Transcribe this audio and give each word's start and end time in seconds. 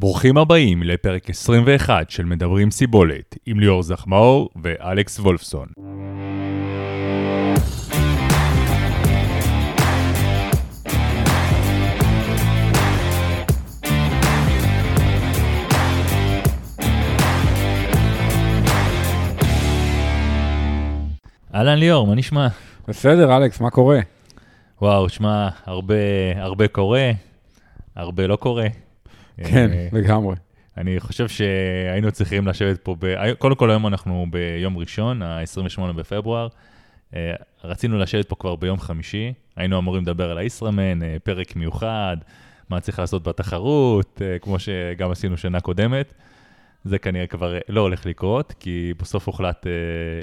ברוכים 0.00 0.36
הבאים 0.36 0.82
לפרק 0.82 1.30
21 1.30 2.10
של 2.10 2.24
מדברים 2.24 2.70
סיבולת, 2.70 3.36
עם 3.46 3.60
ליאור 3.60 3.82
זחמאור 3.82 4.50
ואלכס 4.62 5.20
וולפסון. 5.20 5.68
אהלן 21.54 21.78
ליאור, 21.78 22.06
מה 22.06 22.14
נשמע? 22.14 22.48
בסדר, 22.88 23.36
אלכס, 23.36 23.60
מה 23.60 23.70
קורה? 23.70 24.00
וואו, 24.82 25.08
שמע, 25.08 25.48
הרבה, 25.66 25.94
הרבה 26.36 26.68
קורה, 26.68 27.10
הרבה 27.96 28.26
לא 28.26 28.36
קורה. 28.36 28.66
כן, 29.44 29.70
אה, 29.72 29.88
לגמרי. 29.92 30.36
אני 30.76 31.00
חושב 31.00 31.28
שהיינו 31.28 32.12
צריכים 32.12 32.46
לשבת 32.46 32.80
פה, 32.80 32.96
ב... 32.98 33.32
קודם 33.34 33.54
כל 33.54 33.70
היום 33.70 33.86
אנחנו 33.86 34.26
ביום 34.30 34.78
ראשון, 34.78 35.22
ה-28 35.22 35.92
בפברואר. 35.92 36.48
אה, 37.16 37.34
רצינו 37.64 37.98
לשבת 37.98 38.28
פה 38.28 38.36
כבר 38.36 38.56
ביום 38.56 38.78
חמישי, 38.78 39.32
היינו 39.56 39.78
אמורים 39.78 40.02
לדבר 40.02 40.30
על 40.30 40.38
הישראמן, 40.38 41.02
אה, 41.02 41.16
פרק 41.22 41.56
מיוחד, 41.56 42.16
מה 42.70 42.80
צריך 42.80 42.98
לעשות 42.98 43.22
בתחרות, 43.22 44.22
כמו 44.40 44.58
שגם 44.58 45.10
עשינו 45.10 45.36
שנה 45.36 45.60
קודמת. 45.60 46.14
זה 46.84 46.98
כנראה 46.98 47.26
כבר 47.26 47.58
לא 47.68 47.80
הולך 47.80 48.06
לקרות, 48.06 48.54
כי 48.60 48.92
בסוף 48.98 49.26
הוחלט 49.26 49.66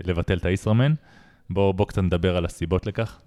לבטל 0.03 0.37
את 0.37 0.45
הישראמן. 0.45 0.93
בואו 1.49 1.73
בוא 1.73 1.85
קצת 1.85 2.01
נדבר 2.01 2.37
על 2.37 2.45
הסיבות 2.45 2.87
לכך. 2.87 3.19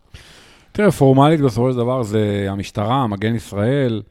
תראה, 0.73 0.91
פורמלית 0.91 1.41
בסופו 1.41 1.73
של 1.73 1.77
דבר 1.77 2.03
זה 2.03 2.47
המשטרה, 2.49 3.07
מגן 3.07 3.35
ישראל. 3.35 4.03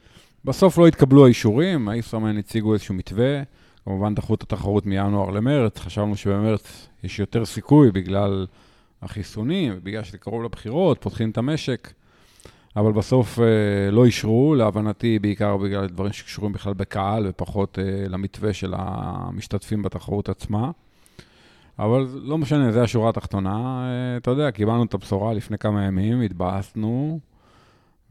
בסוף 0.48 0.78
לא 0.78 0.88
התקבלו 0.88 1.26
האישורים, 1.26 1.90
הישראמן 1.90 2.38
הציגו 2.38 2.74
איזשהו 2.74 2.96
מתווה. 2.96 3.42
כמובן 3.86 4.16
דחו 4.16 4.34
את 4.34 4.42
התחרות 4.42 4.86
מינואר 4.86 5.30
למרץ, 5.30 5.80
חשבנו 5.80 6.16
שבמרץ 6.16 6.88
יש 7.04 7.20
יותר 7.20 7.46
סיכוי 7.46 7.92
בגלל 7.92 8.48
החיסונים, 9.02 9.74
ובגלל 9.78 10.04
שזה 10.04 10.18
קרוב 10.18 10.44
לבחירות, 10.44 10.98
פותחים 11.02 11.30
את 11.30 11.38
המשק. 11.38 11.94
אבל 12.76 12.92
בסוף 12.92 13.40
אה, 13.40 13.92
לא 13.92 14.06
אישרו, 14.06 14.56
להבנתי 14.56 15.20
בעיקר 15.20 15.58
בגלל 15.58 15.88
דברים 15.88 16.14
שקשורים 16.14 16.54
בכלל 16.54 16.74
בקהל 16.74 17.26
ופחות 17.30 17.80
אה, 17.80 18.08
למתווה 18.10 18.54
של 18.54 18.74
המשתתפים 18.78 19.84
בתחרות 19.84 20.30
עצמה. 20.30 20.72
אבל 21.80 22.08
לא 22.14 22.38
משנה, 22.38 22.72
זו 22.72 22.80
השורה 22.80 23.10
התחתונה. 23.10 23.84
אה, 23.84 24.18
אתה 24.18 24.32
יודע, 24.32 24.52
קיבלנו 24.52 24.84
את 24.84 24.94
הבשורה 24.94 25.34
לפני 25.34 25.58
כמה 25.58 25.84
ימים, 25.84 26.22
התבאסנו 26.22 27.20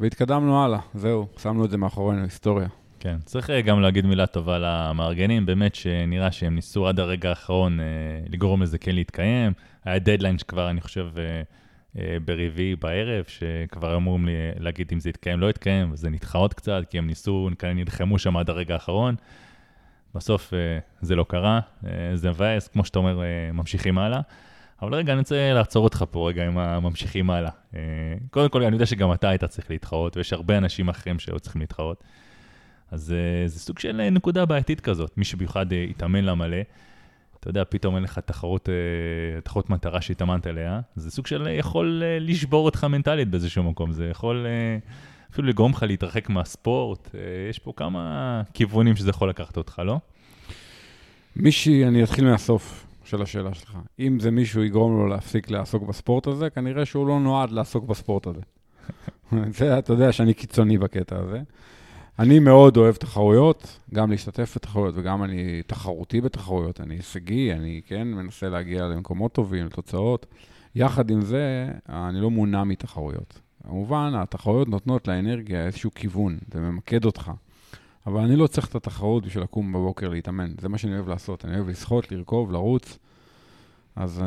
והתקדמנו 0.01 0.65
הלאה. 0.65 0.79
זהו, 0.95 1.27
שמנו 1.39 1.65
את 1.65 1.71
זה 1.71 1.77
מאחורינו, 1.77 2.23
היסטוריה. 2.23 2.69
כן, 3.01 3.17
צריך 3.25 3.51
אה, 3.51 3.61
גם 3.61 3.81
להגיד 3.81 4.07
מילה 4.07 4.27
טובה 4.27 4.59
למארגנים, 4.59 5.47
באמת 5.47 5.75
שנראה 5.75 6.33
שהם 6.33 6.55
ניסו 6.55 6.89
עד 6.89 7.01
הרגע 7.01 7.29
האחרון 7.29 7.81
אה, 7.81 7.85
לגרום 8.29 8.63
לזה 8.63 8.79
כן 8.79 8.95
להתקיים. 8.95 9.53
היה 9.85 9.99
דדליין 9.99 10.39
שכבר, 10.39 10.71
אני 10.71 10.81
חושב, 10.81 11.09
אה, 11.19 11.43
אה, 11.99 12.17
ברביעי 12.25 12.77
בערב, 12.77 13.25
שכבר 13.29 13.97
אמורים 13.97 14.29
להגיד 14.59 14.89
אם 14.93 15.01
זה 15.01 15.11
יתקיים, 15.11 15.41
לא 15.41 15.51
יתקיים, 15.51 15.93
וזה 15.93 16.11
נדחה 16.11 16.39
עוד 16.39 16.55
קצת, 16.55 16.83
כי 16.91 16.99
הם 16.99 17.07
ניסו, 17.07 17.49
כנראה 17.59 17.75
נלחמו 17.75 18.19
שם 18.19 18.37
עד 18.37 18.51
הרגע 18.51 18.75
האחרון. 18.75 19.15
בסוף 20.17 20.55
אה, 20.55 20.79
זה 21.01 21.17
לא 21.17 21.25
קרה, 21.29 21.61
אה, 21.87 21.91
זה 22.15 22.31
מבאס, 22.31 22.69
כמו 22.69 22.85
שאתה 22.85 22.99
אומר, 22.99 23.23
אה, 23.23 23.53
ממשיכים 23.53 23.99
הלאה. 23.99 24.21
אבל 24.83 24.95
רגע, 24.95 25.13
אני 25.13 25.19
רוצה 25.19 25.53
לעצור 25.53 25.85
אותך 25.85 26.05
פה 26.11 26.29
רגע 26.29 26.47
עם 26.47 26.59
הממשיכים 26.59 27.31
הלאה. 27.31 27.51
אה, 27.75 27.81
קודם 28.31 28.49
כל, 28.49 28.63
אני 28.63 28.77
יודע 28.77 28.87
שגם 28.87 29.13
אתה 29.13 29.29
היית 29.29 29.45
צריך 29.45 29.71
להתחרות, 29.71 30.17
ויש 30.17 30.33
הרבה 30.33 30.59
אנשים 30.59 30.89
אחרים 30.89 31.19
שהיו 31.19 31.41
צריכים 31.41 31.61
להתחרות. 31.61 32.05
אז 32.91 33.15
uh, 33.15 33.49
זה 33.49 33.61
סוג 33.61 33.79
של 33.79 34.03
uh, 34.09 34.15
נקודה 34.15 34.47
בעייתית 34.47 34.81
כזאת, 34.81 35.19
מי 35.19 35.25
שבמיוחד 35.25 35.67
התאמן 35.91 36.25
לה 36.25 36.35
מלא. 36.35 36.57
אתה 37.41 37.51
יודע, 37.51 37.63
פתאום 37.69 37.95
אין 37.95 38.03
לך 38.03 38.19
תחרות, 38.19 38.69
תחרות 39.45 39.71
מטרה 39.71 40.01
שהתאמנת 40.01 40.47
אליה, 40.47 40.81
זה 40.97 41.11
סוג 41.11 41.27
של 41.27 41.49
יכול 41.51 42.03
לשבור 42.21 42.65
אותך 42.65 42.85
מנטלית 42.85 43.29
באיזשהו 43.29 43.63
מקום, 43.63 43.93
זה 43.93 44.09
יכול 44.09 44.47
אפילו 45.33 45.49
לגרום 45.49 45.73
לך 45.73 45.83
להתרחק 45.83 46.29
מהספורט, 46.29 47.15
יש 47.51 47.59
פה 47.59 47.73
כמה 47.77 48.43
כיוונים 48.55 48.97
שזה 48.97 49.11
יכול 49.11 49.29
לקחת 49.29 49.57
אותך, 49.57 49.83
לא? 49.85 50.01
מישהי, 51.37 51.87
אני 51.87 52.03
אתחיל 52.03 52.25
מהסוף 52.25 52.86
של 53.07 53.23
השאלה 53.23 53.55
שלך. 53.55 53.79
אם 53.99 54.21
זה 54.21 54.31
מישהו 54.31 54.63
יגרום 54.63 54.97
לו 54.97 55.07
להפסיק 55.07 55.51
לעסוק 55.51 55.83
בספורט 55.83 56.27
הזה, 56.27 56.51
כנראה 56.51 56.85
שהוא 56.85 57.07
לא 57.07 57.21
נועד 57.21 57.51
לעסוק 57.51 57.85
בספורט 57.85 58.27
הזה. 58.27 58.41
זה, 59.59 59.79
אתה 59.79 59.93
יודע 59.93 60.13
שאני 60.13 60.35
קיצוני 60.35 60.79
בקטע 60.79 61.17
הזה. 61.19 61.41
אני 62.19 62.39
מאוד 62.39 62.77
אוהב 62.77 62.95
תחרויות, 62.95 63.79
גם 63.95 64.11
להשתתף 64.11 64.53
בתחרויות 64.57 64.95
וגם 64.99 65.25
אני 65.25 65.63
תחרותי 65.67 66.21
בתחרויות, 66.21 66.81
אני 66.81 66.95
הישגי, 66.95 67.53
אני 67.53 67.81
כן 67.87 68.09
מנסה 68.09 68.49
להגיע 68.49 68.85
למקומות 68.85 69.33
טובים, 69.33 69.67
לתוצאות. 69.67 70.27
יחד 70.75 71.11
עם 71.11 71.21
זה, 71.21 71.69
אני 71.89 72.21
לא 72.21 72.31
מונע 72.31 72.65
מתחרויות. 72.65 73.41
כמובן, 73.63 74.13
התחרויות 74.15 74.69
נותנות 74.69 75.09
לאנרגיה 75.09 75.67
איזשהו 75.67 75.91
כיוון, 75.95 76.39
זה 76.53 76.61
ממקד 76.61 77.05
אותך. 77.05 77.31
אבל 78.07 78.21
אני 78.21 78.37
לא 78.37 78.47
צריך 78.47 78.69
את 78.69 78.75
התחרות 78.75 79.27
בשביל 79.27 79.45
לקום 79.45 79.73
בבוקר 79.73 80.09
להתאמן, 80.09 80.51
זה 80.61 80.69
מה 80.69 80.79
שאני 80.79 80.95
אוהב 80.95 81.09
לעשות. 81.09 81.45
אני 81.45 81.55
אוהב 81.57 81.69
לשחות, 81.69 82.13
לרכוב, 82.13 82.53
לרוץ. 82.53 82.99
אז 83.97 84.19
uh, 84.19 84.23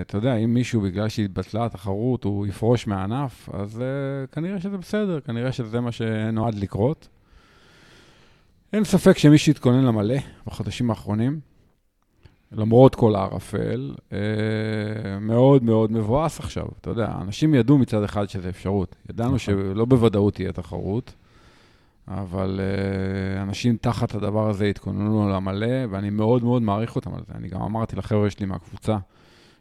אתה 0.00 0.16
יודע, 0.18 0.36
אם 0.36 0.54
מישהו, 0.54 0.80
בגלל 0.80 1.08
שהתבטלה 1.08 1.64
התחרות, 1.64 2.24
הוא 2.24 2.46
יפרוש 2.46 2.86
מהענף, 2.86 3.48
אז 3.52 3.82
uh, 3.82 4.34
כנראה 4.34 4.60
שזה 4.60 4.78
בסדר, 4.78 5.20
כנראה 5.20 5.52
שזה 5.52 5.80
מה 5.80 5.92
שנועד 5.92 6.54
לקרות. 6.54 7.08
אין 8.72 8.84
ספק 8.84 9.18
שמי 9.18 9.38
שהתכונן 9.38 9.84
למלא 9.84 10.16
בחודשים 10.46 10.90
האחרונים, 10.90 11.40
למרות 12.52 12.94
כל 12.94 13.14
הערפל, 13.14 13.94
uh, 14.10 14.14
מאוד 15.20 15.64
מאוד 15.64 15.92
מבואס 15.92 16.40
עכשיו. 16.40 16.66
אתה 16.80 16.90
יודע, 16.90 17.12
אנשים 17.20 17.54
ידעו 17.54 17.78
מצד 17.78 18.02
אחד 18.02 18.28
שזה 18.28 18.48
אפשרות. 18.48 18.96
ידענו 19.10 19.38
שלא 19.38 19.84
בוודאות 19.84 20.34
תהיה 20.34 20.52
תחרות. 20.52 21.14
אבל 22.08 22.60
uh, 22.60 23.42
אנשים 23.42 23.76
תחת 23.76 24.14
הדבר 24.14 24.48
הזה 24.48 24.66
התכוננו 24.66 25.28
למלא, 25.28 25.76
ואני 25.90 26.10
מאוד 26.10 26.44
מאוד 26.44 26.62
מעריך 26.62 26.96
אותם 26.96 27.14
על 27.14 27.20
זה. 27.26 27.32
אני 27.34 27.48
גם 27.48 27.62
אמרתי 27.62 27.96
לחבר'ה 27.96 28.30
שלי 28.30 28.46
מהקבוצה, 28.46 28.96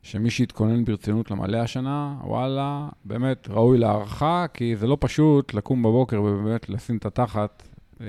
שמי 0.02 0.30
שהתכונן 0.30 0.86
ברצינות 0.86 1.32
למלא 1.32 1.58
השנה, 1.58 2.16
וואלה, 2.24 2.90
באמת 3.06 3.48
ראוי 3.50 3.78
להערכה, 3.78 4.46
כי 4.54 4.76
זה 4.76 4.88
לא 4.88 4.98
פשוט 5.00 5.54
לקום 5.54 5.84
בבוקר 5.84 6.22
ובאמת 6.22 6.70
לשים 6.70 6.98
את 6.98 7.06
התחת 7.06 7.64
uh, 7.98 8.02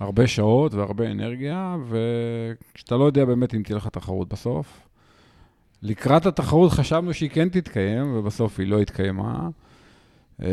הרבה 0.00 0.26
שעות 0.26 0.74
והרבה 0.74 1.10
אנרגיה, 1.10 1.76
וכשאתה 1.88 2.96
לא 2.96 3.04
יודע 3.04 3.24
באמת 3.24 3.54
אם 3.54 3.62
תהיה 3.62 3.76
לך 3.76 3.88
תחרות 3.88 4.28
בסוף. 4.28 4.86
לקראת 5.82 6.26
התחרות 6.26 6.72
חשבנו 6.72 7.14
שהיא 7.14 7.30
כן 7.30 7.48
תתקיים, 7.48 8.16
ובסוף 8.16 8.60
היא 8.60 8.68
לא 8.68 8.80
התקיימה. 8.80 9.48
אמ, 10.42 10.46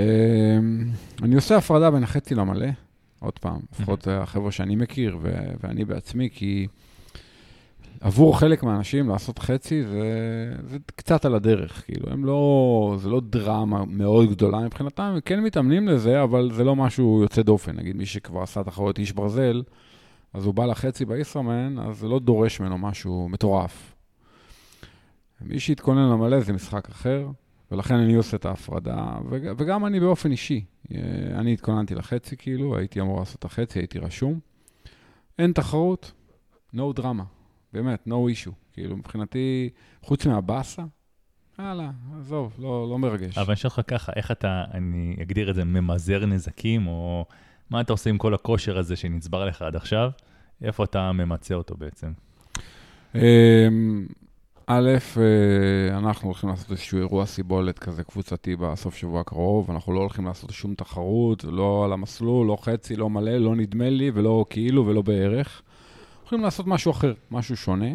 אני 1.23 1.35
עושה 1.35 1.57
הפרדה 1.57 1.91
בין 1.91 2.03
החצי 2.03 2.35
למלא, 2.35 2.67
עוד 3.19 3.39
פעם, 3.39 3.59
לפחות 3.73 4.07
החבר'ה 4.07 4.51
שאני 4.51 4.75
מכיר 4.75 5.17
ו- 5.21 5.51
ואני 5.63 5.85
בעצמי, 5.85 6.29
כי 6.33 6.67
עבור 8.01 8.39
חלק 8.39 8.63
מהאנשים 8.63 9.09
לעשות 9.09 9.39
חצי 9.39 9.83
זה, 9.83 10.07
זה 10.63 10.77
קצת 10.95 11.25
על 11.25 11.35
הדרך, 11.35 11.85
כאילו, 11.85 12.11
הם 12.11 12.25
לא, 12.25 12.95
זה 12.99 13.09
לא 13.09 13.21
דרמה 13.29 13.85
מאוד 13.85 14.29
גדולה 14.29 14.59
מבחינתם, 14.59 15.03
הם 15.03 15.19
כן 15.25 15.43
מתאמנים 15.43 15.87
לזה, 15.87 16.23
אבל 16.23 16.51
זה 16.53 16.63
לא 16.63 16.75
משהו 16.75 17.19
יוצא 17.21 17.41
דופן. 17.41 17.75
נגיד, 17.75 17.95
מי 17.95 18.05
שכבר 18.05 18.41
עשה 18.41 18.63
תחרות 18.63 18.99
איש 18.99 19.11
ברזל, 19.11 19.63
אז 20.33 20.45
הוא 20.45 20.53
בא 20.53 20.65
לחצי 20.65 21.05
בישראמן, 21.05 21.79
אז 21.79 21.97
זה 21.99 22.07
לא 22.07 22.19
דורש 22.19 22.59
ממנו 22.59 22.77
משהו 22.77 23.27
מטורף. 23.29 23.93
מי 25.41 25.59
שהתכונן 25.59 26.09
למלא 26.09 26.39
זה 26.39 26.53
משחק 26.53 26.89
אחר. 26.89 27.27
ולכן 27.71 27.95
אני 27.95 28.15
עושה 28.15 28.37
את 28.37 28.45
ההפרדה, 28.45 29.17
וגם 29.29 29.85
אני 29.85 29.99
באופן 29.99 30.31
אישי. 30.31 30.65
אה, 30.91 30.99
אני 31.39 31.53
התכוננתי 31.53 31.95
לחצי, 31.95 32.37
כאילו, 32.37 32.77
הייתי 32.77 33.01
אמור 33.01 33.19
לעשות 33.19 33.39
את 33.39 33.45
החצי, 33.45 33.79
הייתי 33.79 33.99
רשום. 33.99 34.39
אין 35.39 35.51
תחרות, 35.51 36.11
no 36.75 36.99
drama, 36.99 37.23
באמת, 37.73 38.07
no 38.07 38.11
issue. 38.11 38.51
כאילו, 38.73 38.97
מבחינתי, 38.97 39.69
חוץ 40.01 40.25
מהבאסה, 40.25 40.83
יאללה, 41.59 41.91
עזוב, 42.19 42.55
לא, 42.59 42.87
לא 42.89 42.99
מרגש. 42.99 43.37
אבל 43.37 43.45
אני 43.47 43.53
אשאל 43.53 43.69
אותך 43.77 43.81
ככה, 43.87 44.11
איך 44.15 44.31
אתה, 44.31 44.63
אני 44.73 45.15
אגדיר 45.21 45.49
את 45.49 45.55
זה, 45.55 45.63
ממזער 45.63 46.25
נזקים, 46.25 46.87
או 46.87 47.25
מה 47.69 47.81
אתה 47.81 47.93
עושה 47.93 48.09
עם 48.09 48.17
כל 48.17 48.33
הכושר 48.33 48.77
הזה 48.77 48.95
שנצבר 48.95 49.45
לך 49.45 49.61
עד 49.61 49.75
עכשיו? 49.75 50.11
איפה 50.61 50.83
אתה 50.83 51.11
ממצה 51.11 51.55
אותו 51.55 51.75
בעצם? 51.77 52.11
א', 54.69 54.89
אה, 55.17 55.97
אנחנו 55.97 56.27
הולכים 56.27 56.49
לעשות 56.49 56.71
איזשהו 56.71 56.99
אירוע 56.99 57.25
סיבולת 57.25 57.79
כזה 57.79 58.03
קבוצתי 58.03 58.55
בסוף 58.55 58.95
שבוע 58.95 59.21
הקרוב, 59.21 59.71
אנחנו 59.71 59.93
לא 59.93 59.99
הולכים 59.99 60.25
לעשות 60.25 60.49
שום 60.49 60.75
תחרות, 60.75 61.43
לא 61.43 61.85
על 61.85 61.93
המסלול, 61.93 62.47
לא 62.47 62.57
חצי, 62.61 62.95
לא 62.95 63.09
מלא, 63.09 63.37
לא 63.37 63.55
נדמה 63.55 63.89
לי 63.89 64.11
ולא 64.13 64.45
כאילו 64.49 64.85
ולא 64.85 65.01
בערך. 65.01 65.61
הולכים 66.21 66.41
לעשות 66.41 66.67
משהו 66.67 66.91
אחר, 66.91 67.13
משהו 67.31 67.57
שונה. 67.57 67.89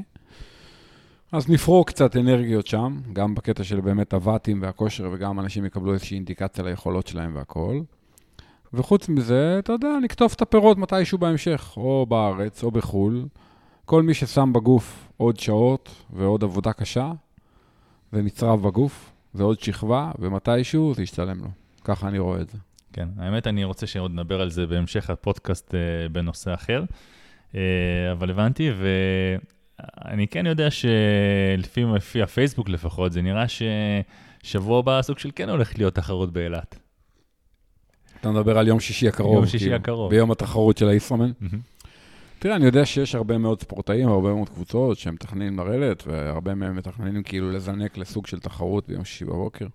אז 1.32 1.50
נפרוק 1.50 1.88
קצת 1.88 2.16
אנרגיות 2.16 2.66
שם, 2.66 3.00
גם 3.12 3.34
בקטע 3.34 3.64
של 3.64 3.80
באמת 3.80 4.14
הוואטים 4.14 4.62
והכושר, 4.62 5.10
וגם 5.12 5.40
אנשים 5.40 5.64
יקבלו 5.64 5.92
איזושהי 5.92 6.14
אינדיקציה 6.14 6.64
ליכולות 6.64 7.06
שלהם 7.06 7.36
והכול. 7.36 7.82
וחוץ 8.74 9.08
מזה, 9.08 9.56
אתה 9.58 9.72
יודע, 9.72 9.98
נקטוף 10.02 10.34
את 10.34 10.42
הפירות 10.42 10.78
מתישהו 10.78 11.19
בהמשך, 11.19 11.72
או 11.76 12.06
בארץ 12.08 12.64
או 12.64 12.70
בחו"ל. 12.70 13.24
כל 13.84 14.02
מי 14.02 14.14
ששם 14.14 14.52
בגוף 14.52 15.08
עוד 15.17 15.38
שעות 15.38 16.05
ועוד 16.12 16.44
עבודה 16.44 16.73
קשה, 16.73 17.12
זה 18.12 18.23
נצרב 18.23 18.62
בגוף, 18.62 19.12
זה 19.34 19.43
עוד 19.43 19.61
שכבה, 19.61 20.11
ומתישהו 20.19 20.94
זה 20.94 21.02
ישתלם 21.02 21.38
לו. 21.40 21.49
ככה 21.84 22.08
אני 22.08 22.19
רואה 22.19 22.40
את 22.40 22.50
זה. 22.50 22.58
כן, 22.93 23.08
האמת, 23.19 23.46
אני 23.46 23.64
רוצה 23.64 23.87
שעוד 23.87 24.11
נדבר 24.11 24.40
על 24.40 24.50
זה 24.50 24.67
בהמשך 24.67 25.11
הפודקאסט 25.11 25.75
אה, 25.75 26.08
בנושא 26.08 26.55
אחר, 26.55 26.84
אה, 27.55 27.61
אבל 28.12 28.31
הבנתי, 28.31 28.70
ואני 28.79 30.29
כן 30.29 30.46
יודע 30.46 30.69
שלפי 30.70 31.84
לפי 31.84 32.23
הפייסבוק 32.23 32.69
לפחות, 32.69 33.12
זה 33.12 33.23
נראה 33.23 33.44
ששבוע 33.49 34.79
הבא 34.79 35.02
סוג 35.02 35.19
של 35.19 35.31
כן 35.34 35.49
הולך 35.49 35.79
להיות 35.79 35.94
תחרות 35.94 36.32
באילת. 36.32 36.79
אתה 38.20 38.31
מדבר 38.31 38.58
על 38.58 38.69
יום 38.69 38.81
שישי 38.81 39.08
הקרוב. 39.08 39.34
יום 39.34 39.46
שישי 39.46 39.75
הקרוב. 39.75 40.11
ביום 40.11 40.31
התחרות 40.31 40.79
של 40.79 40.88
הישראמן. 40.88 41.32
מהמם. 41.40 41.71
תראה, 42.43 42.56
אני 42.56 42.65
יודע 42.65 42.87
שיש 42.87 43.15
הרבה 43.15 43.39
מאוד 43.39 43.61
ספורטאים, 43.61 44.09
הרבה 44.09 44.35
מאוד 44.35 44.49
קבוצות 44.49 44.99
שהם 44.99 45.15
מתכננים 45.15 45.59
לרדת, 45.59 46.03
והרבה 46.06 46.55
מהם 46.55 46.77
מתכננים 46.77 47.23
כאילו 47.23 47.50
לזנק 47.50 47.97
לסוג 47.97 48.27
של 48.27 48.41
תחרות 48.41 48.89
ביום 48.89 49.05
שישי 49.05 49.25
בבוקר. 49.25 49.67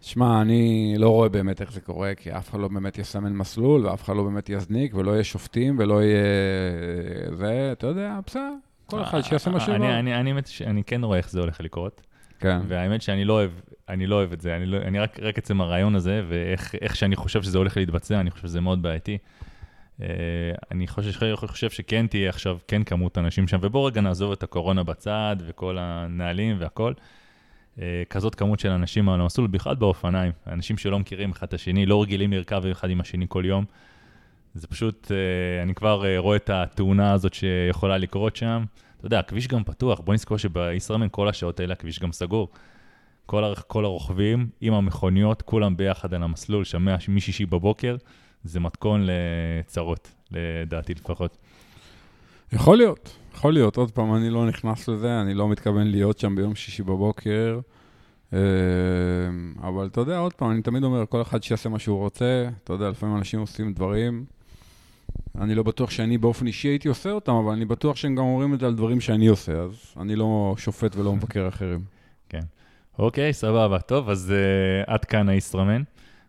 שמע, 0.00 0.40
אני 0.42 0.94
לא 0.98 1.08
רואה 1.08 1.28
באמת 1.28 1.60
איך 1.60 1.72
זה 1.72 1.80
קורה, 1.80 2.14
כי 2.14 2.32
אף 2.32 2.50
אחד 2.50 2.58
לא 2.58 2.68
באמת 2.68 2.98
יסמן 2.98 3.32
מסלול, 3.32 3.86
ואף 3.86 4.04
אחד 4.04 4.16
לא 4.16 4.22
באמת 4.22 4.50
יזניק, 4.50 4.94
ולא 4.94 5.10
יהיה 5.12 5.24
שופטים, 5.24 5.78
ולא 5.78 6.02
יהיה... 6.02 6.24
זה, 7.32 7.68
אתה 7.72 7.86
יודע, 7.86 8.18
בסדר, 8.26 8.54
כל 8.86 9.02
אחד 9.02 9.20
שיעשה 9.20 9.50
מה 9.50 9.60
שבא. 9.60 9.74
אני, 9.74 10.84
כן 10.86 11.04
רואה 11.04 11.18
איך 11.18 11.30
זה 11.30 11.40
הולך 11.40 11.60
לקרות, 11.60 12.00
כן. 12.38 12.58
והאמת 12.68 13.02
שאני 13.02 13.24
לא 13.24 13.32
אוהב, 13.32 13.50
אני 13.88 14.06
לא 14.06 14.14
אוהב 14.14 14.32
את 14.32 14.40
זה, 14.40 14.56
אני, 14.56 14.66
לא, 14.66 14.76
אני 14.76 14.98
רק, 14.98 15.20
רק 15.20 15.38
עצם 15.38 15.60
הרעיון 15.60 15.94
הזה, 15.94 16.22
ואיך 16.28 16.74
איך 16.80 16.96
שאני 16.96 17.16
חושב 17.16 17.42
שזה 17.42 17.58
הולך 17.58 17.76
להתבצע, 17.76 18.20
אני 18.20 18.30
חושב 18.30 18.48
שזה 18.48 18.60
מאוד 18.60 18.82
בעייתי. 18.82 19.18
Uh, 20.00 20.02
אני 20.70 20.86
חושב, 20.86 21.36
חושב 21.36 21.70
שכן 21.70 22.06
תהיה 22.06 22.28
עכשיו, 22.28 22.58
כן 22.68 22.84
כמות 22.84 23.18
אנשים 23.18 23.48
שם, 23.48 23.58
ובואו 23.60 23.84
רגע 23.84 24.00
נעזוב 24.00 24.32
את 24.32 24.42
הקורונה 24.42 24.82
בצד, 24.82 25.36
וכל 25.46 25.76
הנהלים 25.80 26.56
והכל. 26.58 26.92
Uh, 27.76 27.80
כזאת 28.10 28.34
כמות 28.34 28.60
של 28.60 28.70
אנשים 28.70 29.08
על 29.08 29.20
המסלול, 29.20 29.46
בכלל 29.46 29.74
באופניים, 29.74 30.32
אנשים 30.46 30.76
שלא 30.76 30.98
מכירים 30.98 31.30
אחד 31.30 31.46
את 31.46 31.54
השני, 31.54 31.86
לא 31.86 32.02
רגילים 32.02 32.32
לרכב 32.32 32.66
אחד 32.66 32.90
עם 32.90 33.00
השני 33.00 33.26
כל 33.28 33.44
יום. 33.46 33.64
זה 34.54 34.66
פשוט, 34.66 35.06
uh, 35.06 35.62
אני 35.62 35.74
כבר 35.74 36.16
רואה 36.18 36.36
את 36.36 36.50
התאונה 36.50 37.12
הזאת 37.12 37.34
שיכולה 37.34 37.98
לקרות 37.98 38.36
שם. 38.36 38.64
אתה 38.98 39.06
יודע, 39.06 39.18
הכביש 39.18 39.48
גם 39.48 39.64
פתוח, 39.64 40.00
בוא 40.00 40.14
נזכור 40.14 40.38
שבישראמן 40.38 41.06
כל 41.10 41.28
השעות 41.28 41.60
האלה 41.60 41.72
הכביש 41.72 42.00
גם 42.00 42.12
סגור. 42.12 42.48
כל, 43.26 43.44
הר- 43.44 43.54
כל 43.66 43.84
הרוכבים 43.84 44.48
עם 44.60 44.74
המכוניות, 44.74 45.42
כולם 45.42 45.76
ביחד 45.76 46.14
על 46.14 46.22
המסלול, 46.22 46.64
שם 46.64 46.88
משישי 47.08 47.46
בבוקר, 47.46 47.96
זה 48.44 48.60
מתכון 48.60 49.06
לצרות, 49.06 50.10
לדעתי 50.30 50.94
לפחות. 50.94 51.36
יכול 52.52 52.76
להיות, 52.76 53.16
יכול 53.34 53.52
להיות. 53.52 53.76
עוד 53.76 53.90
פעם, 53.90 54.14
אני 54.14 54.30
לא 54.30 54.46
נכנס 54.46 54.88
לזה, 54.88 55.20
אני 55.20 55.34
לא 55.34 55.48
מתכוון 55.48 55.86
להיות 55.86 56.18
שם 56.18 56.36
ביום 56.36 56.54
שישי 56.54 56.82
בבוקר. 56.82 57.60
אה, 58.32 58.38
אבל 59.62 59.86
אתה 59.86 60.00
יודע, 60.00 60.18
עוד 60.18 60.32
פעם, 60.32 60.50
אני 60.50 60.62
תמיד 60.62 60.84
אומר, 60.84 61.04
כל 61.06 61.22
אחד 61.22 61.42
שיעשה 61.42 61.68
מה 61.68 61.78
שהוא 61.78 61.98
רוצה. 61.98 62.48
אתה 62.64 62.72
יודע, 62.72 62.90
לפעמים 62.90 63.16
אנשים 63.16 63.40
עושים 63.40 63.72
דברים. 63.72 64.24
אני 65.40 65.54
לא 65.54 65.62
בטוח 65.62 65.90
שאני 65.90 66.18
באופן 66.18 66.46
אישי 66.46 66.68
הייתי 66.68 66.88
עושה 66.88 67.10
אותם, 67.10 67.32
אבל 67.32 67.52
אני 67.52 67.64
בטוח 67.64 67.96
שהם 67.96 68.14
גם 68.14 68.24
אומרים 68.24 68.54
את 68.54 68.60
זה 68.60 68.66
על 68.66 68.74
דברים 68.74 69.00
שאני 69.00 69.26
עושה, 69.26 69.52
אז 69.52 69.94
אני 70.00 70.16
לא 70.16 70.54
שופט 70.58 70.96
ולא 70.96 71.12
מבקר 71.16 71.48
אחרים. 71.48 71.94
אוקיי, 72.98 73.32
סבבה. 73.32 73.78
טוב, 73.78 74.10
אז 74.10 74.32
uh, 74.32 74.90
עד 74.90 75.04
כאן 75.04 75.28
הישראמן. 75.28 75.82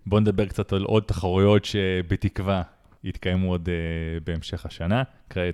בואו 0.08 0.22
נדבר 0.22 0.46
קצת 0.46 0.74
על 0.74 0.84
עוד 0.84 1.04
תחרויות 1.04 1.66
שבתקווה 1.66 2.62
יתקיימו 3.04 3.52
עוד 3.52 3.70
uh, 3.70 4.24
בהמשך 4.24 4.66
השנה, 4.66 5.04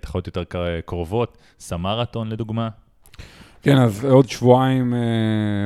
תחרויות 0.01 0.27
יותר 0.27 0.43
קרובות, 0.85 1.37
סמרתון 1.59 2.29
לדוגמה. 2.29 2.69
כן, 3.61 3.77
אז 3.77 4.05
עוד 4.05 4.29
שבועיים 4.29 4.93
אה, 4.93 4.99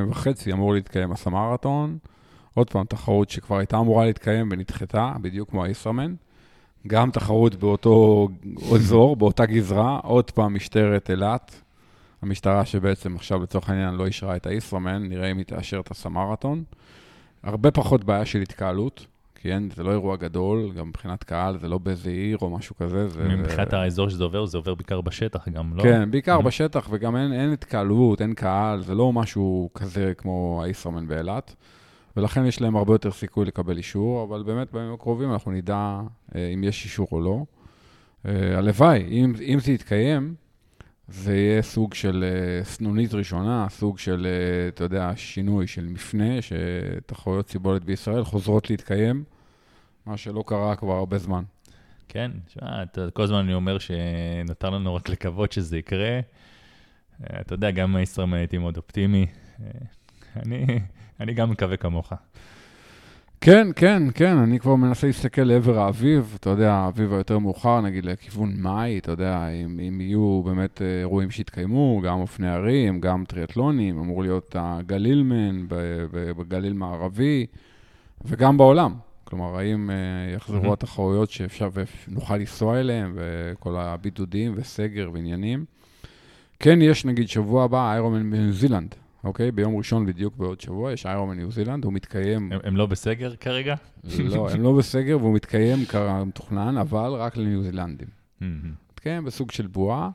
וחצי 0.09 0.53
אמור 0.53 0.73
להתקיים 0.73 1.11
הסמרתון. 1.11 1.97
עוד 2.53 2.69
פעם, 2.69 2.85
תחרות 2.85 3.29
שכבר 3.29 3.57
הייתה 3.57 3.77
אמורה 3.77 4.05
להתקיים 4.05 4.49
ונדחתה, 4.51 5.13
בדיוק 5.21 5.49
כמו 5.49 5.63
הישראמן. 5.63 6.15
גם 6.87 7.11
תחרות 7.11 7.55
באותו 7.55 8.27
אזור, 8.75 9.15
באותה 9.15 9.45
גזרה, 9.45 9.99
עוד 10.03 10.31
פעם 10.31 10.55
משטרת 10.55 11.09
אילת, 11.09 11.61
המשטרה 12.21 12.65
שבעצם 12.65 13.15
עכשיו 13.15 13.43
לצורך 13.43 13.69
העניין 13.69 13.93
לא 13.93 14.05
אישרה 14.05 14.35
את 14.35 14.47
הישראמן, 14.47 15.03
נראה 15.03 15.31
אם 15.31 15.37
היא 15.37 15.45
תאשר 15.45 15.79
את 15.79 15.91
הסמרתון. 15.91 16.63
הרבה 17.45 17.71
פחות 17.71 18.03
בעיה 18.03 18.25
של 18.25 18.41
התקהלות, 18.41 19.05
כי 19.35 19.51
אין, 19.53 19.69
זה 19.75 19.83
לא 19.83 19.91
אירוע 19.91 20.15
גדול, 20.15 20.71
גם 20.77 20.87
מבחינת 20.89 21.23
קהל, 21.23 21.57
זה 21.57 21.67
לא 21.67 21.77
באיזה 21.77 22.09
עיר 22.09 22.37
או 22.41 22.49
משהו 22.49 22.75
כזה. 22.75 23.07
זה, 23.09 23.23
מבחינת 23.23 23.73
האזור 23.73 24.09
שזה 24.09 24.23
עובר, 24.23 24.45
זה 24.45 24.57
עובר 24.57 24.75
בעיקר 24.75 25.01
בשטח 25.01 25.49
גם, 25.49 25.77
לא? 25.77 25.83
כן, 25.83 26.11
בעיקר 26.11 26.39
Mhm. 26.39 26.41
בשטח, 26.41 26.87
וגם 26.91 27.15
אין, 27.15 27.33
אין 27.33 27.51
התקהלות, 27.53 28.21
אין 28.21 28.33
קהל, 28.33 28.81
זה 28.81 28.95
לא 28.95 29.13
משהו 29.13 29.69
כזה 29.73 30.13
כמו 30.17 30.61
הישראמן 30.63 31.07
באילת, 31.07 31.55
ולכן 32.17 32.45
יש 32.45 32.61
להם 32.61 32.75
הרבה 32.75 32.93
יותר 32.93 33.11
סיכוי 33.11 33.45
לקבל 33.45 33.77
אישור, 33.77 34.23
אבל 34.23 34.43
באמת 34.43 34.71
בימים 34.73 34.93
הקרובים 34.93 35.33
אנחנו 35.33 35.51
נדע 35.51 35.99
אה, 36.35 36.47
אם 36.53 36.63
יש 36.63 36.83
אישור 36.85 37.07
או 37.11 37.21
לא. 37.21 37.43
אה, 38.25 38.57
הלוואי, 38.57 39.05
אם, 39.09 39.33
אם 39.41 39.59
זה 39.59 39.71
יתקיים, 39.71 40.35
זה 41.07 41.35
יהיה 41.37 41.61
סוג 41.61 41.93
של 41.93 42.23
אה, 42.27 42.63
סנונית 42.63 43.13
ראשונה, 43.13 43.67
סוג 43.69 43.99
של, 43.99 44.27
אה, 44.29 44.67
אתה 44.67 44.83
יודע, 44.83 45.11
שינוי 45.15 45.67
של 45.67 45.85
מפנה, 45.85 46.33
שתחרויות 46.41 47.49
סיבולת 47.49 47.83
בישראל 47.83 48.23
חוזרות 48.23 48.69
להתקיים, 48.69 49.23
מה 50.05 50.17
שלא 50.17 50.43
קרה 50.47 50.75
כבר 50.75 50.93
הרבה 50.93 51.17
זמן. 51.17 51.43
כן, 52.07 52.31
שמע, 52.47 52.83
אתה- 52.83 53.11
כל 53.13 53.23
הזמן 53.23 53.37
אני 53.37 53.53
אומר 53.53 53.77
שנותר 53.79 54.69
לנו 54.69 54.95
רק 54.95 55.09
לקוות 55.09 55.51
שזה 55.51 55.77
יקרה. 55.77 56.19
אה, 57.23 57.39
אתה 57.41 57.53
יודע, 57.53 57.71
גם 57.71 57.95
הישראמן 57.95 58.37
הייתי 58.37 58.57
מאוד 58.57 58.77
אופטימי. 58.77 59.25
אני, 60.35 60.65
אני 61.19 61.33
גם 61.33 61.49
מקווה 61.49 61.77
כמוך. 61.77 62.13
כן, 63.41 63.67
כן, 63.75 64.03
כן, 64.13 64.37
אני 64.37 64.59
כבר 64.59 64.75
מנסה 64.75 65.07
להסתכל 65.07 65.41
לעבר 65.41 65.79
האביב, 65.79 66.37
אתה 66.39 66.49
יודע, 66.49 66.73
האביב 66.73 67.13
היותר 67.13 67.39
מאוחר, 67.39 67.81
נגיד 67.81 68.05
לכיוון 68.05 68.53
מאי, 68.57 68.97
אתה 68.97 69.11
יודע, 69.11 69.49
אם, 69.49 69.79
אם 69.87 70.01
יהיו 70.01 70.41
באמת 70.45 70.81
אה, 70.81 70.99
אירועים 70.99 71.31
שיתקיימו, 71.31 72.01
גם 72.03 72.19
אופני 72.19 72.49
הרים, 72.49 73.01
גם 73.01 73.25
טריאטלונים, 73.27 73.99
אמור 73.99 74.21
להיות 74.21 74.55
הגלילמן 74.59 75.65
בגליל 76.37 76.73
מערבי, 76.73 77.45
וגם 78.25 78.57
בעולם. 78.57 78.93
כלומר, 79.23 79.57
האם 79.57 79.89
אה, 79.89 79.95
יחזרו 80.35 80.57
מהמם. 80.61 80.71
התחרויות 80.71 81.31
שאפשר 81.31 81.69
ונוכל 82.07 82.37
לנסוע 82.37 82.79
אליהם, 82.79 83.13
וכל 83.15 83.75
הבידודים 83.75 84.53
וסגר 84.55 85.09
ועניינים. 85.13 85.65
כן, 86.59 86.81
יש 86.81 87.05
נגיד 87.05 87.29
שבוע 87.29 87.63
הבא 87.63 87.91
Ironman 87.91 88.31
בניו 88.31 88.53
זילנד, 88.53 88.95
אוקיי? 89.25 89.51
ביום 89.51 89.75
ראשון 89.77 90.05
בדיוק 90.05 90.37
בעוד 90.37 90.61
שבוע 90.61 90.93
יש 90.93 91.05
Ironman 91.05 91.37
ניו 91.37 91.51
זילנד, 91.51 91.85
הוא 91.85 91.93
מתקיים 91.93 92.51
הם, 92.51 92.59
הם 92.63 92.77
לא 92.77 92.85
בסגר 92.85 93.35
כרגע? 93.35 93.75
לא, 94.19 94.49
הם 94.51 94.61
לא 94.61 94.77
בסגר 94.77 95.17
והוא 95.19 95.35
מתקיים 95.35 95.85
כמתוכנן, 95.85 96.77
אבל 96.77 97.11
רק 97.13 97.37
לניו 97.37 97.63
זילנדים. 97.63 98.07
מתקיים 98.93 99.25
בסוג 99.25 99.51
של 99.51 99.67
בועה, 99.67 100.09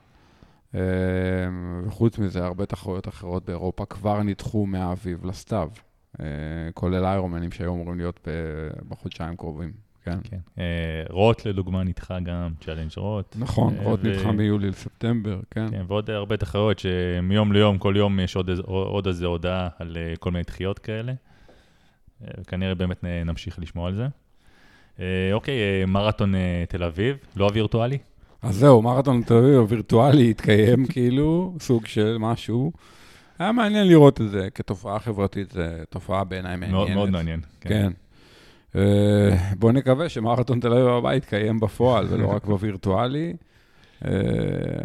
אה, 0.74 0.80
וחוץ 1.86 2.18
מזה, 2.18 2.44
הרבה 2.44 2.66
תחרויות 2.66 3.08
אחרות 3.08 3.44
באירופה 3.44 3.84
כבר 3.84 4.22
נדחו 4.22 4.66
מהאביב 4.66 5.24
לסתיו, 5.24 5.70
אה, 6.20 6.26
כולל 6.74 7.04
איירומנים 7.04 7.52
שהיו 7.52 7.74
אמורים 7.74 7.98
להיות 7.98 8.28
בחודשיים 8.88 9.32
הקרובים. 9.34 9.89
כן. 10.12 10.28
כן. 10.30 10.62
אה, 10.62 10.64
רוט 11.10 11.46
לדוגמה 11.46 11.82
נדחה 11.82 12.20
גם, 12.20 12.50
Challenge 12.64 12.90
Roth. 12.96 13.36
נכון, 13.38 13.74
אה, 13.78 13.88
ו- 13.88 13.96
נדחה 14.02 14.32
מיולי 14.32 14.68
לספטמבר, 14.68 15.40
כן. 15.50 15.70
כן, 15.70 15.82
ועוד 15.88 16.10
הרבה 16.10 16.36
תחרויות 16.36 16.78
שמיום 16.78 17.52
ליום, 17.52 17.78
כל 17.78 17.94
יום 17.96 18.20
יש 18.20 18.36
עוד, 18.36 18.50
עוד 18.64 19.06
איזה 19.06 19.26
הודעה 19.26 19.68
על 19.78 19.96
אה, 19.96 20.16
כל 20.16 20.30
מיני 20.30 20.44
דחיות 20.44 20.78
כאלה. 20.78 21.12
אה, 22.22 22.28
וכנראה 22.40 22.74
באמת 22.74 23.04
נמשיך 23.24 23.58
לשמוע 23.58 23.86
על 23.88 23.94
זה. 23.94 24.06
אה, 25.00 25.30
אוקיי, 25.32 25.84
מרתון 25.86 26.34
אה, 26.34 26.64
תל 26.68 26.82
אביב, 26.84 27.16
לא 27.36 27.44
הווירטואלי? 27.44 27.98
אז 28.42 28.54
זהו, 28.54 28.82
מרתון 28.82 29.22
תל 29.22 29.34
אביב 29.34 29.54
הווירטואלי 29.54 30.30
התקיים 30.30 30.86
כאילו, 30.92 31.54
סוג 31.60 31.86
של 31.86 32.16
משהו. 32.20 32.72
היה 33.38 33.52
מעניין 33.52 33.88
לראות 33.88 34.20
את 34.20 34.30
זה 34.30 34.48
כתופעה 34.54 34.98
חברתית, 34.98 35.50
זו 35.52 35.62
תופעה 35.90 36.24
בעיניי 36.24 36.56
מעניינת. 36.56 36.74
מאוד, 36.74 36.90
מאוד 36.90 37.10
מעניין. 37.10 37.40
כן. 37.60 37.82
אה, 37.82 37.88
בוא 39.58 39.72
נקווה 39.72 40.08
שמרתון 40.08 40.60
תל 40.60 40.72
אביב 40.72 40.86
הבא 40.86 41.14
יתקיים 41.14 41.60
בפועל 41.60 42.06
ולא 42.10 42.26
רק 42.26 42.46
בווירטואלי. 42.46 43.36
אה, 44.04 44.10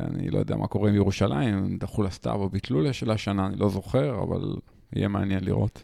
אני 0.07 0.29
לא 0.29 0.39
יודע 0.39 0.55
מה 0.55 0.67
קורה 0.67 0.89
עם 0.89 0.95
ירושלים, 0.95 1.77
דחו 1.77 2.03
לסתיו 2.03 2.35
או 2.35 2.49
ביטלו 2.49 2.93
של 2.93 3.11
השנה, 3.11 3.47
אני 3.47 3.55
לא 3.55 3.69
זוכר, 3.69 4.23
אבל 4.23 4.55
יהיה 4.93 5.07
מעניין 5.07 5.43
לראות. 5.43 5.83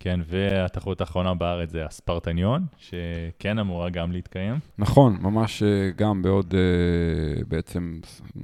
כן, 0.00 0.20
והתחרות 0.26 1.00
האחרונה 1.00 1.34
בארץ 1.34 1.70
זה 1.70 1.84
הספרטניון, 1.84 2.66
שכן 2.78 3.58
אמורה 3.58 3.90
גם 3.90 4.12
להתקיים. 4.12 4.58
נכון, 4.78 5.18
ממש 5.20 5.62
אה, 5.62 5.90
גם 5.96 6.22
בעוד 6.22 6.54
אה, 6.54 7.42
בעצם 7.48 8.00
אה, 8.36 8.42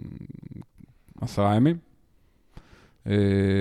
עשרה 1.20 1.56
ימים. 1.56 1.76
אה, 3.08 3.12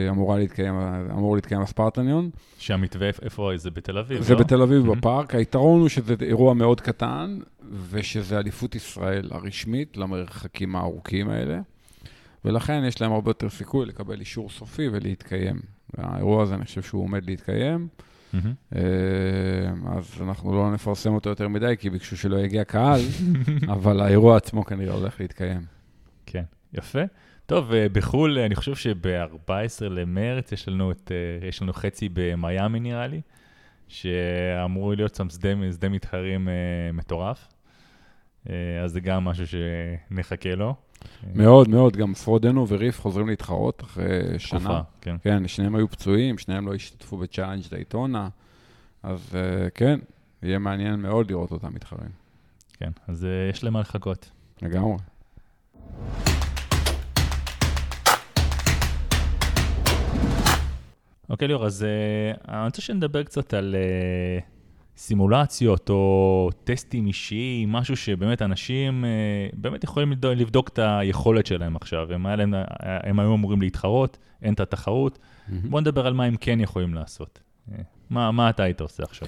אמורה 0.09 0.37
להתקיים, 0.37 0.75
אמור 1.11 1.35
להתקיים 1.35 1.61
הספרטניון. 1.61 2.29
שהמתווה, 2.57 3.09
איפה 3.21 3.51
זה 3.55 3.71
בתל 3.71 3.97
אביב, 3.97 4.21
זה 4.21 4.33
לא? 4.33 4.39
בתל 4.39 4.61
אביב 4.61 4.85
Mhm. 4.85 4.95
בפארק. 4.95 5.35
היתרון 5.35 5.79
הוא 5.81 5.89
שזה 5.89 6.15
אירוע 6.21 6.53
מאוד 6.53 6.81
קטן, 6.81 7.39
ושזה 7.89 8.39
אליפות 8.39 8.75
ישראל 8.75 9.29
הרשמית 9.31 9.97
למרחקים 9.97 10.75
הארוכים 10.75 11.29
האלה, 11.29 11.59
ולכן 12.45 12.83
יש 12.87 13.01
להם 13.01 13.11
הרבה 13.11 13.29
יותר 13.29 13.49
סיכוי 13.49 13.85
לקבל 13.85 14.19
אישור 14.19 14.49
סופי 14.49 14.87
ולהתקיים. 14.91 15.59
האירוע 15.97 16.43
הזה, 16.43 16.55
אני 16.55 16.65
חושב 16.65 16.81
שהוא 16.81 17.03
עומד 17.03 17.25
להתקיים. 17.25 17.87
אה, 18.75 18.81
אז 19.97 20.21
אנחנו 20.21 20.53
לא 20.55 20.71
נפרסם 20.73 21.13
אותו 21.13 21.29
יותר 21.29 21.47
מדי, 21.47 21.75
כי 21.79 21.89
ביקשו 21.89 22.17
שלא 22.17 22.37
יגיע 22.37 22.63
קהל, 22.63 22.99
אבל 23.73 23.99
האירוע 24.01 24.37
עצמו 24.37 24.65
כנראה 24.65 24.93
הולך 24.93 25.19
להתקיים. 25.21 25.61
כן, 26.25 26.43
יפה. 26.73 26.99
טוב, 27.45 27.73
אה, 27.73 27.89
בחו"ל, 27.91 28.39
אני 28.39 28.55
חושב 28.55 28.75
שב-14 28.75 29.49
למרץ 29.89 30.51
יש 30.51 30.67
לנו, 30.67 30.91
את, 30.91 31.11
אה, 31.11 31.47
יש 31.47 31.61
לנו 31.61 31.73
חצי 31.73 32.09
במיאמי 32.13 32.79
נראה 32.79 33.07
לי, 33.07 33.21
שאמור 33.87 34.93
להיות 34.93 35.15
שם 35.15 35.29
שדה, 35.29 35.49
שדה 35.73 35.89
מתחרים 35.89 36.49
אה, 36.49 36.53
מטורף. 36.93 37.47
אה, 38.49 38.81
אז 38.83 38.91
זה 38.91 38.99
גם 38.99 39.23
משהו 39.23 39.45
שנחכה 39.47 40.55
לו. 40.55 40.75
מאוד 41.33 41.69
מאוד, 41.69 41.97
גם 41.97 42.13
פרודנו 42.13 42.67
וריף 42.67 43.01
חוזרים 43.01 43.27
להתחרות 43.27 43.83
אחרי 43.83 44.39
שנה. 44.39 44.59
תקופה, 44.59 44.79
כן. 45.01 45.15
כן, 45.21 45.47
שניהם 45.47 45.75
היו 45.75 45.89
פצועים, 45.89 46.37
שניהם 46.37 46.67
לא 46.67 46.73
השתתפו 46.73 47.17
בצ'אלנג' 47.17 47.63
דייטונה, 47.69 48.29
אז 49.03 49.37
כן, 49.73 49.99
יהיה 50.43 50.59
מעניין 50.59 50.95
מאוד 50.95 51.31
לראות 51.31 51.51
אותם 51.51 51.73
מתחרים. 51.73 52.09
כן, 52.73 52.91
אז 53.07 53.25
אה, 53.25 53.49
יש 53.49 53.63
להם 53.63 53.73
מה 53.73 53.79
לחכות. 53.79 54.29
לגמרי. 54.61 54.97
אוקיי, 61.29 61.47
ליאור, 61.47 61.65
אז 61.65 61.83
אה, 61.83 62.57
אני 62.59 62.65
רוצה 62.65 62.81
שנדבר 62.81 63.23
קצת 63.23 63.53
על 63.53 63.75
אה, 63.75 64.39
סימולציות 64.97 65.89
או 65.89 66.49
טסטים 66.63 67.07
אישיים, 67.07 67.71
משהו 67.71 67.95
שבאמת 67.97 68.41
אנשים 68.41 69.05
אה, 69.05 69.09
באמת 69.53 69.83
יכולים 69.83 70.13
לבדוק, 70.23 70.69
את 70.69 70.79
היכולת 70.79 71.45
שלהם 71.45 71.75
עכשיו. 71.75 72.13
הם, 72.13 72.27
להם, 72.27 72.53
הם 72.79 73.19
היו 73.19 73.33
אמורים 73.33 73.61
להתחרות, 73.61 74.17
אין 74.41 74.53
את 74.53 74.59
התחרות. 74.59 75.19
בוא 75.69 75.81
נדבר 75.81 76.07
על 76.07 76.13
מה 76.13 76.23
הם 76.23 76.35
כן 76.35 76.59
יכולים 76.59 76.93
לעשות. 76.93 77.39
מה, 78.09 78.31
מה 78.31 78.49
אתה 78.49 78.63
היית 78.63 78.81
עושה 78.81 79.03
עכשיו? 79.03 79.27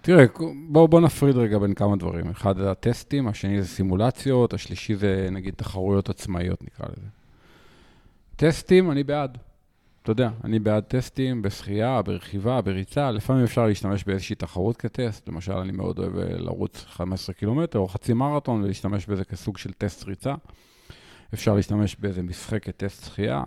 תראה, 0.00 0.24
בואו 0.68 0.88
בוא 0.88 1.00
נפריד 1.00 1.36
רגע 1.36 1.58
בין 1.58 1.74
כמה 1.74 1.96
דברים. 1.96 2.30
אחד 2.30 2.56
זה 2.56 2.70
הטסטים, 2.70 3.28
השני 3.28 3.62
זה 3.62 3.68
סימולציות, 3.68 4.54
השלישי 4.54 4.96
זה 4.96 5.28
נגיד 5.32 5.54
תחרויות 5.54 6.10
עצמאיות 6.10 6.62
נקרא 6.62 6.86
לזה. 6.86 7.06
טסטים, 8.36 8.90
אני 8.90 9.04
בעד. 9.04 9.38
אתה 10.10 10.22
יודע, 10.22 10.30
אני 10.44 10.58
בעד 10.58 10.82
טסטים 10.82 11.42
בשחייה, 11.42 12.02
ברכיבה, 12.02 12.60
בריצה, 12.60 13.10
לפעמים 13.10 13.44
אפשר 13.44 13.66
להשתמש 13.66 14.04
באיזושהי 14.04 14.36
תחרות 14.36 14.76
כטסט. 14.76 15.28
למשל, 15.28 15.52
אני 15.52 15.72
מאוד 15.72 15.98
אוהב 15.98 16.18
אה, 16.18 16.38
לרוץ 16.38 16.84
15 16.88 17.34
קילומטר 17.34 17.78
או 17.78 17.88
חצי 17.88 18.12
מרתון 18.12 18.62
ולהשתמש 18.62 19.06
בזה 19.06 19.24
כסוג 19.24 19.58
של 19.58 19.72
טסט 19.72 20.04
ריצה. 20.04 20.34
אפשר 21.34 21.54
להשתמש 21.54 21.96
באיזה 21.96 22.22
משחק 22.22 22.62
כטסט 22.62 23.04
שחייה. 23.04 23.42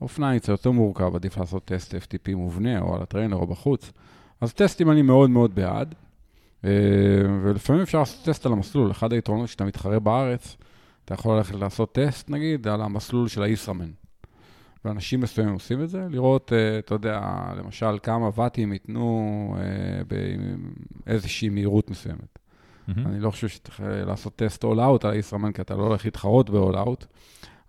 אופניים 0.00 0.38
קצת 0.38 0.48
יותר 0.48 0.70
מורכב, 0.70 1.14
עדיף 1.14 1.36
לעשות 1.38 1.64
טסט 1.64 1.94
FTP 1.94 2.34
מובנה 2.34 2.80
או 2.80 2.94
על 2.94 3.02
הטריינר 3.02 3.36
או 3.36 3.46
בחוץ. 3.46 3.92
אז 4.40 4.52
טסטים 4.52 4.90
אני 4.90 5.02
מאוד 5.02 5.30
מאוד 5.30 5.54
בעד, 5.54 5.94
אה, 6.64 6.70
ולפעמים 7.42 7.82
אפשר 7.82 7.98
לעשות 7.98 8.24
טסט 8.24 8.46
על 8.46 8.52
המסלול. 8.52 8.90
אחד 8.90 9.12
היתרונות 9.12 9.48
שאתה 9.48 9.64
מתחרה 9.64 9.98
בארץ, 9.98 10.56
אתה 11.04 11.14
יכול 11.14 11.36
ללכת 11.36 11.54
לעשות 11.54 11.94
טסט, 11.94 12.30
נגיד, 12.30 12.68
על 12.68 12.82
המסלול 12.82 13.28
של 13.28 13.42
הישראמן. 13.42 14.05
ואנשים 14.84 15.20
מסוימים 15.20 15.54
עושים 15.54 15.82
את 15.82 15.88
זה, 15.88 16.06
לראות, 16.10 16.52
אה, 16.52 16.78
אתה 16.78 16.94
יודע, 16.94 17.20
למשל, 17.56 17.98
כמה 18.02 18.30
ואטים 18.34 18.72
ייתנו 18.72 19.56
אה, 19.58 20.18
באיזושהי 21.06 21.48
מהירות 21.48 21.90
מסוימת. 21.90 22.38
מהמם. 22.88 23.06
אני 23.06 23.20
לא 23.20 23.30
חושב 23.30 23.48
שצריך 23.48 23.80
אה, 23.80 24.04
לעשות 24.04 24.36
טסט 24.36 24.64
out 24.64 24.68
על 25.04 25.10
הישראמן, 25.10 25.52
כי 25.52 25.62
אתה 25.62 25.76
לא 25.76 25.82
הולך 25.82 26.04
להתחרות 26.04 26.50
out. 26.50 27.04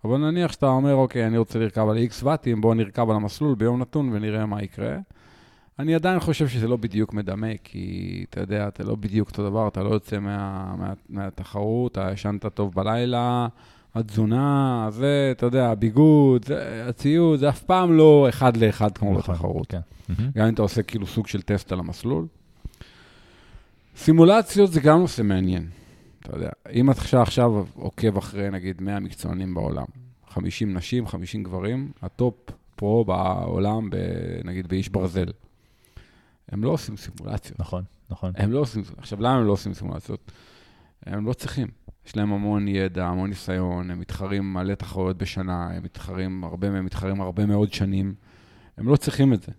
אבל 0.04 0.16
נניח 0.16 0.52
שאתה 0.52 0.66
אומר, 0.66 0.94
אוקיי, 0.94 1.26
אני 1.26 1.38
רוצה 1.38 1.58
לרכב 1.58 1.88
על 1.88 1.96
X 1.98 2.24
ואטים, 2.24 2.60
בואו 2.60 2.74
נרכב 2.74 3.10
על 3.10 3.16
המסלול 3.16 3.54
ביום 3.54 3.80
נתון 3.80 4.10
ונראה 4.12 4.46
מה 4.46 4.62
יקרה. 4.62 4.96
אני 5.78 5.94
עדיין 5.94 6.20
חושב 6.20 6.48
שזה 6.48 6.68
לא 6.68 6.76
בדיוק 6.76 7.12
מדמה, 7.12 7.56
כי 7.64 8.24
אתה 8.30 8.40
יודע, 8.40 8.68
אתה 8.68 8.84
לא 8.84 8.94
בדיוק 8.94 9.28
אותו 9.28 9.50
דבר, 9.50 9.68
אתה 9.68 9.82
לא 9.82 9.88
יוצא 9.88 10.18
מה, 10.18 10.74
מה, 10.78 10.92
מהתחרות, 11.08 11.92
אתה 11.92 12.10
ישנת 12.12 12.46
טוב 12.46 12.74
בלילה, 12.74 13.48
התזונה, 13.98 14.88
זה, 14.90 15.28
אתה 15.36 15.46
יודע, 15.46 15.70
הביגוד, 15.70 16.44
זה, 16.44 16.84
הציוד, 16.88 17.38
זה 17.38 17.48
אף 17.48 17.62
פעם 17.62 17.92
לא 17.92 18.26
אחד 18.28 18.56
לאחד 18.56 18.98
כמו 18.98 19.18
נכון, 19.18 19.34
בתחרות. 19.34 19.66
כן. 19.66 19.80
גם 20.34 20.46
אם 20.46 20.54
אתה 20.54 20.62
עושה 20.62 20.82
כאילו 20.82 21.06
סוג 21.06 21.26
של 21.26 21.42
טסט 21.42 21.72
על 21.72 21.78
המסלול. 21.78 22.26
סימולציות 23.96 24.72
זה 24.72 24.80
גם 24.80 24.98
נושא 24.98 25.22
מעניין. 25.22 25.68
אתה 26.20 26.36
יודע, 26.36 26.50
אם 26.72 26.90
אתה 26.90 27.00
עכשיו, 27.00 27.22
עכשיו 27.22 27.64
עוקב 27.74 28.16
אחרי 28.16 28.50
נגיד 28.50 28.82
100 28.82 29.00
מקצוענים 29.00 29.54
בעולם, 29.54 29.84
50 30.28 30.74
נשים, 30.74 31.06
50 31.06 31.42
גברים, 31.42 31.92
ה 32.02 32.10
top 32.10 32.34
pro 32.76 33.04
בעולם, 33.04 33.90
ב, 33.90 33.96
נגיד 34.44 34.66
באיש 34.66 34.88
ברזל, 34.88 35.26
הם 36.48 36.64
לא 36.64 36.70
עושים 36.70 36.96
סימולציות. 36.96 37.60
נכון, 37.60 37.82
נכון. 38.10 38.32
הם 38.36 38.52
לא 38.52 38.58
עושים, 38.58 38.82
עכשיו, 38.96 39.20
למה 39.20 39.34
הם 39.34 39.46
לא 39.46 39.52
עושים 39.52 39.74
סימולציות? 39.74 40.32
הם 41.06 41.26
לא 41.26 41.32
צריכים. 41.32 41.68
יש 42.08 42.16
להם 42.16 42.32
המון 42.32 42.68
ידע, 42.68 43.06
המון 43.06 43.28
ניסיון, 43.28 43.90
הם 43.90 44.00
מתחרים 44.00 44.52
מלא 44.52 44.74
תחרויות 44.74 45.18
בשנה, 45.18 45.70
הם 45.70 45.82
מתחרים, 45.82 46.44
הרבה 46.44 46.70
מהם 46.70 46.84
מתחרים 46.84 47.20
הרבה 47.20 47.46
מאוד 47.46 47.72
שנים. 47.72 48.14
הם 48.76 48.88
לא 48.88 48.96
צריכים 48.96 49.32
את 49.32 49.42
זה. 49.42 49.52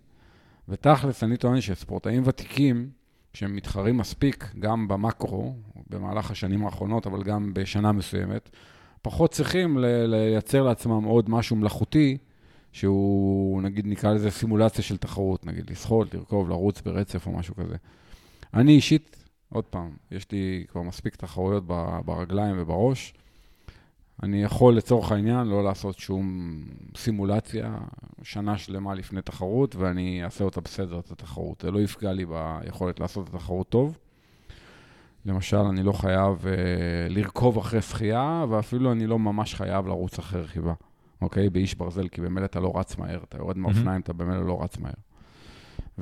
ותכלס, 0.68 1.24
אני 1.24 1.36
טוען 1.36 1.60
שספורטאים 1.60 2.22
ותיקים, 2.26 2.90
שהם 3.34 3.56
מתחרים 3.56 3.96
מספיק, 3.96 4.46
גם 4.58 4.88
במקרו, 4.88 5.54
במהלך 5.90 6.30
השנים 6.30 6.64
האחרונות, 6.64 7.06
אבל 7.06 7.22
גם 7.22 7.54
בשנה 7.54 7.92
מסוימת, 7.92 8.50
פחות 9.02 9.30
צריכים 9.30 9.78
לייצר 10.06 10.62
לעצמם 10.62 11.04
עוד 11.04 11.30
משהו 11.30 11.56
מלאכותי, 11.56 12.18
שהוא, 12.72 13.62
נגיד, 13.62 13.86
נקרא 13.86 14.12
לזה 14.12 14.30
סימולציה 14.30 14.84
של 14.84 14.96
תחרות, 14.96 15.46
נגיד, 15.46 15.70
לשחות, 15.70 16.14
לרכוב, 16.14 16.48
לרוץ 16.48 16.80
ברצף 16.80 17.26
או 17.26 17.32
משהו 17.32 17.54
כזה. 17.54 17.76
אני 18.54 18.72
אישית, 18.72 19.19
עוד 19.52 19.64
פעם, 19.64 19.90
יש 20.10 20.30
לי 20.30 20.64
כבר 20.68 20.82
מספיק 20.82 21.16
תחרויות 21.16 21.64
ברגליים 22.04 22.56
ובראש. 22.58 23.14
אני 24.22 24.42
יכול 24.42 24.76
לצורך 24.76 25.12
העניין 25.12 25.46
לא 25.46 25.64
לעשות 25.64 25.98
שום 25.98 26.56
סימולציה 26.96 27.78
שנה 28.22 28.58
שלמה 28.58 28.94
לפני 28.94 29.22
תחרות, 29.22 29.76
ואני 29.76 30.24
אעשה 30.24 30.44
אותה 30.44 30.60
בסדר, 30.60 30.98
את 30.98 31.10
התחרות. 31.10 31.60
זה 31.60 31.70
לא 31.70 31.80
יפגע 31.80 32.12
לי 32.12 32.26
ביכולת 32.26 33.00
לעשות 33.00 33.28
את 33.28 33.34
התחרות 33.34 33.68
טוב. 33.68 33.98
למשל, 35.26 35.56
אני 35.56 35.82
לא 35.82 35.92
חייב 35.92 36.44
uh, 36.44 36.46
לרכוב 37.08 37.58
אחרי 37.58 37.82
שחייה, 37.82 38.44
ואפילו 38.48 38.92
אני 38.92 39.06
לא 39.06 39.18
ממש 39.18 39.54
חייב 39.54 39.86
לרוץ 39.86 40.18
אחרי 40.18 40.40
רכיבה, 40.40 40.74
אוקיי? 41.22 41.50
באיש 41.50 41.74
ברזל, 41.74 42.08
כי 42.08 42.20
במילא 42.20 42.44
אתה 42.44 42.60
לא 42.60 42.72
רץ 42.74 42.98
מהר, 42.98 43.20
אתה 43.28 43.36
יורד 43.38 43.58
מהאופניים, 43.58 44.00
אתה 44.00 44.12
במילא 44.12 44.46
לא 44.46 44.62
רץ 44.62 44.78
מהר. 44.78 44.92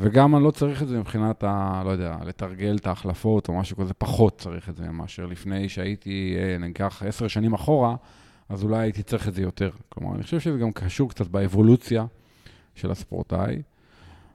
וגם 0.00 0.36
אני 0.36 0.44
לא 0.44 0.50
צריך 0.50 0.82
את 0.82 0.88
זה 0.88 0.98
מבחינת 0.98 1.44
ה... 1.44 1.82
לא 1.84 1.90
יודע, 1.90 2.16
לתרגל 2.24 2.76
את 2.76 2.86
ההחלפות 2.86 3.48
או 3.48 3.58
משהו 3.58 3.76
כזה, 3.76 3.94
פחות 3.94 4.38
צריך 4.38 4.68
את 4.68 4.76
זה 4.76 4.90
מאשר 4.90 5.26
לפני 5.26 5.68
שהייתי, 5.68 6.36
אה, 6.38 6.58
ניקח 6.58 7.02
עשר 7.06 7.28
שנים 7.28 7.54
אחורה, 7.54 7.96
אז 8.48 8.64
אולי 8.64 8.78
הייתי 8.78 9.02
צריך 9.02 9.28
את 9.28 9.34
זה 9.34 9.42
יותר. 9.42 9.70
כלומר, 9.88 10.14
אני 10.14 10.22
חושב 10.22 10.40
שזה 10.40 10.58
גם 10.58 10.72
קשור 10.72 11.10
קצת 11.10 11.26
באבולוציה 11.26 12.06
של 12.74 12.90
הספורטאי. 12.90 13.62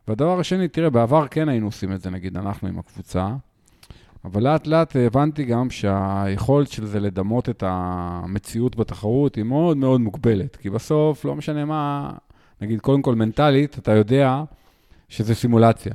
והדבר 0.07 0.39
השני, 0.39 0.67
תראה, 0.67 0.89
בעבר 0.89 1.27
כן 1.27 1.49
היינו 1.49 1.67
עושים 1.67 1.93
את 1.93 2.01
זה, 2.01 2.09
נגיד 2.09 2.37
אנחנו 2.37 2.67
עם 2.67 2.79
הקבוצה, 2.79 3.29
אבל 4.25 4.43
לאט 4.43 4.67
לאט 4.67 4.95
הבנתי 4.95 5.43
גם 5.43 5.69
שהיכולת 5.69 6.71
של 6.71 6.85
זה 6.85 6.99
לדמות 6.99 7.49
את 7.49 7.63
המציאות 7.67 8.75
בתחרות 8.75 9.35
היא 9.35 9.43
מאוד 9.43 9.77
מאוד 9.77 10.01
מוגבלת. 10.01 10.55
כי 10.55 10.69
בסוף, 10.69 11.25
לא 11.25 11.35
משנה 11.35 11.65
מה, 11.65 12.11
נגיד, 12.61 12.81
קודם 12.81 13.01
כל 13.01 13.15
מנטלית, 13.15 13.77
אתה 13.77 13.91
יודע 13.91 14.43
שזה 15.13 15.35
סימולציה. 15.35 15.93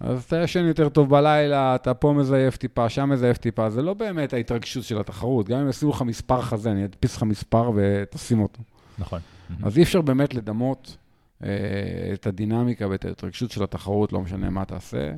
אז 0.00 0.24
אתה 0.24 0.42
ישן 0.42 0.64
יותר 0.64 0.88
טוב 0.88 1.10
בלילה, 1.10 1.74
אתה 1.74 1.94
פה 1.94 2.12
מזייף 2.12 2.56
טיפה, 2.56 2.88
שם 2.88 3.10
מזייף 3.10 3.38
טיפה, 3.38 3.70
זה 3.70 3.82
לא 3.82 3.94
באמת 3.94 4.32
ההתרגשות 4.32 4.84
של 4.84 5.00
התחרות. 5.00 5.48
גם 5.48 5.58
אם 5.58 5.68
ישימו 5.68 5.92
לך 5.92 6.02
מספר 6.02 6.42
חזה, 6.42 6.70
אני 6.70 6.84
אדפיס 6.84 7.16
לך 7.16 7.22
מספר 7.22 7.70
ותשים 7.74 8.40
אותו. 8.40 8.62
נכון. 8.98 9.20
אז 9.62 9.78
אי 9.78 9.82
אפשר 9.82 10.00
באמת 10.00 10.34
לדמות 10.34 10.96
אה, 11.44 11.48
את 12.12 12.26
הדינמיקה 12.26 12.88
ואת 12.88 13.04
ההתרגשות 13.04 13.50
של 13.50 13.62
התחרות, 13.62 14.12
לא 14.12 14.20
משנה 14.20 14.50
מה 14.50 14.64
תעשה. 14.64 15.12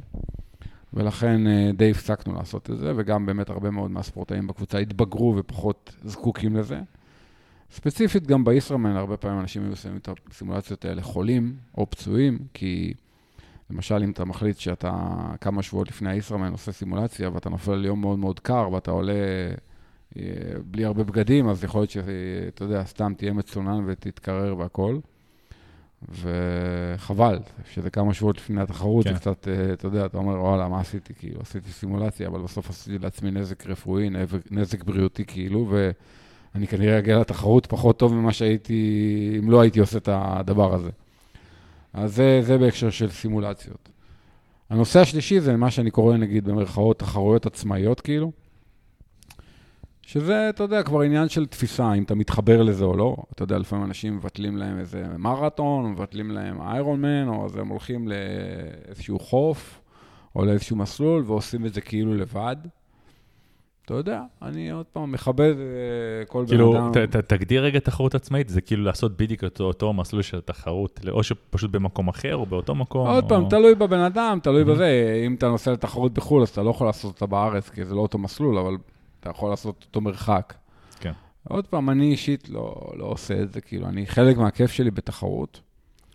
ולכן 0.94 1.46
אה, 1.46 1.70
די 1.76 1.90
הפסקנו 1.90 2.34
לעשות 2.34 2.70
את 2.70 2.78
זה, 2.78 2.92
וגם 2.96 3.26
באמת 3.26 3.50
הרבה 3.50 3.70
מאוד 3.70 3.90
מהספורטאים 3.90 4.46
בקבוצה 4.46 4.78
התבגרו 4.78 5.34
ופחות 5.36 5.96
זקוקים 6.04 6.56
לזה. 6.56 6.80
ספציפית, 7.70 8.26
גם 8.26 8.44
בישראמן, 8.44 8.96
הרבה 8.96 9.16
פעמים 9.16 9.40
אנשים 9.40 9.62
היו 9.62 9.70
עושים 9.70 9.96
את 9.96 10.08
הסימולציות 10.30 10.84
האלה 10.84 11.02
חולים 11.02 11.56
או 11.78 11.90
פצועים, 11.90 12.38
כי 12.54 12.94
למשל, 13.70 14.02
אם 14.02 14.10
אתה 14.10 14.24
מחליט 14.24 14.58
שאתה 14.58 14.92
כמה 15.40 15.62
שבועות 15.62 15.88
לפני 15.88 16.10
הישראמן 16.10 16.52
עושה 16.52 16.72
סימולציה, 16.72 17.30
ואתה 17.34 17.50
נופל 17.50 17.72
על 17.72 17.84
יום 17.84 18.00
מאוד 18.00 18.18
מאוד 18.18 18.40
קר, 18.40 18.68
ואתה 18.72 18.90
עולה 18.90 19.12
אה, 20.18 20.22
בלי 20.64 20.84
הרבה 20.84 21.04
בגדים, 21.04 21.48
אז 21.48 21.64
יכול 21.64 21.80
להיות 21.80 21.90
שאתה 21.90 22.64
יודע, 22.64 22.84
סתם 22.84 23.12
תהיה 23.16 23.32
מצונן 23.32 23.84
ותתקרר 23.86 24.58
והכול. 24.58 25.00
וחבל, 26.10 27.38
שזה 27.72 27.90
כמה 27.90 28.14
שבועות 28.14 28.36
לפני 28.36 28.60
התחרות, 28.60 29.04
כן. 29.04 29.12
זה 29.12 29.18
קצת, 29.18 29.48
אה, 29.48 29.72
אתה 29.72 29.86
יודע, 29.86 30.06
אתה 30.06 30.18
אומר, 30.18 30.42
וואלה, 30.42 30.68
מה 30.68 30.80
עשיתי? 30.80 31.14
כאילו, 31.14 31.40
עשיתי 31.40 31.70
סימולציה, 31.70 32.28
אבל 32.28 32.40
בסוף 32.40 32.70
עשיתי 32.70 32.98
לעצמי 32.98 33.30
נזק 33.30 33.66
רפואי, 33.66 34.10
נזק 34.50 34.84
בריאותי, 34.84 35.24
כאילו, 35.24 35.70
ואני 36.54 36.66
כנראה 36.66 36.98
אגיע 36.98 37.18
לתחרות 37.18 37.66
פחות 37.66 37.98
טוב 37.98 38.14
ממה 38.14 38.32
שהייתי, 38.32 39.40
אם 39.42 39.50
לא 39.50 39.60
הייתי 39.60 39.80
עושה 39.80 39.98
את 39.98 40.08
הדבר 40.12 40.74
הזה. 40.74 40.90
אז 41.94 42.14
זה, 42.14 42.40
זה 42.42 42.58
בהקשר 42.58 42.90
של 42.90 43.10
סימולציות. 43.10 43.88
הנושא 44.70 45.00
השלישי 45.00 45.40
זה 45.40 45.56
מה 45.56 45.70
שאני 45.70 45.90
קורא, 45.90 46.16
נגיד, 46.16 46.44
במרכאות, 46.44 46.98
תחרויות 46.98 47.46
עצמאיות, 47.46 48.00
כאילו. 48.00 48.32
שזה, 50.02 50.48
אתה 50.48 50.62
יודע, 50.62 50.82
כבר 50.82 51.00
עניין 51.00 51.28
של 51.28 51.46
תפיסה, 51.46 51.92
אם 51.92 52.02
אתה 52.02 52.14
מתחבר 52.14 52.62
לזה 52.62 52.84
או 52.84 52.96
לא. 52.96 53.16
אתה 53.32 53.42
יודע, 53.42 53.58
לפעמים 53.58 53.84
אנשים 53.84 54.16
מבטלים 54.16 54.56
להם 54.56 54.78
איזה 54.78 55.04
מרתון, 55.18 55.90
מבטלים 55.92 56.30
להם 56.30 56.60
איירון 56.60 57.00
מן, 57.00 57.28
או 57.28 57.44
אז 57.44 57.56
הם 57.56 57.68
הולכים 57.68 58.08
לאיזשהו 58.08 59.18
חוף, 59.18 59.80
או 60.36 60.44
לאיזשהו 60.44 60.76
מסלול, 60.76 61.22
ועושים 61.26 61.66
את 61.66 61.74
זה 61.74 61.80
כאילו 61.80 62.14
לבד. 62.14 62.56
אתה 63.84 63.94
יודע, 63.94 64.22
אני 64.42 64.70
עוד 64.70 64.86
פעם 64.86 65.12
מכבד 65.12 65.54
אה, 65.58 66.24
כל 66.26 66.44
כאילו, 66.48 66.72
בן 66.72 66.76
אדם. 66.78 66.92
ת, 66.92 66.96
ת, 66.96 67.16
תגדיר 67.16 67.62
רגע 67.64 67.78
תחרות 67.78 68.14
עצמאית, 68.14 68.48
זה 68.48 68.60
כאילו 68.60 68.84
לעשות 68.84 69.16
בדיוק 69.16 69.44
אותו, 69.44 69.64
אותו 69.64 69.92
מסלול 69.92 70.22
של 70.22 70.38
התחרות, 70.38 71.00
או 71.10 71.22
שפשוט 71.22 71.70
במקום 71.70 72.08
אחר, 72.08 72.36
או 72.36 72.46
באותו 72.46 72.74
מקום. 72.74 73.08
עוד 73.08 73.24
או... 73.24 73.28
פעם, 73.28 73.48
תלוי 73.48 73.74
בבן 73.74 73.98
אדם, 74.00 74.38
תלוי 74.42 74.62
Mhm. 74.62 74.66
בזה. 74.66 75.22
אם 75.26 75.34
אתה 75.34 75.48
נוסע 75.48 75.72
לתחרות 75.72 76.14
בחו"ל, 76.14 76.42
אז 76.42 76.48
אתה 76.48 76.62
לא 76.62 76.70
יכול 76.70 76.86
לעשות 76.86 77.14
אותה 77.14 77.26
בארץ, 77.26 77.68
כי 77.70 77.84
זה 77.84 77.94
לא 77.94 78.00
אותו 78.00 78.18
מסלול, 78.18 78.58
אבל 78.58 78.76
אתה 79.20 79.30
יכול 79.30 79.50
לעשות 79.50 79.84
אותו 79.86 80.00
מרחק. 80.00 80.54
כן. 81.00 81.12
עוד 81.48 81.66
פעם, 81.66 81.90
אני 81.90 82.10
אישית 82.10 82.48
לא, 82.48 82.92
לא 82.96 83.04
עושה 83.04 83.42
את 83.42 83.52
זה, 83.52 83.60
כאילו, 83.60 83.86
אני 83.88 84.06
חלק 84.06 84.36
מהכיף 84.36 84.70
שלי 84.72 84.90
בתחרות. 84.90 85.60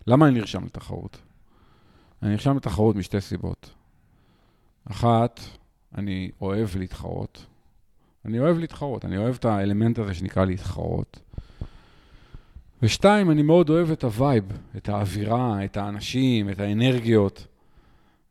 למה 0.07 0.27
אני 0.27 0.39
נרשם 0.39 0.65
לתחרות? 0.65 1.17
אני 2.23 2.31
נרשם 2.31 2.55
לתחרות 2.57 2.95
משתי 2.95 3.21
סיבות. 3.21 3.69
אחת, 4.91 5.39
אני 5.97 6.31
אוהב 6.41 6.67
להתחרות. 6.77 7.45
אני 8.25 8.39
אוהב 8.39 8.57
להתחרות, 8.57 9.05
אני 9.05 9.17
אוהב 9.17 9.35
את 9.35 9.45
האלמנט 9.45 9.99
הזה 9.99 10.13
שנקרא 10.13 10.45
להתחרות. 10.45 11.19
ושתיים, 12.81 13.31
אני 13.31 13.41
מאוד 13.41 13.69
אוהב 13.69 13.91
את 13.91 14.03
ה 14.03 14.10
vibe, 14.10 14.43
את 14.77 14.89
האווירה, 14.89 15.65
את 15.65 15.77
האנשים, 15.77 16.49
את 16.49 16.59
האנרגיות. 16.59 17.47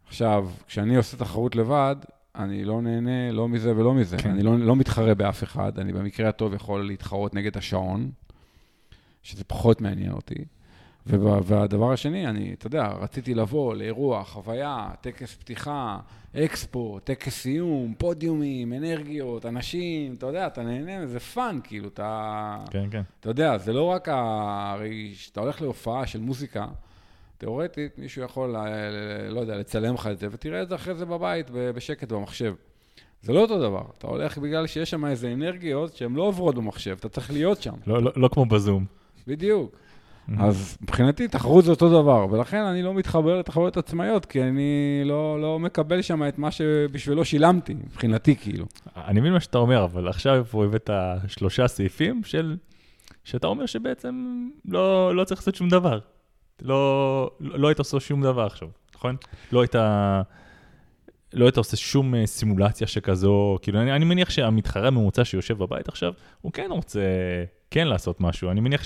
עכשיו, 0.06 0.48
כשאני 0.66 0.96
עושה 0.96 1.16
תחרות 1.16 1.56
לבד, 1.56 1.96
אני 2.36 2.64
לא 2.64 2.82
נהנה 2.82 3.32
לא 3.32 3.48
מזה 3.48 3.76
ולא 3.76 3.94
מזה. 3.94 4.16
כן. 4.16 4.30
אני 4.30 4.42
לא, 4.42 4.58
לא 4.58 4.76
מתחרה 4.76 5.14
באף 5.14 5.42
אחד, 5.42 5.78
אני 5.78 5.92
במקרה 5.92 6.28
הטוב 6.28 6.54
יכול 6.54 6.86
להתחרות 6.86 7.34
נגד 7.34 7.56
השעון, 7.56 8.10
שזה 9.22 9.44
פחות 9.44 9.80
מעניין 9.80 10.12
אותי. 10.12 10.44
והדבר 11.44 11.92
השני, 11.92 12.26
אני, 12.26 12.54
אתה 12.58 12.66
יודע, 12.66 12.86
רציתי 12.86 13.34
לבוא 13.34 13.74
לאירוע, 13.74 14.24
חוויה, 14.24 14.88
טקס 15.00 15.34
פתיחה, 15.34 15.98
אקספו, 16.36 16.98
טקס 17.04 17.34
סיום, 17.34 17.94
פודיומים, 17.98 18.72
אנרגיות, 18.72 19.46
אנשים, 19.46 20.14
אתה 20.14 20.26
יודע, 20.26 20.46
אתה 20.46 20.62
נהנה, 20.62 21.06
זה 21.06 21.20
fun, 21.20 21.58
כאילו, 21.64 21.88
אתה... 21.88 22.56
כן, 22.70 22.88
כן. 22.90 23.02
אתה 23.20 23.28
יודע, 23.28 23.58
זה 23.58 23.72
לא 23.72 23.82
רק 23.82 24.08
ה... 24.08 24.14
הרי 24.74 25.12
כשאתה 25.14 25.40
הולך 25.40 25.62
להופעה 25.62 26.06
של 26.06 26.20
מוזיקה, 26.20 26.66
תיאורטית, 27.38 27.98
מישהו 27.98 28.22
יכול, 28.22 28.56
לא 29.30 29.40
יודע, 29.40 29.56
לצלם 29.56 29.94
לך 29.94 30.06
את 30.06 30.18
זה, 30.18 30.26
ותראה 30.30 30.62
את 30.62 30.68
זה 30.68 30.74
אחרי 30.74 30.94
זה 30.94 31.06
בבית, 31.06 31.50
בשקט 31.50 32.12
במחשב. 32.12 32.54
זה 33.22 33.32
לא 33.32 33.40
אותו 33.40 33.58
דבר. 33.58 33.82
אתה 33.98 34.06
הולך 34.06 34.38
בגלל 34.38 34.66
שיש 34.66 34.90
שם 34.90 35.06
איזה 35.06 35.32
אנרגיות 35.32 35.96
שהן 35.96 36.14
לא 36.14 36.22
עוברות 36.22 36.54
במחשב, 36.54 36.96
אתה 37.00 37.08
צריך 37.08 37.30
להיות 37.30 37.62
שם. 37.62 37.74
לא, 37.86 38.02
לא, 38.02 38.12
לא 38.16 38.28
כמו 38.28 38.46
בזום. 38.46 38.84
בדיוק. 39.26 39.76
אז 40.36 40.78
מבחינתי 40.80 41.28
תחרות 41.28 41.64
זה 41.64 41.70
אותו 41.70 42.02
דבר, 42.02 42.26
ולכן 42.30 42.62
אני 42.62 42.82
לא 42.82 42.94
מתחבר 42.94 43.38
לתחרויות 43.38 43.76
עצמאיות, 43.76 44.26
כי 44.26 44.42
אני 44.42 45.02
לא, 45.04 45.40
לא 45.40 45.58
מקבל 45.58 46.02
שם 46.02 46.28
את 46.28 46.38
מה 46.38 46.50
שבשבילו 46.50 47.24
שילמתי, 47.24 47.74
מבחינתי 47.74 48.36
כאילו. 48.36 48.66
אני 48.96 49.20
מבין 49.20 49.32
מה 49.32 49.40
שאתה 49.40 49.58
אומר, 49.58 49.84
אבל 49.84 50.08
עכשיו 50.08 50.44
פה 50.50 50.64
הבאת 50.64 50.90
שלושה 51.26 51.68
סעיפים 51.68 52.24
של... 52.24 52.56
שאתה 53.24 53.46
אומר 53.46 53.66
שבעצם 53.66 54.48
לא, 54.64 55.16
לא 55.16 55.24
צריך 55.24 55.40
לעשות 55.40 55.54
שום 55.54 55.68
דבר. 55.68 55.98
לא, 56.62 57.30
לא, 57.40 57.58
לא 57.58 57.68
היית 57.68 57.78
עושה 57.78 58.00
שום 58.00 58.22
דבר 58.22 58.46
עכשיו, 58.46 58.68
נכון? 58.94 59.16
לא 59.52 59.60
היית... 59.60 59.74
לא 61.32 61.44
היית 61.44 61.56
עושה 61.56 61.76
שום 61.76 62.14
אה, 62.14 62.26
סימולציה 62.26 62.86
שכזו, 62.86 63.58
כאילו, 63.62 63.80
אני, 63.80 63.92
אני 63.92 64.04
מניח 64.04 64.30
שהמתחרה 64.30 64.86
הממוצע 64.88 65.24
שיושב 65.24 65.58
בבית 65.58 65.88
עכשיו, 65.88 66.12
הוא 66.40 66.52
כן 66.52 66.66
רוצה 66.70 67.00
כן 67.70 67.88
לעשות 67.88 68.20
משהו. 68.20 68.50
אני 68.50 68.60
מניח 68.60 68.82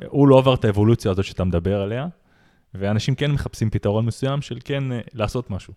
שהוא 0.00 0.28
לא 0.28 0.38
עבר 0.38 0.54
את 0.54 0.64
האבולוציה 0.64 1.10
הזאת 1.10 1.24
שאתה 1.24 1.44
מדבר 1.44 1.80
עליה, 1.80 2.06
ואנשים 2.74 3.14
כן 3.14 3.30
מחפשים 3.32 3.70
פתרון 3.70 4.06
מסוים 4.06 4.42
של 4.42 4.58
כן 4.64 4.92
אה, 4.92 5.00
לעשות 5.14 5.50
משהו. 5.50 5.74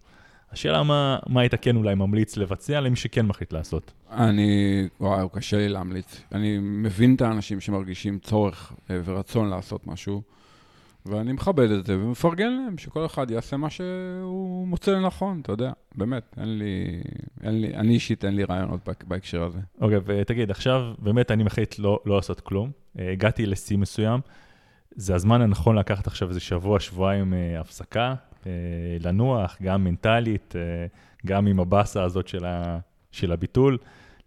השאלה 0.51 0.83
מה, 0.83 1.19
מה 1.27 1.41
היית 1.41 1.53
כן 1.61 1.75
אולי 1.75 1.95
ממליץ 1.95 2.37
לבצע 2.37 2.79
למי 2.81 2.95
שכן 2.95 3.25
מחליט 3.25 3.53
לעשות. 3.53 3.91
אני, 4.11 4.87
וואו, 4.99 5.29
קשה 5.29 5.57
לי 5.57 5.69
להמליץ. 5.69 6.21
אני 6.31 6.57
מבין 6.61 7.15
את 7.15 7.21
האנשים 7.21 7.59
שמרגישים 7.59 8.19
צורך 8.19 8.73
אה, 8.89 8.99
ורצון 9.05 9.49
לעשות 9.49 9.87
משהו, 9.87 10.21
ואני 11.05 11.31
מכבד 11.31 11.71
את 11.71 11.85
זה 11.85 11.95
ומפרגן 11.97 12.51
להם 12.51 12.77
שכל 12.77 13.05
אחד 13.05 13.31
יעשה 13.31 13.57
מה 13.57 13.69
שהוא 13.69 14.67
מוצא 14.67 14.91
לנכון, 14.91 15.39
אתה 15.41 15.51
יודע, 15.51 15.71
באמת, 15.95 16.35
אין 16.37 16.57
לי, 16.57 17.01
אין 17.43 17.61
לי, 17.61 17.73
אני 17.75 17.93
אישית 17.93 18.25
אין 18.25 18.35
לי 18.35 18.43
רעיונות 18.43 18.79
בהק- 18.89 19.03
בהקשר 19.07 19.43
הזה. 19.43 19.59
אוקיי, 19.81 19.97
ותגיד, 20.05 20.51
עכשיו 20.51 20.81
באמת 20.99 21.31
אני 21.31 21.43
מחליט 21.43 21.79
לא, 21.79 21.99
לא 22.05 22.15
לעשות 22.15 22.39
כלום. 22.39 22.71
אה, 22.99 23.11
הגעתי 23.11 23.45
לשיא 23.45 23.77
מסוים, 23.77 24.19
זה 24.95 25.15
הזמן 25.15 25.41
הנכון 25.41 25.75
לקחת 25.77 26.07
עכשיו 26.07 26.29
איזה 26.29 26.39
שבוע, 26.39 26.79
שבועיים 26.79 27.33
אה, 27.33 27.59
הפסקה, 27.59 28.15
אה, 28.45 28.51
לנוח, 28.99 29.57
גם 29.61 29.83
מנטלית, 29.83 30.53
גם 31.25 31.47
עם 31.47 31.59
הבאסה 31.59 32.03
הזאת 32.03 32.27
של, 32.27 32.45
ה, 32.45 32.79
של 33.11 33.31
הביטול, 33.31 33.77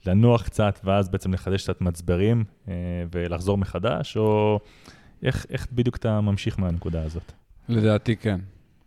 לנוח 0.07 0.43
קצת 0.43 0.81
ואז 0.85 1.09
בעצם 1.09 1.35
לחדש 1.35 1.63
קצת 1.63 1.81
מצברים 1.81 2.45
ולחזור 3.13 3.59
מחדש, 3.59 4.17
או 4.17 4.61
איך, 5.23 5.47
איך 5.51 5.67
בדיוק 5.73 5.97
אתה 5.97 6.21
ממשיך 6.21 6.59
מהנקודה 6.59 7.03
הזאת? 7.03 7.33
לדעתי 7.69 8.17
כן. 8.17 8.41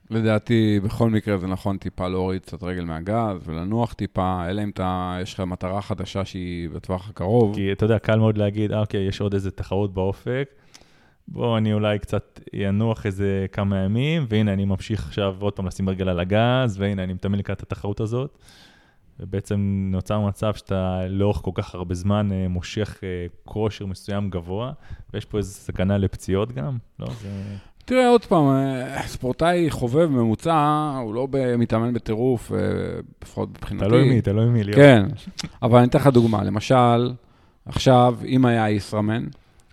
לדעתי, 0.10 0.80
בכל 0.84 1.10
מקרה 1.10 1.38
זה 1.38 1.48
נכון 1.48 1.78
טיפה 1.78 2.08
להוריד 2.08 2.42
קצת 2.42 2.64
רגל 2.64 2.84
מהגז 2.84 3.38
ולנוח 3.46 3.94
טיפה, 3.94 4.50
אלא 4.50 4.64
אם 4.64 4.70
אתה, 4.70 5.18
יש 5.22 5.34
לך 5.34 5.40
מטרה 5.40 5.82
חדשה 5.82 6.26
שהיא 6.26 6.70
בטווח 6.70 7.10
הקרוב. 7.10 7.56
כי 7.56 7.72
אתה 7.72 7.86
יודע, 7.86 8.00
קל 8.00 8.20
מאוד 8.20 8.38
להגיד, 8.38 8.72
אה, 8.72 8.80
אוקיי, 8.80 9.08
יש 9.08 9.22
עוד 9.22 9.34
איזה 9.34 9.52
תחרות 9.52 9.94
באופק, 9.94 10.50
בוא, 11.28 11.58
אני 11.58 11.74
אולי 11.74 12.00
קצת 12.00 12.40
אנוח 12.70 13.06
איזה 13.06 13.46
כמה 13.52 13.78
ימים, 13.78 14.26
והנה, 14.30 14.54
אני 14.54 14.66
ממשיך 14.66 15.08
עכשיו 15.08 15.36
עוד 15.40 15.54
פעם 15.54 15.68
לשים 15.68 15.90
רגל 15.90 16.10
על 16.10 16.20
הגז, 16.20 16.80
והנה, 16.80 17.04
אני 17.04 17.14
מתאמן 17.14 17.40
לקראת 17.40 17.62
התחרות 17.62 18.00
הזאת. 18.00 18.38
ובעצם 19.20 19.88
נוצר 19.92 20.20
מצב 20.20 20.54
שאתה 20.54 21.02
לאורך 21.08 21.38
כל 21.38 21.52
כך 21.54 21.76
הרבה 21.76 21.96
זמן 21.96 22.32
אה, 22.32 22.48
מושך 22.48 23.00
אה, 23.04 23.26
כושר 23.46 23.86
מסוים 23.86 24.30
גבוה, 24.30 24.72
ויש 25.14 25.26
פה 25.26 25.38
איזו 25.38 25.52
סכנה 25.52 25.98
לפציעות 25.98 26.52
גם, 26.52 26.78
לא? 27.00 27.08
זה... 27.22 27.30
תראה, 27.86 28.08
עוד 28.08 28.26
פעם, 28.26 28.48
אה, 28.48 29.08
ספורטאי 29.08 29.72
חובב 29.72 30.06
ממוצע, 30.06 30.92
הוא 31.04 31.14
לא 31.16 31.28
מתאמן 31.58 31.94
בטירוף, 31.94 32.52
אה, 32.52 32.58
לפחות 33.24 33.50
מבחינתי. 33.50 33.86
תלוי 33.86 34.10
מי, 34.10 34.22
תלוי 34.22 34.50
מי. 34.50 34.64
כן, 34.74 35.06
אבל 35.62 35.80
אני 35.80 35.88
אתן 35.88 36.00
לך 36.00 36.08
דוגמה. 36.08 36.44
למשל, 36.44 37.14
עכשיו, 37.66 38.16
אם 38.26 38.46
היה 38.46 38.70
ישראמן, 38.70 39.26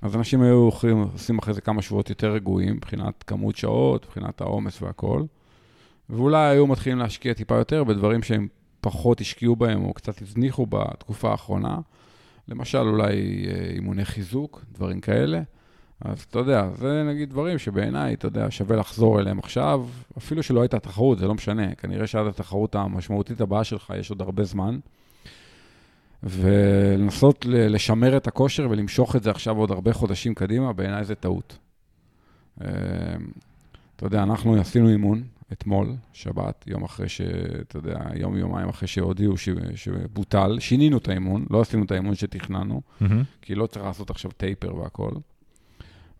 אז 0.03 0.16
אנשים 0.16 0.42
היו 0.42 0.70
עושים 1.12 1.38
אחרי 1.38 1.55
זה 1.55 1.61
כמה 1.61 1.83
שבועות 1.83 2.11
יותר 2.11 2.33
רגועים, 2.33 2.77
מבחינת 2.77 3.25
כמות 3.27 3.57
שעות, 3.57 4.07
מבחינת 4.07 4.40
העומס 4.40 4.83
והכול, 4.83 5.27
ואולי 6.11 6.46
היו 6.46 6.66
מתחילים 6.66 6.98
להשקיע 6.98 7.35
טיפה 7.35 7.55
יותר 7.55 7.85
בדברים 7.85 8.22
שהם 8.22 8.48
פחות 8.81 9.20
השקיעו 9.20 9.57
בהם, 9.57 9.85
או 9.85 9.94
קצת 9.94 10.22
הזניחו 10.22 10.66
בתקופה 10.66 11.31
האחרונה. 11.31 11.79
למשל, 12.48 12.79
אולי 12.79 13.46
אה, 13.46 13.70
אימוני 13.75 14.05
חיזוק, 14.05 14.64
דברים 14.72 15.01
כאלה. 15.01 15.42
אז 16.05 16.27
אתה 16.31 16.38
יודע, 16.38 16.69
זה 16.75 17.05
נגיד 17.09 17.31
דברים 17.31 17.59
שבעיניי, 17.59 18.15
אתה 18.15 18.27
יודע, 18.27 18.47
שווה 18.51 18.77
לחזור 18.77 19.21
אליהם 19.21 19.38
עכשיו, 19.38 19.87
אפילו 20.19 20.43
שלא 20.43 20.61
הייתה 20.61 20.79
תחרות, 20.79 21.19
זה 21.19 21.27
לא 21.27 21.35
משנה. 21.35 21.75
כנראה 21.75 22.07
שעד 22.07 22.27
התחרות 22.27 22.75
המשמעותית 22.75 23.41
הבאה 23.41 23.65
שלך 23.65 23.93
יש 23.99 24.11
עוד 24.11 24.21
הרבה 24.21 24.45
זמן. 24.45 24.79
ולנסות 26.23 27.47
לשמר 27.49 28.17
את 28.17 28.27
הכושר 28.27 28.67
ולמשוך 28.71 29.17
את 29.17 29.23
זה 29.23 29.31
עכשיו 29.31 29.57
עוד 29.57 29.71
הרבה 29.71 29.93
חודשים 29.93 30.35
קדימה, 30.35 30.73
בעיניי 30.73 31.05
זה 31.05 31.15
טעות. 31.15 31.59
אה, 32.62 32.69
אתה 33.97 34.07
יודע, 34.07 34.23
אנחנו 34.23 34.61
עשינו 34.61 34.88
אימון 34.88 35.23
אתמול, 35.53 35.95
שבת, 36.12 36.65
יום 36.67 36.85
אחרי 36.85 37.09
ש... 37.09 37.21
אתה 37.61 37.79
יודע, 37.79 38.01
יום, 38.15 38.37
יומיים 38.37 38.69
אחרי 38.69 38.88
שהודיעו 38.88 39.37
ש... 39.37 39.49
שבוטל, 39.75 40.57
שינינו 40.61 40.99
את 40.99 41.09
האימון, 41.09 41.47
לא 41.51 41.61
עשינו 41.61 41.85
את 41.85 41.91
האימון 41.91 42.15
שתכננו. 42.15 42.83
מהמם. 43.01 43.23
כי 43.43 43.55
לא 43.55 43.67
צריך 43.67 43.85
לעשות 43.85 44.11
עכשיו 44.11 44.31
taper 44.31 44.77
והכל. 44.77 45.12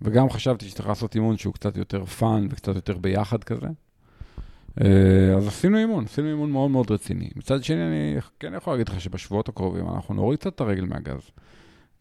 וגם 0.05 0.31
חשבתי 0.31 0.69
שצריך 0.69 0.89
לעשות 0.89 1.15
אימון 1.15 1.37
שהוא 1.37 1.55
קצת 1.55 1.77
יותר 1.77 2.05
fun 2.05 2.47
וקצת 2.51 2.75
יותר 2.75 2.99
ביחד 2.99 3.45
כזה. 3.45 3.67
אה, 4.81 5.35
אז 5.37 5.47
עשינו 5.47 5.79
אימון, 5.79 6.05
עשינו 6.05 6.29
אימון 6.29 6.51
מאוד 6.51 6.71
מאוד 6.71 6.91
רציני. 6.91 7.31
מצד 7.37 7.65
שני, 7.65 7.83
אני 7.83 8.21
כן 8.41 8.55
יכול 8.57 8.73
להגיד 8.73 8.89
לך 8.89 9.01
שבשבועות 9.01 9.49
הקרובים 9.49 9.89
אנחנו 9.89 10.15
נוריד 10.15 10.39
קצת 10.39 10.55
את 10.55 10.61
הרגל 10.61 10.85
מהגז. 10.85 11.31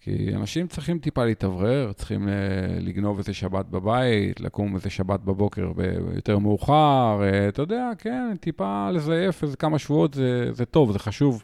כי 0.02 0.36
אנשים 0.36 0.68
צריכים 0.68 1.00
טיפה 1.00 1.26
להתאוורר, 1.26 1.92
צריכים 1.94 2.28
אה, 2.28 2.34
לגנוב 2.80 3.18
איזה 3.18 3.34
שבת 3.34 3.66
בבית, 3.66 4.40
לקום 4.40 4.76
איזה 4.76 4.90
שבת 4.90 5.20
בבוקר 5.20 5.72
יותר 6.16 6.40
מאוחר, 6.40 7.20
אה, 7.24 7.48
אתה 7.48 7.62
יודע, 7.62 7.90
כן, 7.98 8.36
טיפה 8.40 8.92
לזייף 8.92 9.44
איזה 9.44 9.58
כמה 9.58 9.80
שבועות 9.80 10.14
זה, 10.14 10.50
זה 10.52 10.66
טוב, 10.66 10.92
זה 10.92 11.00
חשוב 11.00 11.44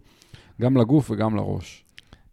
גם 0.62 0.78
לגוף 0.78 1.12
וגם 1.12 1.36
לראש. 1.36 1.87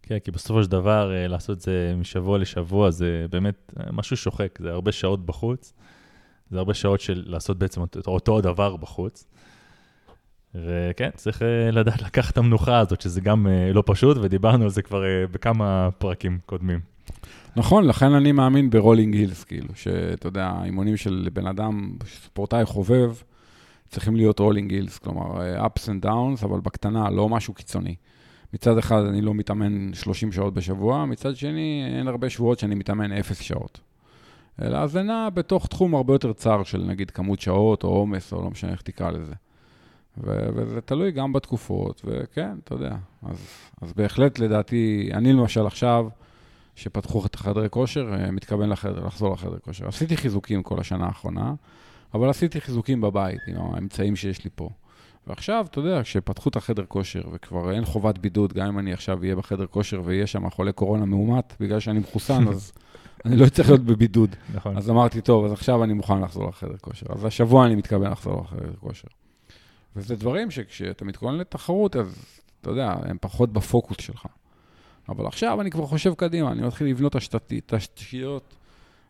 כן, 0.07 0.19
כי 0.19 0.31
בסופו 0.31 0.62
של 0.62 0.71
דבר, 0.71 1.12
אה, 1.14 1.27
לעשות 1.27 1.57
את 1.57 1.62
זה 1.62 1.95
משבוע 1.97 2.38
לשבוע, 2.38 2.90
זה 2.90 3.27
באמת 3.31 3.73
משהו 3.93 4.17
שוחק, 4.17 4.59
זה 4.62 4.71
הרבה 4.71 4.93
שעות 4.93 5.27
בחוץ, 5.27 5.73
זה 6.51 6.59
הרבה 6.59 6.75
שעות 6.75 7.01
של 7.01 7.23
לעשות 7.27 7.59
בעצם 7.59 7.81
אותו 8.07 8.40
דבר 8.40 8.77
בחוץ. 8.77 9.27
וכן, 10.55 11.11
צריך 11.14 11.43
uh, 11.43 11.45
לדעת 11.73 12.03
לקחת 12.03 12.33
את 12.33 12.38
המנוחה 12.38 12.79
הזאת, 12.79 13.01
שזה 13.01 13.21
גם 13.21 13.47
לא 13.75 13.83
פשוט, 13.87 14.17
ודיברנו 14.21 14.64
על 14.64 14.71
זה 14.71 14.83
כבר 14.83 15.03
בכמה 15.33 15.88
פרקים 15.99 16.38
קודמים. 16.47 16.81
נכון, 17.57 17.85
לכן 17.85 18.12
אני 18.12 18.33
מאמין 18.33 18.71
ב 18.70 18.76
rolling 18.76 19.14
hills, 19.14 19.44
כאילו, 19.45 19.69
שאתה 19.75 20.27
יודע, 20.27 20.47
האימונים 20.47 20.97
של 20.97 21.29
בן 21.33 21.47
אדם, 21.47 21.97
ספורטאי 22.07 22.64
חובב, 22.64 23.14
צריכים 23.88 24.17
להיות 24.17 24.38
rolling 24.38 24.73
hills, 24.73 24.99
כלומר, 24.99 25.40
ups 25.67 25.83
and 25.87 26.05
downs, 26.05 26.45
אבל 26.45 26.61
בקטנה, 26.61 27.11
לא 27.11 27.29
משהו 27.29 27.55
קיצוני. 27.55 27.95
מצד 28.55 28.79
אחד, 28.79 29.05
אני 29.05 29.21
לא 29.21 29.35
מתאמן 29.35 29.95
30 29.95 30.33
שעות 30.33 30.55
בשבוע, 30.55 31.05
מצד 31.05 31.37
שני, 31.37 31.85
אין 31.99 32.09
הרבה 32.09 32.31
שבועות 32.31 32.59
שאני 32.59 32.75
מתאמן 32.75 33.12
0 33.12 33.40
שעות. 33.40 33.81
אלא 34.62 34.87
זה 34.87 35.03
נע 35.03 35.29
בתוך 35.35 35.67
תחום 35.67 35.95
הרבה 35.95 36.14
יותר 36.14 36.33
צר 36.33 36.62
של 36.62 36.79
נגיד 36.79 37.11
כמות 37.11 37.40
שעות 37.40 37.85
או 37.85 37.88
עומס, 37.88 38.33
או 38.33 38.43
לא 38.43 38.51
משנה 38.51 38.73
איך 38.73 38.83
תקרא 38.83 39.11
לזה. 39.11 39.33
ו- 40.19 40.49
וזה 40.55 40.81
תלוי 40.81 41.12
גם 41.12 41.33
בתקופות, 41.33 42.03
וכן, 42.05 42.57
אתה 42.64 42.75
יודע. 42.75 42.97
אז, 43.23 43.47
אז 43.83 43.93
בהחלט, 43.93 44.38
לדעתי, 44.38 45.11
אני 45.14 45.33
למשל 45.33 45.67
עכשיו, 45.67 46.07
שפתחו 46.75 47.27
את 47.27 47.35
החדרי 47.35 47.71
כושר, 47.71 48.14
אה, 48.14 48.31
מתכוון 48.31 48.69
לחדר, 48.69 49.07
לחזור 49.07 49.33
לחדר 49.33 49.59
כושר. 49.59 49.88
עשיתי 49.88 50.17
חיזוקים 50.17 50.62
כל 50.62 50.81
השנה 50.81 51.07
האחרונה, 51.07 51.55
אבל 52.14 52.31
עשיתי 52.31 52.61
חיזוקים 52.61 53.01
בבית, 53.01 53.40
עם 53.47 53.57
האמצעים 53.57 54.17
שיש 54.17 54.45
לי 54.45 54.51
פה. 54.55 54.69
ועכשיו, 55.27 55.67
אתה 55.71 55.81
יודע, 55.81 56.03
כשפתחו 56.03 56.49
את 56.49 56.57
החדר 56.57 56.85
כושר, 56.89 57.23
וכבר 57.33 57.73
אין 57.73 57.85
חובת 57.85 58.19
בידוד, 58.19 58.53
גם 58.53 58.67
אם 58.67 58.79
אני 58.79 58.93
עכשיו 58.93 59.23
אהיה 59.23 59.37
בחדר 59.37 59.67
כושר 59.67 60.03
ויהיה 60.05 60.27
שם 60.27 60.51
חולה 60.51 60.73
קורונה 60.73 61.05
מאומת, 61.05 61.55
בגלל 61.61 61.81
שאני 61.81 61.99
מחוסן, 61.99 62.49
אז 62.49 62.73
אני 63.25 63.37
לא 63.37 63.49
צריך 63.49 63.69
להיות 63.69 63.85
בבידוד. 63.85 64.37
נכון. 64.55 64.77
אז 64.77 64.91
אמרתי, 64.91 65.21
טוב, 65.21 65.45
אז 65.45 65.53
עכשיו 65.53 65.85
אני 65.85 65.93
מוכן 65.93 66.21
לחזור 66.21 66.49
לחדר 66.49 66.77
כושר. 66.81 67.07
אז 67.09 67.25
השבוע 67.25 67.67
אני 67.67 67.75
מתכוון 67.75 68.11
לחזור 68.11 68.41
לחדר 68.41 68.73
כושר. 68.81 69.09
וזה 69.97 70.17
דברים 70.17 70.51
שכשאתה 70.51 71.05
מתכונן 71.05 71.39
לתחרות, 71.39 71.97
אז 71.97 72.41
אתה 72.61 72.71
יודע, 72.71 72.95
הם 73.03 73.17
פחות 73.21 73.53
בפוקוס 73.53 73.97
שלך. 74.01 74.27
אבל 75.09 75.27
עכשיו 75.27 75.61
אני 75.61 75.71
כבר 75.71 75.87
חושב 75.87 76.15
קדימה, 76.15 76.53
אני 76.53 76.63
מתחיל 76.63 76.87
לבנות 76.87 77.17
תשתיות 77.67 78.55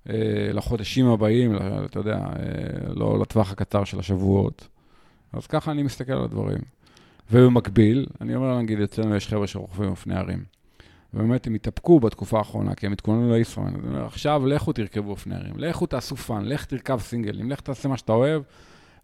אה, 0.08 0.14
לחודשים 0.52 1.06
הבאים, 1.06 1.56
אתה 1.84 1.98
יודע, 1.98 2.16
אה, 2.16 2.94
לא 2.94 3.18
לטווח 3.18 3.52
הקצר 3.52 3.84
של 3.84 3.98
השבועות. 3.98 4.68
אז 5.36 5.46
ככה 5.46 5.70
אני 5.70 5.82
מסתכל 5.82 6.12
על 6.12 6.24
הדברים. 6.24 6.58
ובמקביל, 7.30 8.06
אני 8.20 8.34
אומר, 8.34 8.58
נגיד, 8.58 8.80
אצלנו 8.80 9.16
יש 9.16 9.28
חבר'ה 9.28 9.46
שרוכבים 9.46 9.90
אופני 9.90 10.16
הרים. 10.16 10.44
ובאמת 11.14 11.46
הם 11.46 11.54
התאפקו 11.54 12.00
בתקופה 12.00 12.38
האחרונה, 12.38 12.74
כי 12.74 12.86
הם 12.86 12.92
התכוננו 12.92 13.32
לישראמן. 13.32 13.66
אני 13.66 13.88
אומר, 13.88 14.06
עכשיו 14.06 14.46
לכו 14.46 14.72
תרכבו 14.72 15.10
אופני 15.10 15.34
הרים, 15.34 15.54
לכו 15.56 15.86
תעשו 15.86 16.16
fun, 16.16 16.44
לך 16.44 16.64
תרכב 16.64 17.00
סינגלים, 17.00 17.50
לך 17.50 17.60
תעשה 17.60 17.88
מה 17.88 17.96
שאתה 17.96 18.12
אוהב. 18.12 18.42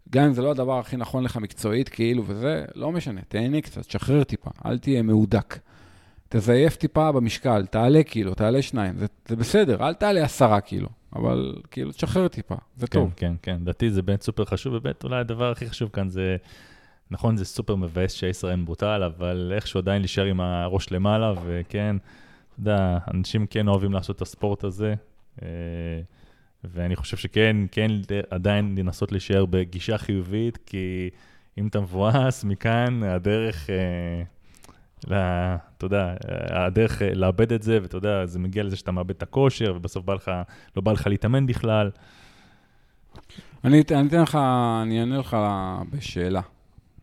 גם 0.09 0.25
אם 0.25 0.33
זה 0.33 0.41
לא 0.41 0.51
הדבר 0.51 0.79
הכי 0.79 0.97
נכון 0.97 1.23
לך 1.23 1.37
מקצועית, 1.37 1.89
כאילו, 1.89 2.23
וזה, 2.27 2.65
לא 2.75 2.91
משנה, 2.91 3.21
תהנה 3.27 3.61
קצת, 3.61 3.89
שחרר 3.89 4.23
טיפה, 4.23 4.49
אל 4.65 4.77
תהיה 4.77 5.01
מהודק. 5.01 5.59
תזייף 6.29 6.75
טיפה 6.75 7.11
במשקל, 7.11 7.65
תעלה 7.65 8.03
קילו, 8.03 8.33
תעלה 8.33 8.61
שניים, 8.61 8.97
זה, 8.97 9.05
זה 9.27 9.35
בסדר, 9.35 9.87
אל 9.87 9.93
תעלה 9.93 10.23
עשרה 10.23 10.61
קילו, 10.61 10.87
אבל 11.15 11.55
כאילו, 11.71 11.91
תשחרר 11.91 12.27
טיפה, 12.27 12.55
זה 12.75 12.87
כן, 12.87 12.99
טוב. 12.99 13.13
כן, 13.15 13.33
כן, 13.41 13.57
לדעתי 13.61 13.91
זה 13.91 14.01
באמת 14.01 14.21
סופר 14.21 14.45
חשוב, 14.45 14.73
ובאמת 14.73 15.03
אולי 15.03 15.19
הדבר 15.19 15.51
הכי 15.51 15.69
חשוב 15.69 15.89
כאן 15.93 16.09
זה, 16.09 16.37
נכון, 17.11 17.37
זה 17.37 17.45
סופר 17.45 17.75
מבאס 17.75 18.13
שישראל 18.13 18.61
בוטל, 18.61 19.03
אבל 19.03 19.51
איכשהו 19.55 19.79
עדיין 19.79 20.01
להישאר 20.01 20.25
עם 20.25 20.41
הראש 20.41 20.91
למעלה, 20.91 21.33
וכן, 21.45 21.95
אתה 21.97 22.59
יודע, 22.59 22.97
אנשים 23.13 23.47
כן 23.47 23.67
אוהבים 23.67 23.93
לעשות 23.93 24.15
את 24.15 24.21
הספורט 24.21 24.63
הזה. 24.63 24.95
אה, 25.41 25.47
ואני 26.63 26.95
חושב 26.95 27.17
שכן, 27.17 27.57
כן 27.71 27.91
עדיין 28.29 28.75
לנסות 28.77 29.11
להישאר 29.11 29.45
בגישה 29.45 29.97
חיובית, 29.97 30.57
כי 30.65 31.09
אם 31.57 31.67
אתה 31.67 31.79
מבואס, 31.79 32.43
מכאן 32.43 33.03
הדרך, 33.03 33.69
אתה 35.05 35.85
יודע, 35.85 36.13
הדרך 36.49 37.01
אה, 37.01 37.13
לאבד 37.13 37.53
את 37.53 37.63
זה, 37.63 37.79
ואתה 37.81 37.97
יודע, 37.97 38.25
זה 38.25 38.39
מגיע 38.39 38.63
לזה 38.63 38.75
שאתה 38.75 38.91
מאבד 38.91 39.09
את 39.09 39.23
הכושר, 39.23 39.73
ובסוף 39.75 40.05
בא 40.05 40.13
לך, 40.13 40.31
לא 40.75 40.81
בא 40.81 40.91
לך 40.91 41.07
להתאמן 41.07 41.45
בכלל. 41.45 41.91
אני, 43.63 43.83
אני 43.91 44.07
אתן 44.07 44.21
לך, 44.21 44.37
אני 44.81 44.99
אענה 44.99 45.17
לך 45.17 45.37
בשאלה 45.89 46.41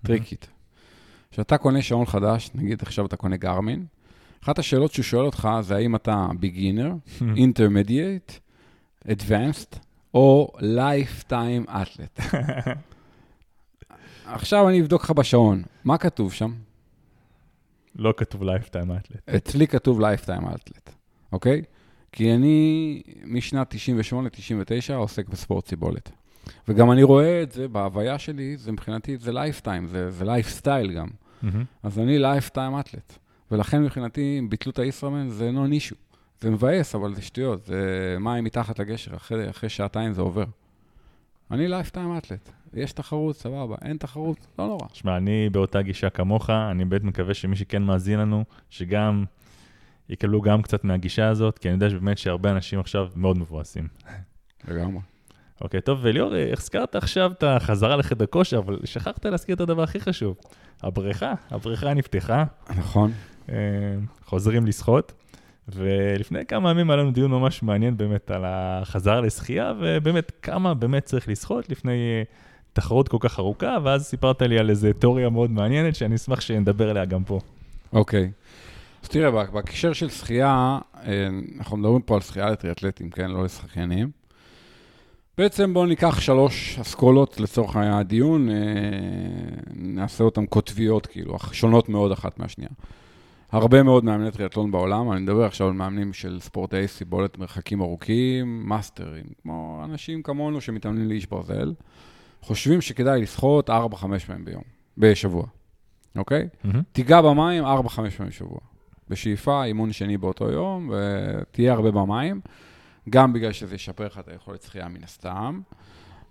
טריקית. 0.02 0.48
כשאתה 1.30 1.58
קונה 1.58 1.82
שעון 1.82 2.06
חדש, 2.06 2.50
נגיד 2.54 2.82
עכשיו 2.82 3.06
אתה 3.06 3.16
קונה 3.16 3.36
גרמין, 3.36 3.86
אחת 4.44 4.58
השאלות 4.58 4.92
שהוא 4.92 5.02
שואל 5.02 5.24
אותך 5.24 5.48
זה 5.60 5.76
האם 5.76 5.96
אתה 5.96 6.26
beginner, 6.40 6.92
intermediate, 7.36 8.38
Advanced 9.06 9.78
או 10.14 10.52
Lifetime 10.58 11.70
Athlete. 11.70 12.22
עכשיו 14.26 14.68
אני 14.68 14.80
אבדוק 14.80 15.04
לך 15.04 15.10
בשעון, 15.10 15.62
מה 15.84 15.98
כתוב 15.98 16.32
שם? 16.32 16.52
לא 17.98 18.14
כתוב 18.16 18.42
Lifetime 18.42 18.88
Athlete. 18.88 19.36
אצלי 19.36 19.66
כתוב 19.66 20.00
Lifetime 20.00 20.44
Athlete, 20.44 20.90
אוקיי? 21.32 21.62
כי 22.12 22.34
אני 22.34 23.02
משנת 23.24 23.74
98-99 24.90 24.94
עוסק 24.94 25.28
בספורט 25.28 25.66
סיבולת. 25.66 26.10
וגם 26.68 26.90
אני 26.92 27.02
רואה 27.02 27.42
את 27.42 27.52
זה 27.52 27.68
בהוויה 27.68 28.18
שלי, 28.18 28.56
זה 28.56 28.72
מבחינתי, 28.72 29.16
זה 29.16 29.32
lifetime, 29.32 29.86
זה, 29.86 30.10
זה 30.10 30.24
לייפסטייל 30.24 30.92
גם. 30.92 31.08
Mm-hmm. 31.08 31.46
אז 31.82 31.98
אני 31.98 32.18
lifetime 32.18 32.80
athlete. 32.80 33.18
ולכן 33.50 33.82
מבחינתי, 33.82 34.36
אם 34.38 34.50
ביטלו 34.50 34.72
את 34.72 34.78
הישראמן, 34.78 35.28
זה 35.28 35.52
לא 35.52 35.66
נישו. 35.66 35.96
זה 36.40 36.50
מבאס, 36.50 36.94
אבל 36.94 37.14
זה 37.14 37.22
שטויות, 37.22 37.64
זה 37.64 38.16
מים 38.20 38.44
מתחת 38.44 38.78
לגשר, 38.78 39.16
אחרי, 39.16 39.50
אחרי 39.50 39.68
שעתיים 39.68 40.12
זה 40.12 40.22
עובר. 40.22 40.44
אני 41.50 41.68
lifetime 41.68 42.16
athlete. 42.18 42.50
יש 42.74 42.92
תחרות, 42.92 43.36
סבבה. 43.36 43.76
אין 43.82 43.96
תחרות, 43.96 44.46
לא 44.58 44.66
נורא. 44.66 44.86
שמע, 44.92 45.16
אני 45.16 45.48
באותה 45.50 45.82
גישה 45.82 46.10
כמוך, 46.10 46.50
אני 46.50 46.84
באמת 46.84 47.04
מקווה 47.04 47.34
שמי 47.34 47.56
שכן 47.56 47.82
מאזין 47.82 48.18
לנו, 48.18 48.44
שגם 48.70 49.24
יקבלו 50.08 50.40
גם 50.40 50.62
קצת 50.62 50.84
מהגישה 50.84 51.28
הזאת, 51.28 51.58
כי 51.58 51.68
אני 51.68 51.74
יודע 51.74 51.90
שבאמת 51.90 52.18
שהרבה 52.18 52.50
אנשים 52.50 52.80
עכשיו 52.80 53.08
מאוד 53.16 53.38
מבואסים. 53.38 53.88
לגמרי. 54.68 55.00
אוקיי, 55.60 55.80
טוב, 55.80 55.98
וליאור, 56.02 56.32
הזכרת 56.52 56.96
עכשיו 56.96 57.32
את 57.32 57.42
החזרה 57.42 57.96
לחדר 57.96 58.26
כושר, 58.26 58.58
אבל 58.58 58.78
שכחת 58.84 59.26
להזכיר 59.26 59.54
את 59.54 59.60
הדבר 59.60 59.82
הכי 59.82 60.00
חשוב. 60.00 60.36
הבריכה, 60.82 61.34
הבריכה 61.50 61.94
נפתחה. 61.94 62.44
נכון. 62.76 63.12
אה, 63.48 63.54
חוזרים 64.24 64.66
לשחות. 64.66 65.12
ולפני 65.74 66.46
כמה 66.46 66.70
ימים 66.70 66.90
היה 66.90 66.96
לנו 66.96 67.10
דיון 67.10 67.30
ממש 67.30 67.62
מעניין 67.62 67.96
באמת 67.96 68.30
על 68.30 68.44
החזרה 68.46 69.20
לשחייה, 69.20 69.72
ובאמת 69.80 70.32
כמה 70.42 70.74
באמת 70.74 71.04
צריך 71.04 71.28
לשחות 71.28 71.68
לפני 71.68 71.92
אה, 71.92 72.22
תחרות 72.72 73.08
כל 73.08 73.16
כך 73.20 73.38
ארוכה, 73.38 73.76
ואז 73.82 74.06
סיפרת 74.06 74.42
לי 74.42 74.58
על 74.58 74.70
איזו 74.70 74.88
תיאוריה 74.98 75.28
מאוד 75.28 75.50
מעניינת, 75.50 75.94
שאני 75.94 76.14
אשמח 76.14 76.40
שנדבר 76.40 76.90
עליה 76.90 77.04
גם 77.04 77.24
פה. 77.24 77.40
אוקיי. 77.92 78.30
Okay. 78.32 79.02
אז 79.02 79.08
תראה, 79.08 79.30
בהקשר 79.30 79.92
של 79.92 80.08
שחייה, 80.08 80.78
אה, 81.06 81.28
אנחנו 81.58 81.76
מדברים 81.76 82.02
פה 82.02 82.14
על 82.14 82.20
שחייה 82.20 82.50
לטריאטלטים, 82.50 83.10
כן? 83.10 83.30
לא 83.30 83.44
לשחיינים. 83.44 84.10
בעצם 85.38 85.74
בואו 85.74 85.86
ניקח 85.86 86.20
שלוש 86.20 86.78
אסכולות 86.78 87.40
לצורך 87.40 87.76
הדיון, 87.76 88.50
אה, 88.50 88.54
נעשה 89.74 90.24
אותן 90.24 90.46
קוטביות, 90.46 91.06
כאילו, 91.06 91.36
שונות 91.52 91.88
מאוד 91.88 92.12
אחת 92.12 92.38
מהשנייה. 92.38 92.70
הרבה 93.50 93.82
מאוד 93.82 94.04
מאמני 94.04 94.30
טריאטלון 94.30 94.70
בעולם, 94.70 95.12
אני 95.12 95.20
מדבר 95.20 95.44
עכשיו 95.44 95.66
על 95.66 95.72
מאמנים 95.72 96.12
של 96.12 96.40
ספורטאי 96.40 96.88
סיבולת 96.88 97.38
מרחקים 97.38 97.80
ארוכים, 97.80 98.68
מאסטרים, 98.68 99.24
כמו 99.42 99.82
אנשים 99.84 100.22
כמונו 100.22 100.60
שמתאמנים 100.60 101.08
לאיש 101.08 101.26
ברזל, 101.26 101.74
חושבים 102.42 102.80
שכדאי 102.80 103.22
לשחות 103.22 103.70
4-5 103.70 103.72
פעמים 104.26 104.44
ביום, 104.44 104.62
בשבוע, 104.98 105.46
אוקיי? 106.16 106.48
Mm-hmm. 106.64 106.76
תיגע 106.92 107.20
במים 107.20 107.64
4-5 107.64 107.68
פעמים 107.88 108.10
בשבוע. 108.28 108.58
בשאיפה, 109.10 109.64
אימון 109.64 109.92
שני 109.92 110.16
באותו 110.16 110.50
יום, 110.50 110.90
ותהיה 110.92 111.72
הרבה 111.72 111.90
במים, 111.90 112.40
גם 113.10 113.32
בגלל 113.32 113.52
שזה 113.52 113.74
ישפר 113.74 114.06
לך 114.06 114.18
את 114.18 114.28
היכולת 114.28 114.62
שחייה 114.62 114.88
מן 114.88 115.04
הסתם. 115.04 115.60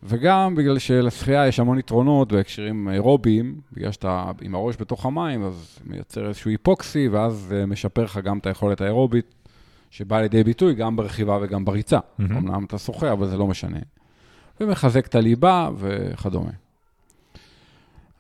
וגם 0.04 0.56
בגלל 0.56 0.80
שלשחייה 0.80 1.48
יש 1.48 1.60
המון 1.60 1.80
יתרונות 1.80 2.32
בהקשרים 2.32 2.90
אירוביים, 2.90 3.56
בגלל 3.74 3.92
שאתה 3.92 4.32
עם 4.42 4.56
הראש 4.56 4.76
בתוך 4.80 5.06
המים, 5.06 5.44
אז 5.44 5.80
מייצר 5.86 6.28
איזשהו 6.28 6.52
היפוקסי, 6.52 7.08
ואז 7.08 7.34
זה 7.34 7.66
משפר 7.66 8.04
לך 8.04 8.18
גם 8.18 8.38
את 8.38 8.46
היכולת 8.46 8.82
האירובית, 8.82 9.36
שבאה 9.92 10.22
לידי 10.22 10.44
ביטוי 10.44 10.74
גם 10.74 10.96
ברכיבה 10.96 11.38
וגם 11.42 11.66
בריצה. 11.66 11.98
Mm-hmm. 11.98 12.24
אמנם 12.24 12.64
אתה 12.64 12.78
שוחה, 12.78 13.12
אבל 13.12 13.28
זה 13.28 13.38
לא 13.38 13.48
משנה. 13.48 13.80
ומחזק 14.60 15.06
את 15.06 15.16
הליבה 15.16 15.70
וכדומה. 15.78 16.52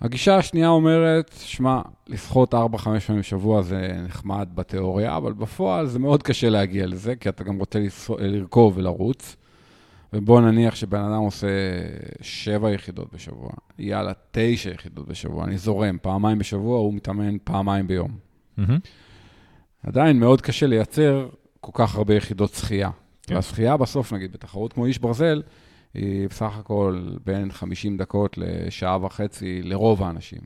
הגישה 0.01 0.37
השנייה 0.37 0.69
אומרת, 0.69 1.31
שמע, 1.39 1.81
לשחות 2.07 2.53
4-5 2.53 2.57
פעמים 3.05 3.19
בשבוע 3.19 3.61
זה 3.61 4.01
נחמד 4.05 4.49
בתיאוריה, 4.55 5.17
אבל 5.17 5.33
בפועל 5.33 5.87
זה 5.87 5.99
מאוד 5.99 6.23
קשה 6.23 6.49
להגיע 6.49 6.87
לזה, 6.87 7.15
כי 7.15 7.29
אתה 7.29 7.43
גם 7.43 7.57
רוצה 7.57 7.79
לרכוב 8.19 8.77
ולרוץ. 8.77 9.35
ובוא 10.17 10.41
נניח 10.41 10.75
שבן 10.75 10.99
אדם 10.99 11.21
עושה 11.21 11.47
7 12.21 12.71
יחידות 12.71 13.13
בשבוע, 13.13 13.49
יאללה, 13.80 14.12
9 14.32 14.69
יחידות 14.69 15.08
בשבוע, 15.08 15.43
אני 15.43 15.58
זורם, 15.58 15.97
פעמיים 16.01 16.39
בשבוע, 16.39 16.80
הוא 16.80 16.93
מתאמן 16.93 17.38
פעמיים 17.43 17.88
ביום. 17.88 18.17
Mm-hmm. 18.60 18.62
עדיין 19.84 20.19
מאוד 20.19 20.41
קשה 20.41 20.67
לייצר 20.67 21.30
כל 21.62 21.71
כך 21.73 21.95
הרבה 21.95 22.15
יחידות 22.15 22.53
שחייה. 22.53 22.89
כן. 23.23 23.36
והשחייה 23.36 23.77
בסוף, 23.77 24.13
נגיד, 24.13 24.32
בתחרות 24.32 24.73
כמו 24.73 24.86
איש 24.86 24.99
ברזל, 24.99 25.41
היא 25.93 26.27
בסך 26.30 26.58
הכל 26.58 27.10
בין 27.25 27.51
50 27.51 27.97
דקות 27.97 28.38
לשעה 28.38 29.06
וחצי 29.06 29.62
לרוב 29.63 30.03
האנשים. 30.03 30.41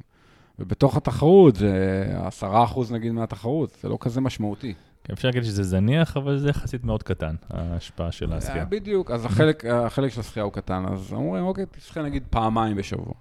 ובתוך 0.60 0.97
התחרות 0.97 1.55
זה 1.55 2.05
10% 2.41 2.45
נגיד 2.91 3.12
מהתחרות, 3.12 3.77
זה 3.81 3.89
לא 3.89 3.97
כזה 4.01 4.21
משמעותי. 4.21 4.73
אפשר 5.13 5.28
להגיד 5.28 5.43
שזה 5.43 5.63
זניח, 5.63 6.17
אבל 6.17 6.38
זה 6.38 6.50
יחסית 6.50 6.84
מאוד 6.84 7.04
קטן, 7.04 7.36
ההשפעה 7.50 8.12
של 8.12 8.34
השחייה. 8.34 8.65
בדיוק, 8.65 9.12
אז 9.12 9.26
החלק, 9.26 9.65
החלק 9.65 10.12
של 10.12 10.19
השחייה 10.19 10.43
הוא 10.43 10.54
קטן, 10.54 10.86
אז 10.86 11.13
אומרים, 11.13 11.43
אוקיי, 11.43 11.65
תשחה 11.71 12.02
נגיד 12.02 12.24
פעמיים 12.30 12.78
בשבוע. 12.78 13.13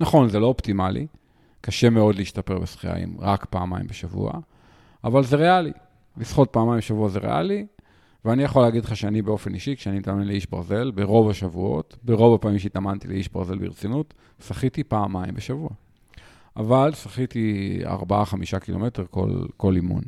נכון, 0.00 0.28
זה 0.28 0.38
לא 0.38 0.46
אופטימלי, 0.46 1.06
קשה 1.60 1.90
מאוד 1.90 2.14
להשתפר 2.14 2.58
בשחייה 2.58 2.96
עם 2.96 3.16
רק 3.18 3.44
פעמיים 3.44 3.86
בשבוע, 3.86 4.32
אבל 5.04 5.24
זה 5.24 5.36
ריאלי. 5.36 5.72
לשחות 6.16 6.48
פעמיים 6.52 6.78
בשבוע 6.78 7.08
זה 7.08 7.18
ריאלי, 7.18 7.66
ואני 8.24 8.42
יכול 8.42 8.62
להגיד 8.62 8.84
לך 8.84 8.96
שאני 8.96 9.22
באופן 9.22 9.54
אישי, 9.54 9.76
כשאני 9.76 9.98
מתאמן 9.98 10.26
לאיש 10.26 10.46
ברזל, 10.46 10.90
ברוב 10.90 11.30
השבועות, 11.30 11.96
ברוב 12.02 12.34
הפעמים 12.34 12.58
שהתאמנתי 12.58 13.08
לאיש 13.08 13.28
ברזל 13.28 13.58
ברצינות, 13.58 14.14
שחיתי 14.46 14.84
פעמיים 14.84 15.34
בשבוע. 15.34 15.68
אבל 16.56 16.92
שחיתי 16.94 17.78
4-5 17.84 18.58
קילומטר 18.60 19.04
כל, 19.10 19.46
כל 19.56 19.76
אימון. 19.76 20.02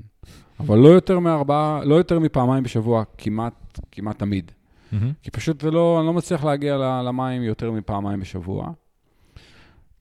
אבל 0.66 0.78
לא 0.78 0.88
יותר 0.88 1.18
מארבעה, 1.18 1.84
לא 1.84 1.94
יותר 1.94 2.18
מפעמיים 2.18 2.64
בשבוע, 2.64 3.02
כמעט, 3.18 3.80
כמעט 3.92 4.18
תמיד. 4.18 4.50
Mm-hmm. 4.50 4.96
כי 5.22 5.30
פשוט 5.30 5.60
זה 5.60 5.70
לא, 5.70 5.98
אני 5.98 6.06
לא 6.06 6.12
מצליח 6.12 6.44
להגיע 6.44 6.76
למים 7.06 7.42
יותר 7.42 7.70
מפעמיים 7.70 8.20
בשבוע. 8.20 8.70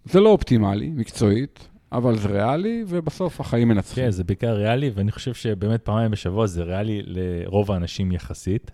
זה 0.06 0.20
לא 0.20 0.30
אופטימלי, 0.30 0.90
מקצועית, 0.90 1.68
אבל 1.92 2.18
זה 2.18 2.28
ריאלי, 2.28 2.84
ובסוף 2.88 3.40
החיים 3.40 3.68
מנצחים. 3.68 4.04
כן, 4.04 4.12
זה 4.12 4.24
בעיקר 4.24 4.54
ריאלי, 4.54 4.92
ואני 4.96 5.12
חושב 5.12 5.34
שבאמת 5.34 5.82
פעמיים 5.82 6.12
בשבוע 6.12 6.48
זה 6.48 6.64
ריאלי 6.64 7.02
לרוב 7.06 7.72
האנשים 7.72 8.12
יחסית, 8.12 8.72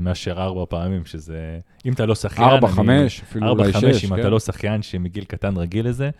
מאשר 0.00 0.42
ארבע 0.42 0.64
פעמים, 0.68 1.04
שזה... 1.04 1.58
אם 1.86 1.92
אתה 1.92 2.06
לא 2.06 2.14
שחיין... 2.14 2.48
ארבע, 2.48 2.68
חמש, 2.68 3.20
אפילו 3.20 3.48
אולי 3.48 3.72
שש, 3.72 3.78
כן. 3.78 3.86
ארבע, 3.86 3.92
חמש, 3.92 4.04
אם 4.04 4.14
אתה 4.14 4.28
לא 4.28 4.40
שחיין 4.40 4.82
שמגיל 4.82 5.24
קטן 5.24 5.56
רגיל 5.56 5.88
לזה, 5.88 6.10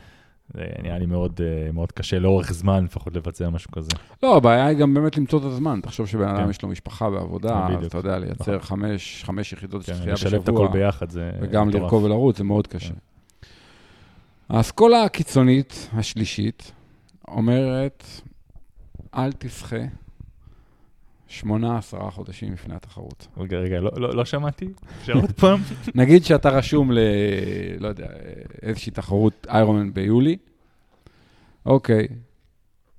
זה 0.55 0.65
נראה 0.83 0.99
לי 0.99 1.07
מאוד, 1.07 1.41
מאוד 1.73 1.93
קשה 1.93 2.19
לאורך 2.19 2.53
זמן 2.53 2.85
לפחות 2.85 3.17
לבצע 3.17 3.51
משהו 3.51 3.71
כזה. 3.71 3.91
לא, 4.23 4.37
הבעיה 4.37 4.67
היא 4.67 4.79
גם 4.79 4.95
באמת 4.95 5.17
למצוא 5.17 5.39
את 5.39 5.45
הזמן. 5.45 5.81
תחשוב 5.83 6.07
שבן 6.07 6.29
אדם 6.29 6.45
כן. 6.45 6.51
יש 6.51 6.63
לו 6.63 6.69
משפחה 6.69 7.09
ועבודה, 7.09 7.67
אז 7.79 7.87
אתה 7.87 7.99
יודע, 7.99 8.19
לייצר 8.19 8.57
נכון. 8.57 8.59
חמש, 8.61 9.25
חמש 9.25 9.53
יחידות 9.53 9.85
כן, 9.85 9.95
שחייה 9.95 10.15
בשבוע. 10.15 10.29
לשלב 10.29 10.43
את 10.43 10.49
הכל 10.49 10.69
ביחד 10.69 11.11
זה 11.11 11.31
וגם 11.41 11.71
לרכוב 11.71 12.05
ולרוץ, 12.05 12.39
זה 12.39 12.45
מאוד 12.45 12.67
קשה. 12.67 12.89
כן. 12.89 12.95
האסכולה 14.49 15.03
הקיצונית 15.05 15.91
השלישית 15.93 16.73
אומרת, 17.29 18.05
אל 19.15 19.33
תשחה 19.33 19.77
שמונה, 21.29 21.79
עשרה 21.79 22.11
חודשים 22.11 22.53
לפני 22.53 22.75
התחרות. 22.75 23.29
רגע, 23.37 23.59
רגע, 23.59 23.81
לא, 23.81 23.91
לא, 23.97 24.17
לא 24.17 24.25
שמעתי? 24.25 24.69
אפשר 25.01 25.13
עוד 25.13 25.33
פעם? 25.33 25.61
נגיד 25.95 26.25
שאתה 26.25 26.49
רשום 26.49 26.93
ל... 26.93 26.99
לא 27.79 27.89
יודע, 27.89 28.07
איזושהי 28.63 28.93
תחרות 28.93 29.47
איירומן 29.51 29.95
ביולי, 29.95 30.37
אוקיי, 31.67 32.09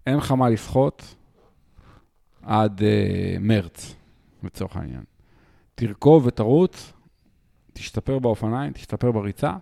אין 0.08 0.18
לך 0.18 0.32
מה 0.32 0.50
לשחות 0.50 1.16
עד 2.42 2.80
uh, 2.80 3.40
מרץ, 3.40 3.96
לצורך 4.44 4.78
העניין. 4.78 5.04
תרכוב 5.76 6.26
ותרוץ, 6.26 6.94
תשתפר 7.74 8.20
באופניים, 8.20 8.74
תשתפר 8.74 9.12
בריצה, 9.12 9.54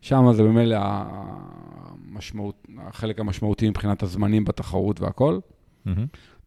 שם 0.00 0.32
זה 0.32 0.42
ממילא 0.42 0.78
המשמעות, 0.80 2.66
החלק 2.78 3.20
המשמעותי 3.20 3.70
מבחינת 3.70 4.02
הזמנים 4.02 4.44
בתחרות 4.44 5.00
והכל. 5.00 5.38
Mm-hmm. 5.86 5.90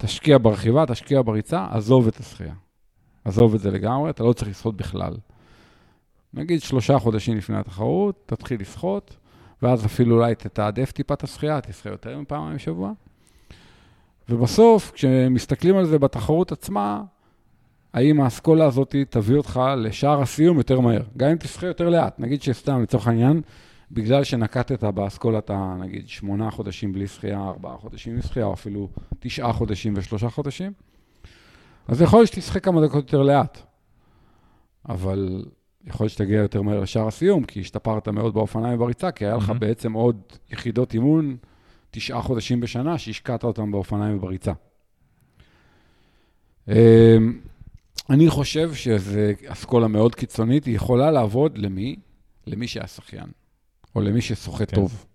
תשקיע 0.01 0.37
ברכיבה, 0.37 0.85
תשקיע 0.85 1.21
בריצה, 1.21 1.67
עזוב 1.71 2.07
את 2.07 2.19
השחייה. 2.19 2.53
עזוב 3.25 3.55
את 3.55 3.59
זה 3.59 3.71
לגמרי, 3.71 4.09
אתה 4.09 4.23
לא 4.23 4.33
צריך 4.33 4.49
לשחות 4.49 4.77
בכלל. 4.77 5.13
נגיד 6.33 6.61
שלושה 6.61 6.99
חודשים 6.99 7.37
לפני 7.37 7.57
התחרות, 7.57 8.23
תתחיל 8.25 8.61
לשחות, 8.61 9.17
ואז 9.61 9.85
אפילו 9.85 10.15
אולי 10.15 10.35
תתעדף 10.35 10.91
טיפה 10.91 11.13
את 11.13 11.23
השחייה, 11.23 11.61
תשחה 11.61 11.89
יותר 11.89 12.19
מפעמיים 12.19 12.55
בשבוע. 12.55 12.91
ובסוף, 14.29 14.91
כשמסתכלים 14.91 15.77
על 15.77 15.85
זה 15.85 15.99
בתחרות 15.99 16.51
עצמה, 16.51 17.01
האם 17.93 18.21
האסכולה 18.21 18.65
הזאת 18.65 18.95
תביא 19.09 19.37
אותך 19.37 19.61
לשער 19.77 20.21
הסיום 20.21 20.57
יותר 20.57 20.79
מהר. 20.79 21.01
גם 21.17 21.29
אם 21.29 21.37
תשחה 21.37 21.67
יותר 21.67 21.89
לאט, 21.89 22.19
נגיד 22.19 22.41
שסתם, 22.41 22.81
לצורך 22.81 23.07
העניין, 23.07 23.41
בגלל 23.91 24.23
שנקטת 24.23 24.83
באסכולת, 24.83 25.51
נגיד, 25.79 26.09
שמונה 26.09 26.51
חודשים 26.51 26.93
בלי 26.93 27.07
שחייה, 27.07 27.39
ארבעה 27.39 27.77
חודשים 27.77 28.13
בלי 28.13 28.21
שחייה, 28.21 28.45
או 28.45 28.53
אפילו 28.53 28.89
תשעה 29.19 29.53
חודשים 29.53 29.93
ושלושה 29.95 30.29
חודשים, 30.29 30.73
אז 31.87 32.01
יכול 32.01 32.19
להיות 32.19 32.27
שתשחק 32.29 32.63
כמה 32.63 32.85
דקות 32.85 33.03
יותר 33.03 33.23
לאט. 33.23 33.61
אבל 34.89 35.45
יכול 35.85 36.03
להיות 36.03 36.13
שתגיע 36.13 36.37
יותר 36.37 36.61
מהר 36.61 36.79
לשער 36.79 37.07
הסיום, 37.07 37.43
כי 37.43 37.59
השתפרת 37.59 38.07
מאוד 38.07 38.33
באופניים 38.33 38.75
ובריצה, 38.75 39.11
כי 39.11 39.25
היה 39.25 39.35
לך 39.35 39.49
mm-hmm. 39.49 39.53
בעצם 39.53 39.93
עוד 39.93 40.21
יחידות 40.51 40.93
אימון, 40.93 41.37
תשעה 41.91 42.21
חודשים 42.21 42.59
בשנה, 42.59 42.97
שהשקעת 42.97 43.43
אותם 43.43 43.71
באופניים 43.71 44.17
ובריצה. 44.17 44.51
אמ, 46.67 46.73
אני 48.09 48.29
חושב 48.29 48.73
שזו 48.73 49.19
אסכולה 49.45 49.87
מאוד 49.87 50.15
קיצונית, 50.15 50.65
היא 50.65 50.75
יכולה 50.75 51.11
לעבוד 51.11 51.57
למי? 51.57 51.95
למי 52.47 52.67
שהיה 52.67 52.87
שחיין. 52.87 53.38
או 53.95 54.01
למי 54.01 54.21
ששוחה 54.21 54.65
כן. 54.65 54.75
טוב. 54.75 55.05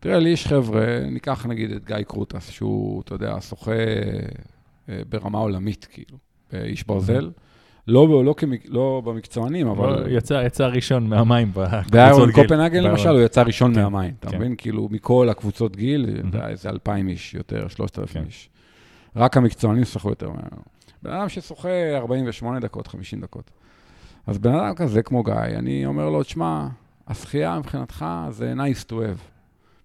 תראה, 0.00 0.18
לי 0.18 0.28
יש 0.28 0.46
חבר'ה, 0.46 1.00
ניקח 1.10 1.46
נגיד 1.46 1.70
את 1.70 1.84
גיא 1.84 2.02
קרוטס, 2.02 2.50
שהוא, 2.50 3.02
אתה 3.02 3.14
יודע, 3.14 3.40
שוחה 3.40 3.72
אה, 4.88 5.00
ברמה 5.08 5.38
עולמית, 5.38 5.86
כאילו, 5.90 6.18
איש 6.52 6.86
ברזל. 6.86 7.30
לא, 7.88 8.24
לא, 8.24 8.34
כמק, 8.36 8.60
לא 8.68 9.02
במקצוענים, 9.04 9.68
אבל... 9.68 10.00
לא, 10.00 10.08
יצא, 10.08 10.42
יצא 10.46 10.66
ראשון 10.66 11.06
מהמים 11.06 11.48
בקבוצות 11.48 11.82
גיל. 11.82 11.90
באיירון 11.90 12.32
קופנהגן 12.32 12.82
למשל, 12.82 13.08
הוא 13.08 13.20
יצא 13.20 13.42
ראשון 13.42 13.74
כן, 13.74 13.82
מהמים. 13.82 14.14
אתה 14.20 14.30
כן. 14.30 14.36
מבין? 14.36 14.54
כאילו, 14.58 14.88
מכל 14.90 15.28
הקבוצות 15.28 15.76
גיל. 15.76 16.22
איזה 16.48 16.70
אלפיים 16.70 17.08
איש 17.08 17.34
יותר, 17.34 17.68
שלושת 17.68 17.98
אלפים 17.98 18.22
כן. 18.22 18.28
איש. 18.28 18.48
רק 19.16 19.36
המקצוענים 19.36 19.84
שחו 19.84 20.08
יותר 20.08 20.28
ממנו. 20.28 20.62
בן 21.02 21.10
אדם 21.10 21.28
ששוחה 21.28 21.96
48 21.96 22.60
דקות, 22.60 22.86
50 22.86 23.20
דקות. 23.20 23.50
אז 24.26 24.38
בן 24.38 24.54
אדם 24.54 24.74
כזה 24.74 25.02
כמו 25.02 25.22
גיא, 25.22 25.34
אני 25.34 25.86
אומר 25.86 26.10
לו, 26.10 26.22
תשמע, 26.22 26.66
השחייה 27.06 27.58
מבחינתך 27.58 28.06
זה 28.30 28.54
nice 28.56 28.84
to 28.90 28.92
have. 28.92 29.20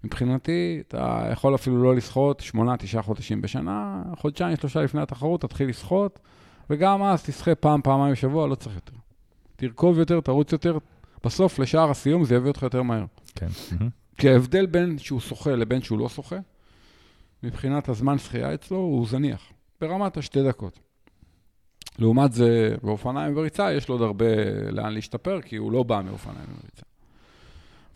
מבחינתי, 0.03 0.81
אתה 0.87 1.27
יכול 1.31 1.55
אפילו 1.55 1.83
לא 1.83 1.95
לשחות 1.95 2.39
שמונה, 2.39 2.77
תשעה 2.77 3.01
חודשים 3.01 3.41
בשנה, 3.41 4.03
חודשיים, 4.17 4.57
שלושה 4.57 4.81
לפני 4.81 5.01
התחרות, 5.01 5.41
תתחיל 5.41 5.69
לשחות, 5.69 6.19
וגם 6.69 7.03
אז 7.03 7.23
תשחה 7.23 7.55
פעם, 7.55 7.81
פעמיים 7.81 8.11
בשבוע, 8.11 8.47
לא 8.47 8.55
צריך 8.55 8.75
יותר. 8.75 8.93
תרכוב 9.55 9.99
יותר, 9.99 10.21
תרוץ 10.21 10.51
יותר, 10.51 10.77
בסוף, 11.23 11.59
לשער 11.59 11.91
הסיום, 11.91 12.23
זה 12.23 12.35
יביא 12.35 12.47
אותך 12.47 12.61
יותר 12.61 12.81
מהר. 12.81 13.05
כן. 13.35 13.47
כי 14.17 14.29
ההבדל 14.29 14.65
בין 14.65 14.97
שהוא 14.97 15.19
שוחה 15.19 15.55
לבין 15.55 15.81
שהוא 15.81 15.99
לא 15.99 16.09
שוחה, 16.09 16.35
מבחינת 17.43 17.89
הזמן 17.89 18.17
שחייה 18.17 18.53
אצלו, 18.53 18.77
הוא 18.77 19.07
זניח, 19.07 19.41
ברמת 19.81 20.17
השתי 20.17 20.43
דקות. 20.43 20.79
לעומת 21.99 22.31
זה, 22.33 22.75
באופניים 22.83 23.37
וריצה, 23.37 23.73
יש 23.73 23.89
לו 23.89 23.95
עוד 23.95 24.01
הרבה 24.01 24.25
לאן 24.71 24.93
להשתפר, 24.93 25.41
כי 25.41 25.55
הוא 25.55 25.71
לא 25.71 25.83
בא 25.83 26.01
מאופניים 26.05 26.47
וריצה. 26.61 26.90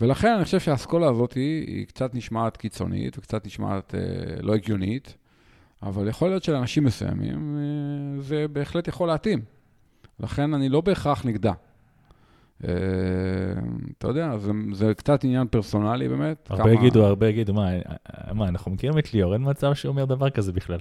ולכן 0.02 0.34
אני 0.36 0.44
חושב 0.44 0.60
שהאסכולה 0.60 1.10
הזאת 1.10 1.34
היא, 1.34 1.68
היא 1.68 1.86
קצת 1.86 2.16
נשמעת 2.16 2.58
קיצונית 2.58 3.18
וקצת 3.18 3.46
נשמעת 3.46 3.96
אה, 3.96 4.02
לא 4.42 4.54
הגיונית, 4.54 5.18
אבל 5.84 6.08
יכול 6.08 6.30
להיות 6.30 6.44
שלאנשים 6.44 6.84
מסוימים 6.84 7.58
אה, 7.58 8.22
זה 8.22 8.46
בהחלט 8.52 8.88
יכול 8.88 9.08
להתאים. 9.08 9.42
לכן 10.20 10.54
אני 10.54 10.70
לא 10.70 10.82
בהכרח 10.82 11.26
נגדה. 11.26 11.54
אה, 12.64 12.70
אתה 13.98 14.08
יודע, 14.08 14.38
זה, 14.38 14.52
זה 14.74 14.94
קצת 14.94 15.24
עניין 15.24 15.48
פרסונלי 15.48 16.08
באמת. 16.08 16.48
הרבה 16.50 16.64
כמה... 16.64 16.74
יגידו, 16.74 17.06
הרבה 17.06 17.28
יגידו, 17.28 17.54
מה, 17.54 17.70
מה, 18.34 18.48
אנחנו 18.48 18.72
מכירים 18.72 18.98
את 18.98 19.14
ליאור, 19.14 19.34
אין 19.34 19.50
מצב 19.50 19.74
שהוא 19.74 19.90
אומר 19.90 20.06
דבר 20.06 20.30
כזה 20.30 20.52
בכלל. 20.52 20.80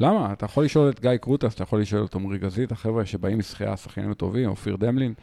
למה? 0.00 0.32
אתה 0.32 0.44
יכול 0.44 0.64
לשאול 0.64 0.88
את 0.88 1.00
גיא 1.00 1.16
קרוטס, 1.16 1.54
אתה 1.54 1.62
יכול 1.62 1.80
לשאול 1.80 2.04
את 2.04 2.14
עמרי 2.14 2.38
גזית, 2.38 2.72
החבר'ה 2.72 3.06
שבאים 3.06 3.38
משחייה, 3.38 3.76
שחיינים 3.76 4.14
טובים, 4.14 4.50
אופיר 4.50 4.76
דמלין. 4.76 5.14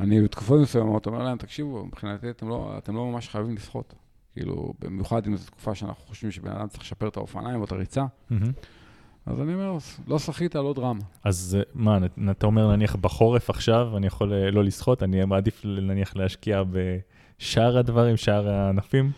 אני 0.00 0.22
בתקופות 0.22 0.60
מסוימות 0.60 1.06
אומר 1.06 1.22
להם, 1.22 1.38
תקשיבו, 1.38 1.86
מבחינתי 1.86 2.30
אתם 2.30 2.48
לא, 2.48 2.74
אתם 2.78 2.94
לא 2.94 3.06
ממש 3.06 3.28
חייבים 3.28 3.54
לשחות. 3.54 3.94
כאילו, 4.32 4.72
במיוחד 4.78 5.26
אם 5.26 5.36
זו 5.36 5.46
תקופה 5.46 5.74
שאנחנו 5.74 6.04
חושבים 6.04 6.30
שבן 6.30 6.50
אדם 6.50 6.68
צריך 6.68 6.82
לשפר 6.82 7.08
את 7.08 7.16
האופניים 7.16 7.60
או 7.60 7.64
את 7.64 7.72
הריצה. 7.72 8.04
אז 9.26 9.40
אני 9.40 9.54
אומר, 9.54 9.78
לא 10.06 10.18
שחית, 10.18 10.54
לא 10.54 10.72
דרמה. 10.74 11.00
אז 11.24 11.56
מה, 11.74 11.98
אתה 12.30 12.46
אומר 12.46 12.76
נניח 12.76 12.96
בחורף 12.96 13.50
עכשיו, 13.50 13.96
אני 13.96 14.06
יכול 14.06 14.32
אה, 14.32 14.50
לא 14.50 14.64
לשחות, 14.64 15.02
אני 15.02 15.24
מעדיף 15.24 15.62
נניח 15.64 16.16
להשקיע 16.16 16.62
שאר 17.38 17.78
הדברים, 17.78 18.16
שאר 18.16 18.48
הענפים? 18.48 19.10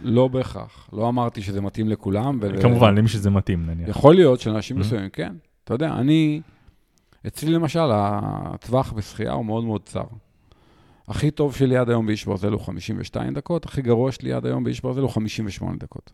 לא 0.00 0.28
בהכרח. 0.28 0.88
לא 0.92 1.08
אמרתי 1.08 1.42
שזה 1.42 1.60
מתאים 1.60 1.88
לכולם. 1.88 2.38
ו- 2.42 2.62
כמובן, 2.62 2.94
למי 2.94 3.08
שזה 3.08 3.30
מתאים, 3.30 3.66
נניח. 3.66 3.88
יכול 3.88 4.14
להיות 4.14 4.40
שלאנשים. 4.40 4.78
מסוימים, 4.78 5.10
כן. 5.10 5.34
אתה 5.64 5.74
יודע, 5.74 5.94
אני... 5.94 6.40
אצלי 7.26 7.50
למשל, 7.50 7.90
הטווח 7.92 8.92
בשחייה 8.92 9.32
הוא 9.32 9.44
מאוד 9.44 9.64
מאוד 9.64 9.80
צר. 9.84 10.04
הכי 11.08 11.30
טוב 11.30 11.56
שלי 11.56 11.76
עד 11.76 11.88
היום 11.90 12.06
באיש 12.06 12.24
ברזל 12.24 12.52
הוא 12.52 12.60
52 12.60 13.34
דקות, 13.34 13.64
הכי 13.66 13.82
גרוע 13.82 14.12
שלי 14.12 14.32
עד 14.32 14.46
היום 14.46 14.64
באיש 14.64 14.80
ברזל 14.80 15.00
הוא 15.00 15.10
58 15.10 15.76
דקות. 15.78 16.12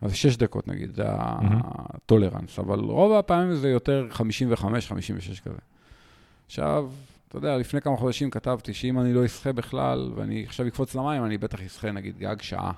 אז 0.00 0.14
6 0.14 0.36
דקות 0.36 0.68
נגיד, 0.68 0.94
זה 0.94 1.02
הטולרנס, 1.08 2.58
אבל 2.58 2.80
רוב 2.80 3.12
הפעמים 3.12 3.54
זה 3.54 3.68
יותר 3.68 4.06
55-56 4.12 4.20
כזה. 5.44 5.58
עכשיו, 6.46 6.90
אתה 7.28 7.36
יודע, 7.36 7.56
לפני 7.56 7.80
כמה 7.80 7.96
חודשים 7.96 8.30
כתבתי 8.30 8.74
שאם 8.74 9.00
אני 9.00 9.12
לא 9.12 9.24
אשחה 9.24 9.52
בכלל, 9.52 10.12
ואני 10.14 10.44
עכשיו 10.46 10.66
אקפוץ 10.66 10.94
למים, 10.94 11.24
אני 11.24 11.38
בטח 11.38 11.60
אשחה 11.60 11.90
נגיד 11.90 12.18
גג 12.18 12.42
שעה. 12.42 12.72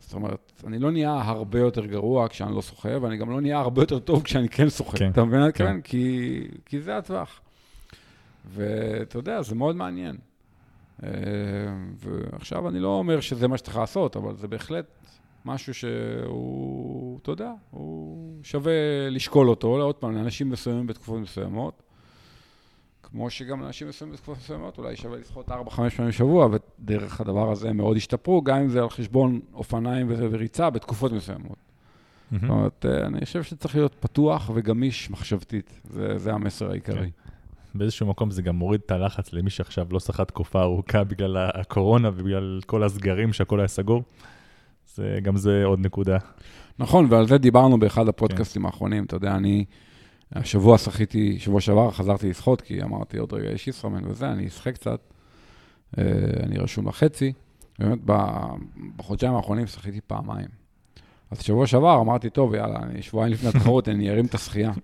זאת 0.00 0.14
אומרת, 0.14 0.52
אני 0.66 0.78
לא 0.78 0.90
נהיה 0.90 1.12
הרבה 1.12 1.58
יותר 1.58 1.86
גרוע 1.86 2.28
כשאני 2.28 2.54
לא 2.54 2.62
שוחה, 2.62 3.02
ואני 3.02 3.16
גם 3.16 3.30
לא 3.30 3.40
נהיה 3.40 3.58
הרבה 3.58 3.82
יותר 3.82 3.98
טוב 3.98 4.22
כשאני 4.22 4.48
כן 4.48 4.70
שוחה. 4.70 4.96
כן, 4.96 5.10
אתה 5.10 5.24
מבין 5.24 5.40
כן. 5.40 5.46
מתכוון? 5.46 5.80
כי, 5.80 6.40
כי 6.66 6.80
זה 6.80 6.96
הטווח. 6.96 7.40
ואתה 8.54 9.18
יודע, 9.18 9.42
זה 9.42 9.54
מאוד 9.54 9.76
מעניין. 9.76 10.16
אה, 11.02 11.08
ועכשיו 11.96 12.68
אני 12.68 12.80
לא 12.80 12.88
אומר 12.88 13.20
שזה 13.20 13.48
מה 13.48 13.58
שצריך 13.58 13.76
לעשות, 13.76 14.16
אבל 14.16 14.36
זה 14.36 14.48
בהחלט 14.48 14.86
משהו 15.44 15.74
שהוא, 15.74 17.18
אתה 17.22 17.30
יודע, 17.30 17.52
הוא 17.70 18.34
שווה 18.42 18.72
לשקול 19.10 19.50
אותו, 19.50 19.68
עוד 19.82 19.94
פעם, 19.94 20.14
לאנשים 20.14 20.50
מסוימים 20.50 20.86
בתקופות 20.86 21.20
מסוימות. 21.20 21.82
כמו 23.02 23.30
שגם 23.30 23.60
לאנשים 23.60 23.88
מסוימים 23.88 24.14
בתקופות 24.14 24.38
מסוימות, 24.38 24.78
אולי 24.78 24.96
שווה 24.96 25.18
לשחות 25.18 25.48
4-5 25.48 25.52
פעמים 25.74 26.08
בשבוע, 26.08 26.48
ודרך 26.52 27.20
הדבר 27.20 27.50
הזה 27.50 27.68
הם 27.68 27.76
מאוד 27.76 27.96
השתפרו, 27.96 28.42
גם 28.42 28.56
אם 28.56 28.68
זה 28.68 28.82
על 28.82 28.90
חשבון 28.90 29.40
אופניים 29.54 30.06
וריצה 30.08 30.70
בתקופות 30.70 31.12
מסוימות. 31.12 31.56
זאת 32.30 32.42
מהמם. 32.42 32.50
אומרת, 32.50 32.86
אה, 32.86 33.06
אני 33.06 33.24
חושב 33.24 33.42
שצריך 33.42 33.74
להיות 33.74 33.94
פתוח 34.00 34.50
וגמיש 34.54 35.10
מחשבתית, 35.10 35.80
זה, 35.84 36.18
זה 36.18 36.32
המסר 36.32 36.70
העיקרי. 36.70 37.10
באיזשהו 37.74 38.06
מקום 38.06 38.30
זה 38.30 38.42
גם 38.42 38.56
מוריד 38.56 38.80
את 38.86 38.90
הלחץ 38.90 39.32
למי 39.32 39.50
שעכשיו 39.50 39.86
לא 39.90 40.00
שחה 40.00 40.24
תקופה 40.24 40.62
ארוכה 40.62 41.04
בגלל 41.04 41.36
הקורונה 41.36 42.08
ובגלל 42.08 42.60
כל 42.66 42.82
הסגרים 42.82 43.32
שהכל 43.32 43.60
היה 43.60 43.68
סגור. 43.68 44.02
זה, 44.94 45.18
גם 45.22 45.36
זה 45.36 45.64
עוד 45.64 45.80
נקודה. 45.80 46.18
נכון, 46.78 47.06
ועל 47.10 47.28
זה 47.28 47.38
דיברנו 47.38 47.78
באחד 47.78 48.08
הפודקאסטים 48.08 48.66
האחרונים. 48.66 49.04
אתה 49.04 49.16
יודע, 49.16 49.34
אני 49.34 49.64
השבוע 50.32 50.78
שחיתי, 50.78 51.38
שבוע 51.38 51.60
שעבר 51.60 51.90
חזרתי 51.90 52.30
לשחות, 52.30 52.60
כי 52.60 52.82
אמרתי, 52.82 53.18
עוד 53.18 53.32
רגע 53.32 53.50
יש 53.50 53.68
ישראמן 53.68 54.10
וזה, 54.10 54.28
אני 54.28 54.46
אשחה 54.46 54.72
קצת. 54.72 55.00
אה, 55.98 56.04
אני 56.42 56.58
רשום 56.58 56.88
לחצי. 56.88 57.32
באמת, 57.78 57.98
בחודשיים 58.96 59.34
האחרונים 59.34 59.66
שחיתי 59.66 60.00
פעמיים. 60.06 60.48
אז 61.30 61.42
שבוע 61.42 61.66
שעבר 61.66 62.00
אמרתי, 62.00 62.30
טוב, 62.30 62.54
יאללה, 62.54 62.78
אני 62.82 63.02
שבועיים 63.02 63.32
לפני 63.32 63.48
התחרות, 63.48 63.88
אני 63.88 64.10
ארים 64.10 64.26
את 64.26 64.34
השחייה. 64.34 64.72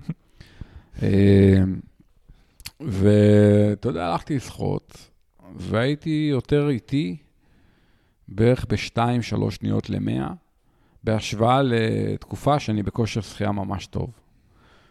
ואתה 2.81 3.89
יודע, 3.89 4.07
הלכתי 4.07 4.37
לשחות, 4.37 5.11
והייתי 5.57 6.29
יותר 6.31 6.69
איטי, 6.69 7.17
בערך 8.29 8.67
ב-2-3 8.69 9.51
שניות 9.51 9.91
ל-100. 9.91 10.33
בהשוואה 11.05 11.63
לתקופה 11.63 12.59
שאני 12.59 12.83
בכושר 12.83 13.21
שחייה 13.21 13.53
ממש 13.53 13.87
טוב. 13.87 14.11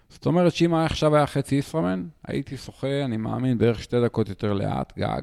זאת 0.09 0.25
אומרת 0.25 0.53
שאם 0.53 0.73
עכשיו 0.73 1.15
היה 1.15 1.27
חצי 1.27 1.55
ישראמן, 1.55 2.07
הייתי 2.27 2.57
שוחה, 2.57 3.05
אני 3.05 3.17
מאמין, 3.17 3.57
בערך 3.57 3.83
שתי 3.83 4.01
דקות 4.01 4.29
יותר 4.29 4.53
לאט, 4.53 4.97
גג, 4.97 5.21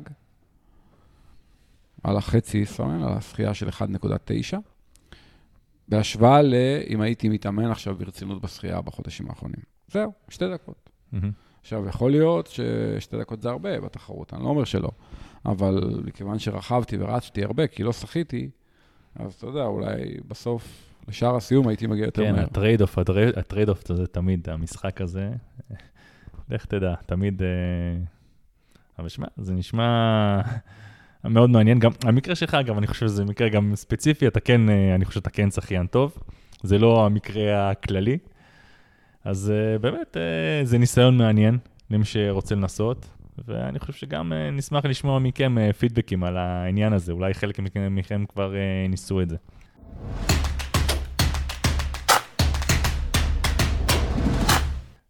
על 2.03 2.17
החצי 2.17 2.59
ישראמן, 2.59 3.03
על 3.03 3.13
השחייה 3.13 3.55
של 3.55 3.69
1.9, 3.69 4.57
בהשוואה 5.89 6.43
לאם 6.43 7.01
הייתי 7.01 7.29
מתאמן 7.29 7.71
עכשיו 7.71 7.95
ברצינות 7.95 8.43
בשחייה 8.43 8.81
בחודשים 8.81 9.29
האחרונים. 9.29 9.61
זהו, 9.89 10.13
שתי 10.29 10.45
דקות. 10.55 10.91
מהמם. 11.13 11.46
עכשיו, 11.67 11.89
יכול 11.89 12.11
להיות 12.11 12.47
ששתי 12.47 13.19
דקות 13.19 13.43
זה 13.43 13.49
הרבה 13.49 13.81
בתחרות, 13.81 14.35
אני 14.35 14.43
לא 14.43 14.49
אומר 14.49 14.65
שלא, 14.65 14.91
אבל 15.47 16.01
מכיוון 16.05 16.39
שרכבתי 16.39 16.97
ורצתי 17.01 17.45
הרבה, 17.45 17.67
כי 17.67 17.83
לא 17.83 17.93
שחיתי, 17.93 18.51
אז 19.17 19.35
אתה 19.35 19.47
יודע, 19.47 19.65
אולי 19.65 20.17
בסוף, 20.29 20.93
לשער 21.09 21.37
הסיום 21.37 21.69
הייתי 21.69 21.87
מגיע 21.87 22.05
יותר 22.05 22.23
כן, 22.23 22.33
מהר. 22.35 22.45
ה 22.45 22.83
trade-off, 22.83 22.99
ה 23.37 23.69
trade-off 23.69 23.93
זה 23.93 24.07
תמיד, 24.07 24.49
המשחק 24.49 25.01
הזה, 25.01 25.31
לך 26.51 26.65
תדע, 26.65 26.95
תמיד... 27.07 27.43
אה, 27.43 27.49
אבל 28.99 29.09
שמע, 29.09 29.27
זה 29.37 29.53
נשמע 29.55 30.41
מאוד 31.25 31.51
מעניין. 31.51 31.79
גם 31.79 31.91
המקרה 32.05 32.35
שלך, 32.35 32.55
אגב, 32.55 32.77
אני 32.77 32.87
חושב 32.87 33.07
שזה 33.07 33.25
מקרה 33.25 33.49
גם 33.49 33.73
ספציפי, 33.75 34.27
אתה 34.27 34.41
כן, 34.41 34.71
אה, 34.71 34.95
אני 34.95 35.05
חושב 35.05 35.21
שאתה 35.21 35.31
כן 35.31 35.51
שחיין 35.51 35.87
טוב, 35.87 36.19
זה 36.63 36.79
לא 36.79 37.07
המקרה 37.07 37.71
הכללי. 37.71 38.19
אז 39.27 39.53
אה, 39.55 39.79
באמת, 39.79 40.17
אה, 40.17 40.65
זה 40.65 40.79
ניסיון 40.79 41.19
מעניין 41.19 41.59
למי 41.91 42.05
שרוצה 42.05 42.55
לנסות, 42.55 43.07
ואני 43.49 43.79
חושב 43.79 43.93
שגם 43.93 44.33
אה, 44.33 44.51
נשמח 44.51 44.85
לשמוע 44.85 45.19
מכם 45.19 45.57
פידבקים 45.79 46.25
על 46.25 46.37
העניין 46.37 46.93
הזה, 46.93 47.13
אולי 47.13 47.35
חלק 47.35 47.59
מכם, 47.91 48.25
כבר 48.29 48.55
ניסו 48.89 49.21
את 49.21 49.29
זה. 49.29 49.37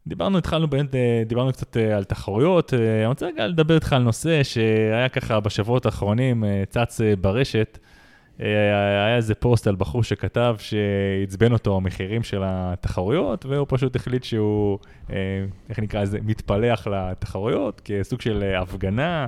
דיברנו, 0.06 0.38
התחלנו 0.38 0.68
באמת, 0.68 0.94
דיברנו 1.26 1.52
קצת 1.52 1.76
על 1.76 2.04
תחרויות. 2.04 2.74
אני 2.74 3.06
רוצה 3.06 3.26
רגע 3.26 3.46
לדבר 3.46 3.74
איתך 3.74 3.92
על 3.92 4.02
נושא 4.02 4.42
שהיה 4.42 5.08
ככה 5.08 5.40
בשבועות 5.40 5.86
האחרונים, 5.86 6.44
צץ 6.68 7.00
ברשת. 7.20 7.78
אה, 8.40 9.04
היה 9.06 9.16
איזה 9.16 9.34
פוסט 9.34 9.66
על 9.66 9.76
בחור 9.76 10.02
שכתב 10.02 10.56
שעצבן 10.58 11.52
אותו 11.52 11.76
המחירים 11.76 12.22
של 12.22 12.42
התחרויות, 12.44 13.46
והוא 13.46 13.66
פשוט 13.68 13.96
החליט 13.96 14.24
שהוא, 14.24 14.78
אה, 15.10 15.16
איך 15.68 15.78
נקרא 15.78 16.02
לזה, 16.02 16.18
מתפלח 16.22 16.86
לתחרויות 16.86 17.80
כסוג 17.84 18.20
של 18.20 18.42
אה, 18.42 18.60
הפגנה. 18.60 19.26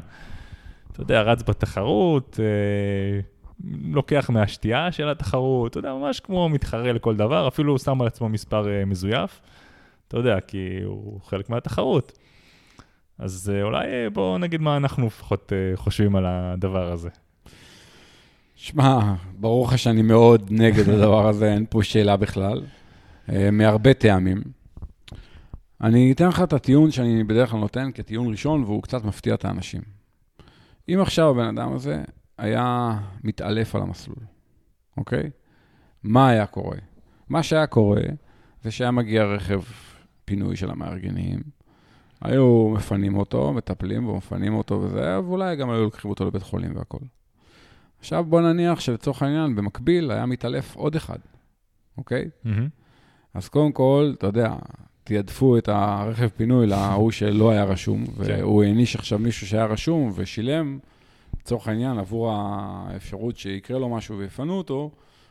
אתה 0.92 1.02
יודע, 1.02 1.22
רץ 1.22 1.42
בתחרות, 1.42 2.40
לוקח 3.84 4.30
מהשתייה 4.30 4.92
של 4.92 5.08
התחרות, 5.08 5.70
אתה 5.70 5.78
יודע, 5.78 5.94
ממש 5.94 6.20
כמו 6.20 6.48
מתחרה 6.48 6.92
לכל 6.92 7.16
דבר, 7.16 7.48
אפילו 7.48 7.72
הוא 7.72 7.78
שם 7.78 8.00
על 8.00 8.06
עצמו 8.06 8.28
מספר 8.28 8.66
מזויף. 8.86 9.40
אתה 10.08 10.16
יודע, 10.16 10.40
כי 10.40 10.80
הוא 10.84 11.20
חלק 11.20 11.50
מהתחרות. 11.50 12.18
אז 13.18 13.52
אולי 13.62 13.86
בואו 14.12 14.38
נגיד 14.38 14.60
מה 14.60 14.76
אנחנו 14.76 15.06
לפחות 15.06 15.52
חושבים 15.76 16.16
על 16.16 16.24
הדבר 16.26 16.92
הזה. 16.92 17.08
שמע, 18.60 19.14
ברור 19.40 19.66
לך 19.66 19.78
שאני 19.78 20.02
מאוד 20.02 20.48
נגד 20.50 20.88
הדבר 20.94 21.28
הזה, 21.28 21.52
אין 21.52 21.66
פה 21.70 21.82
שאלה 21.82 22.16
בכלל, 22.16 22.62
אה, 23.32 23.50
מהרבה 23.50 23.94
טעמים. 23.94 24.42
אני 25.80 26.12
אתן 26.12 26.28
לך 26.28 26.42
את 26.42 26.52
הטיעון 26.52 26.90
שאני 26.90 27.24
בדרך 27.24 27.50
כלל 27.50 27.60
נותן 27.60 27.90
כטיעון 27.94 28.30
ראשון, 28.30 28.64
והוא 28.64 28.82
קצת 28.82 29.04
מפתיע 29.04 29.34
את 29.34 29.44
האנשים. 29.44 29.82
אם 30.88 30.98
עכשיו 31.00 31.30
הבן 31.30 31.58
אדם 31.58 31.72
הזה 31.72 32.02
היה 32.38 32.98
מתעלף 33.24 33.74
על 33.74 33.82
המסלול, 33.82 34.24
אוקיי? 34.96 35.30
מה 36.02 36.28
היה 36.28 36.46
קורה? 36.46 36.78
מה 37.28 37.42
שהיה 37.42 37.66
קורה 37.66 38.02
זה 38.62 38.70
שהיה 38.70 38.90
מגיע 38.90 39.24
רכב 39.24 39.60
פינוי 40.24 40.56
של 40.56 40.70
המארגנים, 40.70 41.40
היו 42.20 42.68
מפנים 42.68 43.16
אותו, 43.16 43.52
מטפלים 43.52 44.06
בו, 44.06 44.16
מפנים 44.16 44.54
אותו 44.54 44.80
וזה, 44.80 45.20
ואולי 45.20 45.56
גם 45.56 45.70
היו 45.70 45.82
לוקחים 45.82 46.10
אותו 46.10 46.24
לבית 46.24 46.42
חולים 46.42 46.76
והכול. 46.76 47.00
עכשיו 47.98 48.24
בוא 48.24 48.40
נניח 48.40 48.80
שלצורך 48.80 49.22
העניין, 49.22 49.56
במקביל 49.56 50.10
היה 50.10 50.26
מתעלף 50.26 50.76
עוד 50.76 50.96
אחד, 50.96 51.18
אוקיי? 51.98 52.30
אז 53.34 53.48
קודם 53.48 53.72
כל, 53.72 54.12
אתה 54.18 54.26
יודע, 54.26 54.54
תיעדפו 55.04 55.58
את 55.58 55.68
הרכב 55.68 56.28
פינוי 56.28 56.66
להוא 56.66 57.10
שלא 57.10 57.50
היה 57.50 57.64
רשום, 57.64 58.04
והוא 58.16 58.62
העניש 58.62 58.96
עכשיו 58.96 59.18
מישהו 59.18 59.46
שהיה 59.46 59.66
רשום 59.66 60.12
ושילם, 60.14 60.78
לצורך 61.40 61.68
העניין, 61.68 61.98
עבור 61.98 62.32
האפשרות 62.32 63.36
שיקרה 63.36 63.78
לו 63.78 63.88
משהו 63.88 64.18
ויפנו 64.18 64.58
אותו, 64.58 64.90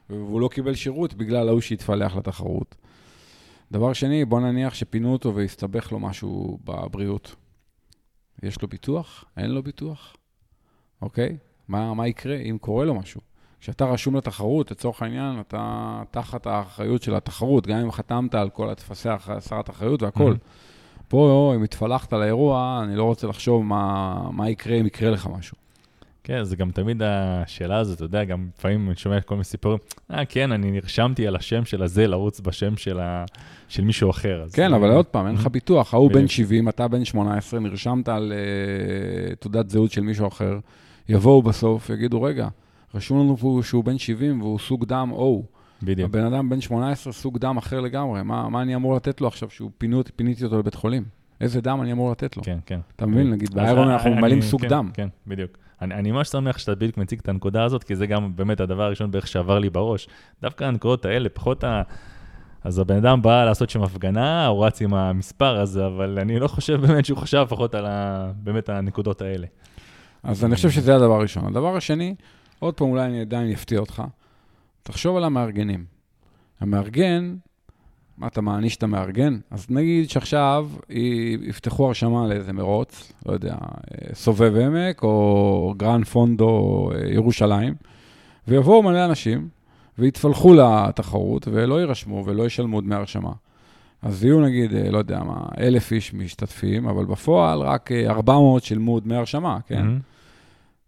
והוא 0.10 0.42
לא 0.42 0.48
קיבל 0.48 0.76
שירות 0.76 1.14
בגלל 1.14 1.48
ההוא 1.48 1.62
שהתפלח 1.62 2.16
לתחרות. 2.16 2.76
דבר 3.72 3.94
שני, 3.94 4.26
בוא 4.26 4.40
נניח 4.40 4.74
שפינו 4.74 5.14
אותו 5.14 5.36
והסתבך 5.36 5.92
לו 5.92 6.00
משהו 6.00 6.60
בבריאות. 6.64 7.36
יש 8.44 8.62
לו 8.62 8.68
ביטוח? 8.68 9.26
אין 9.38 9.52
לו 9.52 9.64
ביטוח? 9.64 10.16
אוקיי? 11.02 11.38
מה, 11.68 11.94
מה 11.94 12.08
יקרה 12.08 12.36
אם 12.36 12.58
קורה 12.62 12.86
לו 12.86 12.96
משהו? 12.96 13.22
כשאתה 13.62 13.86
רשום 13.86 14.16
לתחרות, 14.16 14.72
לצורך 14.72 15.02
העניין, 15.02 15.40
אתה 15.40 15.82
תחת 16.12 16.48
האחריות 16.48 17.02
של 17.04 17.16
התחרות, 17.16 17.68
גם 17.68 17.78
אם 17.78 17.92
חתמת 17.92 18.36
על 18.36 18.50
כל 18.50 18.70
הטפסי 18.70 19.10
הסרת 19.28 19.70
אחריות 19.70 20.04
והכול. 20.04 20.34
Mhm. 20.34 21.02
פה, 21.08 21.54
אם 21.56 21.64
התפלחת 21.64 22.14
לאירוע, 22.14 22.82
אני 22.84 22.96
לא 22.96 23.04
רוצה 23.04 23.28
לחשוב 23.28 23.64
מה, 23.64 24.16
מה 24.32 24.50
יקרה 24.50 24.76
אם 24.76 24.86
יקרה 24.86 25.10
לך 25.10 25.28
משהו. 25.38 25.58
כן, 26.24 26.44
זה 26.44 26.56
גם 26.56 26.72
תמיד 26.72 27.02
השאלה 27.06 27.78
הזאת, 27.78 27.96
אתה 27.96 28.06
יודע, 28.06 28.24
גם 28.24 28.48
לפעמים 28.58 28.88
אני 28.88 28.96
שומע 28.96 29.22
כל 29.22 29.36
מיני 29.36 29.44
סיפורים, 29.44 29.78
אה, 30.12 30.26
כן, 30.26 30.52
אני 30.52 30.72
נרשמתי 30.72 31.28
על 31.28 31.36
השם 31.36 31.66
של 31.66 31.84
הזה 31.84 32.08
לרוץ 32.08 32.40
בשם 32.40 32.78
של, 32.78 33.00
ה... 33.00 33.26
של 33.68 33.84
מישהו 33.84 34.10
אחר. 34.10 34.46
כן, 34.54 34.74
אבל 34.74 34.92
עוד 34.92 35.06
פעם, 35.06 35.28
אין 35.28 35.36
לך 35.36 35.46
Mhm. 35.46 35.50
ביטוח. 35.50 35.94
ההוא 35.94 36.10
בן 36.10 36.16
בדיוק. 36.16 36.32
70, 36.32 36.70
אתה 36.70 36.88
בן 36.88 37.06
18, 37.06 37.60
נרשמת 37.60 38.10
על 38.10 38.34
uh, 38.34 39.36
תעודת 39.36 39.70
זהות 39.70 39.92
של 39.92 40.02
מישהו 40.02 40.28
אחר, 40.28 40.60
יבואו 41.10 41.42
בסוף, 41.42 41.90
יגידו, 41.90 42.22
רגע, 42.22 42.48
רשום 42.96 43.20
לנו 43.20 43.38
פה 43.38 43.60
שהוא 43.64 43.84
בן 43.84 43.98
70 43.98 44.42
והוא 44.42 44.60
סוג 44.60 44.86
דם 44.86 45.12
O. 45.16 45.58
בדיוק. 45.84 46.10
הבן 46.10 46.34
אדם 46.34 46.50
בן 46.50 46.62
18, 46.62 47.14
סוג 47.14 47.38
דם 47.38 47.58
אחר 47.58 47.80
לגמרי. 47.80 48.24
מה, 48.24 48.50
מה 48.50 48.62
אני 48.62 48.76
אמור 48.76 48.96
לתת 48.96 49.22
לו 49.22 49.28
עכשיו 49.28 49.50
שהוא 49.50 49.72
פינו, 49.78 50.02
פיניתי 50.16 50.44
אותו 50.44 50.60
לבית 50.60 50.76
חולים? 50.76 51.04
איזה 51.42 51.62
דם 51.62 51.82
אני 51.82 51.92
אמור 51.92 52.12
לתת 52.12 52.38
לו? 52.38 52.44
כן, 52.44 52.58
כן. 52.66 52.80
אתה 52.96 53.06
מבין? 53.06 53.30
נגיד, 53.30 53.54
באיירון 53.54 53.88
אנחנו 53.88 54.10
ממלאים 54.10 54.42
סוג 54.42 54.62
כן, 54.62 54.68
דם. 54.68 54.90
כן, 54.94 55.08
בדיוק. 55.28 55.52
אני, 55.82 55.94
אני 55.94 56.12
ממש 56.12 56.28
שמח 56.28 56.58
שאתה 56.58 56.76
בדיוק 56.76 56.98
מציג 56.98 57.20
את 57.20 57.30
הנקודה 57.30 57.64
הזאת, 57.64 57.84
כי 57.84 57.96
זה 57.96 58.08
גם 58.08 58.36
באמת 58.36 58.60
הדבר 58.60 58.84
הראשון 58.84 59.12
בערך 59.12 59.28
שעבר 59.28 59.60
לי 59.60 59.70
בראש. 59.70 60.08
דווקא 60.42 60.64
הנקודות 60.64 61.06
האלה, 61.06 61.30
פחות 61.30 61.64
ה... 61.64 61.82
אז 62.64 62.80
הבן 62.80 62.96
אדם 62.96 63.22
בא 63.22 63.46
לעשות 63.46 63.70
שם 63.70 63.84
הפגנה, 63.84 64.48
הוא 64.48 64.66
רץ 64.66 64.82
עם 64.82 64.94
המספר 64.94 65.60
הזה, 65.60 65.86
אבל 65.86 66.20
אני 66.20 66.40
לא 66.40 66.48
חושב 66.48 66.82
באמת 66.88 67.06
שהוא 67.06 67.18
חשב 67.18 67.38
לפחות 67.38 67.76
על 67.76 67.86
ה... 67.86 68.32
באמת 68.36 68.70
הנקודות 68.70 69.22
האלה. 69.22 69.48
אז 70.24 70.46
אני 70.46 70.56
חושב 70.56 70.70
שזה 70.70 70.96
הדבר 70.96 71.16
הראשון. 71.16 71.46
הדבר 71.46 71.78
השני, 71.78 72.16
עוד 72.60 72.74
פעם, 72.74 72.88
אולי 72.88 73.06
אני 73.06 73.22
עדיין 73.22 73.52
אפתיע 73.52 73.80
אותך, 73.80 74.04
תחשוב 74.84 75.18
על 75.18 75.24
המארגנים. 75.24 75.86
המארגן, 76.60 77.36
מה 78.18 78.28
אתה 78.28 78.42
מעניש 78.42 78.76
את 78.76 78.84
המארגן? 78.84 79.40
אז 79.52 79.66
נגיד 79.70 80.10
שעכשיו 80.10 80.70
יפתחו 81.42 81.88
הרשמה 81.88 82.28
לאיזה 82.28 82.54
מרוץ, 82.54 83.14
לא 83.26 83.34
יודע, 83.34 83.56
סובב 84.14 84.56
עמק 84.56 85.04
או 85.04 85.74
גרן 85.78 86.06
פונדו 86.06 86.90
אה, 86.96 87.14
ירושלים, 87.14 87.74
ויבואו 88.48 88.84
מלא 88.84 89.06
אנשים 89.06 89.50
ויתפלחו 89.98 90.54
לתחרות 90.54 91.48
ולא 91.52 91.80
יירשמו 91.80 92.24
ולא 92.26 92.44
ישלמו 92.46 92.82
דמי 92.82 92.96
הרשמה. 92.96 93.32
אז 94.02 94.24
יהיו 94.24 94.42
נגיד, 94.42 94.76
אה, 94.76 94.92
לא 94.92 94.98
יודע 94.98 95.24
מה, 95.24 95.46
אלף 95.60 95.92
איש 95.92 96.14
משתתפים, 96.14 96.88
אבל 96.88 97.06
בפועל 97.06 97.60
רק 97.62 97.92
אה, 97.92 98.10
400 98.10 98.64
שילמו 98.64 99.00
דמי 99.00 99.16
הרשמה, 99.16 99.58
כן? 99.68 99.82
מהמם. 99.82 100.00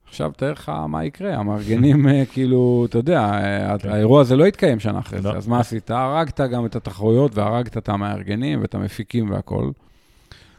עכשיו 0.09 0.31
תאר 0.37 0.51
לך 0.51 0.71
מה 0.87 1.05
יקרה, 1.05 1.35
המארגנים, 1.35 2.07
אה, 2.07 2.23
כאילו, 2.33 2.85
אתה 2.89 2.97
יודע, 2.97 3.21
אה, 3.21 3.77
כן. 3.77 3.89
האירוע 3.89 4.21
הזה 4.21 4.35
לא 4.35 4.47
יתקיים 4.47 4.79
שנה 4.79 4.99
אחרי 4.99 5.21
זה, 5.21 5.31
לא. 5.31 5.37
אז 5.37 5.47
מה 5.47 5.59
עשית? 5.59 5.91
הרגת 5.91 6.41
גם 6.41 6.65
את 6.65 6.75
התחרויות 6.75 7.37
והרגת 7.37 7.77
את 7.77 7.89
המארגנים 7.89 8.61
ואת 8.61 8.75
המפיקים 8.75 9.31
והכול. 9.31 9.71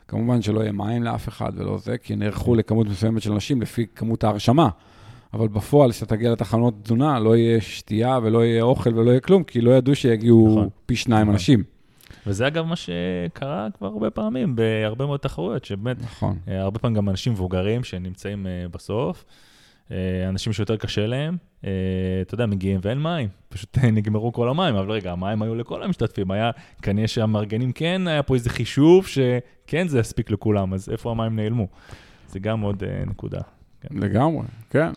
כמובן 0.09 0.43
שלא 0.43 0.61
יהיה 0.61 0.73
מים 0.73 1.03
לאף 1.03 1.29
אחד 1.29 1.53
ולא 1.57 1.79
זה, 1.79 1.99
כי 1.99 2.17
נערכו 2.17 2.55
לכמות 2.55 2.87
מסוימת 2.87 3.23
של 3.23 3.33
אנשים 3.33 3.63
לפי 3.63 3.87
כמות 3.95 4.25
ההרשמה. 4.25 4.69
אבל 5.35 5.49
בפועל, 5.49 5.93
כשאתה 5.93 6.17
תגיע 6.17 6.33
לתחנות 6.33 6.75
תזונה, 6.83 7.19
לא 7.19 7.37
יהיה 7.37 7.61
שתייה 7.61 8.19
ולא 8.23 8.45
יהיה 8.45 8.63
אוכל 8.63 8.99
ולא 8.99 9.11
יהיה 9.11 9.21
כלום, 9.21 9.43
כי 9.43 9.61
לא 9.61 9.71
ידעו 9.71 9.95
שיגיעו 9.95 10.49
נכון. 10.51 10.69
פי 10.87 10.97
שניים 10.97 11.23
נכון. 11.23 11.35
אנשים. 11.35 11.63
וזה 12.27 12.47
אגב 12.47 12.67
מה 12.67 12.77
שקרה 12.77 13.69
כבר 13.79 13.87
הרבה 13.87 14.11
פעמים, 14.11 14.57
בהרבה 14.57 15.07
מאוד 15.07 15.21
תחרויות, 15.21 15.65
שבאמת 15.65 16.03
נכון. 16.03 16.39
אה, 16.49 16.61
הרבה 16.61 16.79
פעמים 16.79 16.97
גם 16.97 17.09
אנשים 17.09 17.33
מבוגרים 17.33 17.85
שנמצאים 17.85 18.47
אה, 18.47 18.69
בסוף, 18.71 19.25
אה, 19.91 20.29
אנשים 20.29 20.53
שיותר 20.53 20.77
קשה 20.77 21.07
להם, 21.07 21.37
אתה 21.61 22.35
יודע, 22.35 22.47
מגיעים 22.47 22.81
ואין 22.83 23.03
מים, 23.03 23.29
פשוט 23.49 23.79
נגמרו 23.93 24.33
כל 24.33 24.49
המים, 24.49 24.75
אבל 24.75 24.91
רגע, 24.91 25.13
המים 25.13 25.43
היו 25.43 25.55
לכל 25.55 25.83
המשתתפים, 25.83 26.31
היה, 26.31 26.51
כנראה 26.83 27.09
שהמארגנים 27.09 27.73
כן, 27.73 28.09
היה 28.09 28.23
פה 28.23 28.35
איזה 28.35 28.51
חישוב 28.51 29.07
שכן 29.07 29.89
זה 29.89 29.99
יספיק 29.99 30.31
לכולם, 30.31 30.75
אז 30.75 30.89
איפה 30.91 31.11
המים 31.11 31.37
נעלמו? 31.37 31.67
זה 32.29 32.39
גם 32.39 32.61
עוד 32.61 32.83
נקודה. 33.07 33.41
כן. 33.81 33.99
לגמרי, 33.99 34.47
כן. 34.71 34.93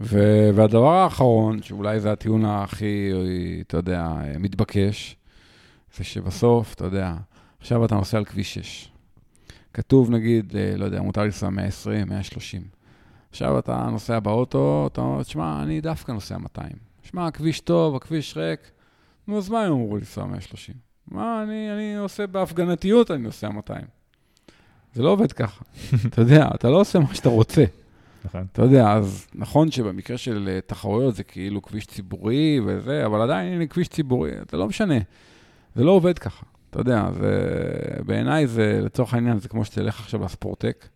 ו- 0.00 0.50
והדבר 0.54 0.92
האחרון, 0.92 1.62
שאולי 1.62 2.00
זה 2.00 2.12
הטיעון 2.12 2.44
הכי, 2.44 3.12
אתה 3.66 3.76
יודע, 3.76 4.08
מתבקש, 4.38 5.16
זה 5.96 6.04
שבסוף, 6.04 6.74
אתה 6.74 6.84
יודע, 6.84 7.14
עכשיו 7.60 7.84
אתה 7.84 7.94
נוסע 7.94 8.18
על 8.18 8.24
כביש 8.24 8.54
6. 8.54 8.88
כתוב, 9.74 10.10
נגיד, 10.10 10.56
אה, 10.56 10.76
לא 10.76 10.84
יודע, 10.84 11.02
מותר 11.02 11.22
לנסוע 11.22 11.50
120, 11.50 12.08
130. 12.08 12.62
עכשיו 13.30 13.58
אתה 13.58 13.88
נוסע 13.90 14.20
באוטו, 14.20 14.88
אתה 14.92 15.00
אומר, 15.00 15.22
תשמע, 15.22 15.62
אני 15.62 15.80
דווקא 15.80 16.12
נוסע 16.12 16.38
200. 16.38 16.72
שמע, 17.02 17.26
הכביש 17.26 17.60
טוב, 17.60 17.96
הכביש 17.96 18.36
ריק, 18.36 18.60
נו, 19.28 19.38
אז 19.38 19.48
מה 19.48 19.62
הם 19.62 19.72
אמרו 19.72 19.96
לנסוע 19.96 20.26
130? 20.26 20.74
מה, 21.08 21.42
אני, 21.42 21.72
אני 21.72 21.96
עושה 21.96 22.26
בהפגנתיות, 22.26 23.10
אני 23.10 23.22
נוסע 23.22 23.48
200. 23.48 23.84
זה 24.94 25.02
לא 25.02 25.08
עובד 25.08 25.32
ככה. 25.32 25.64
אתה 26.06 26.20
יודע, 26.20 26.48
אתה 26.54 26.70
לא 26.70 26.80
עושה 26.80 26.98
מה 26.98 27.14
שאתה 27.14 27.28
רוצה. 27.28 27.64
נכון. 28.24 28.46
אתה 28.52 28.62
יודע, 28.62 28.92
אז 28.92 29.26
נכון 29.34 29.70
שבמקרה 29.70 30.18
של 30.18 30.48
אה, 30.52 30.60
תחרויות 30.60 31.14
זה 31.14 31.22
כאילו 31.22 31.62
כביש 31.62 31.86
ציבורי 31.86 32.60
וזה, 32.66 33.06
אבל 33.06 33.20
עדיין 33.22 33.52
הנה 33.52 33.66
כביש 33.66 33.88
ציבורי, 33.88 34.30
זה 34.50 34.56
לא 34.56 34.68
משנה. 34.68 34.98
זה 35.74 35.84
לא 35.84 35.90
עובד 35.90 36.18
ככה. 36.18 36.46
אתה 36.70 36.80
יודע, 36.80 37.08
זה, 37.12 37.30
בעיניי 38.06 38.46
זה, 38.46 38.80
לצורך 38.84 39.14
העניין, 39.14 39.38
זה 39.38 39.48
כמו 39.48 39.64
שתלך 39.64 40.00
עכשיו 40.00 40.24
לספורטק, 40.24 40.88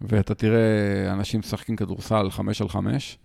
ואתה 0.00 0.34
תראה 0.34 0.58
אנשים 1.12 1.40
משחקים 1.40 1.76
כדורסל 1.76 2.30
חמש 2.30 2.62
על 2.62 2.68
חמש, 2.68 3.18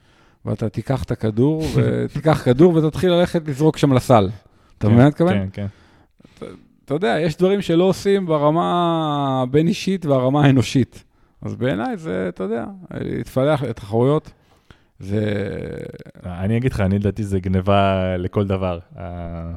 ואתה 0.45 0.70
תיקח 0.70 1.03
את 1.03 1.12
הכדור, 1.12 1.64
ותיקח 1.76 2.41
כדור 2.45 2.74
ותתחיל 2.76 3.12
ללכת 3.12 3.47
לזרוק 3.47 3.78
שם 3.78 3.93
לסל. 3.93 4.30
אתה 4.78 4.88
מבין 4.88 4.99
מה 4.99 5.08
מתכוון? 5.08 5.34
כן, 5.34 5.47
כן. 5.53 6.47
אתה 6.86 6.93
יודע, 6.93 7.18
יש 7.20 7.38
דברים 7.38 7.62
שלא 7.62 7.84
עושים 7.84 8.26
ברמה 8.26 9.39
הבין-אישית 9.43 10.05
והרמה 10.05 10.45
האנושית. 10.45 11.03
אז 11.41 11.55
בעיניי 11.55 11.97
זה, 11.97 12.26
אתה 12.30 12.43
יודע, 12.43 12.66
להתפלח 12.93 13.64
לתחרויות, 13.64 14.32
זה... 14.99 15.24
אני 16.26 16.58
אגיד 16.58 16.72
לך, 16.74 16.80
אני 16.80 16.99
לדעתי 16.99 17.24
זה 17.24 17.39
גניבה 17.39 18.18
לכל 18.18 18.47
דבר, 18.47 18.80
ה- 18.99 19.55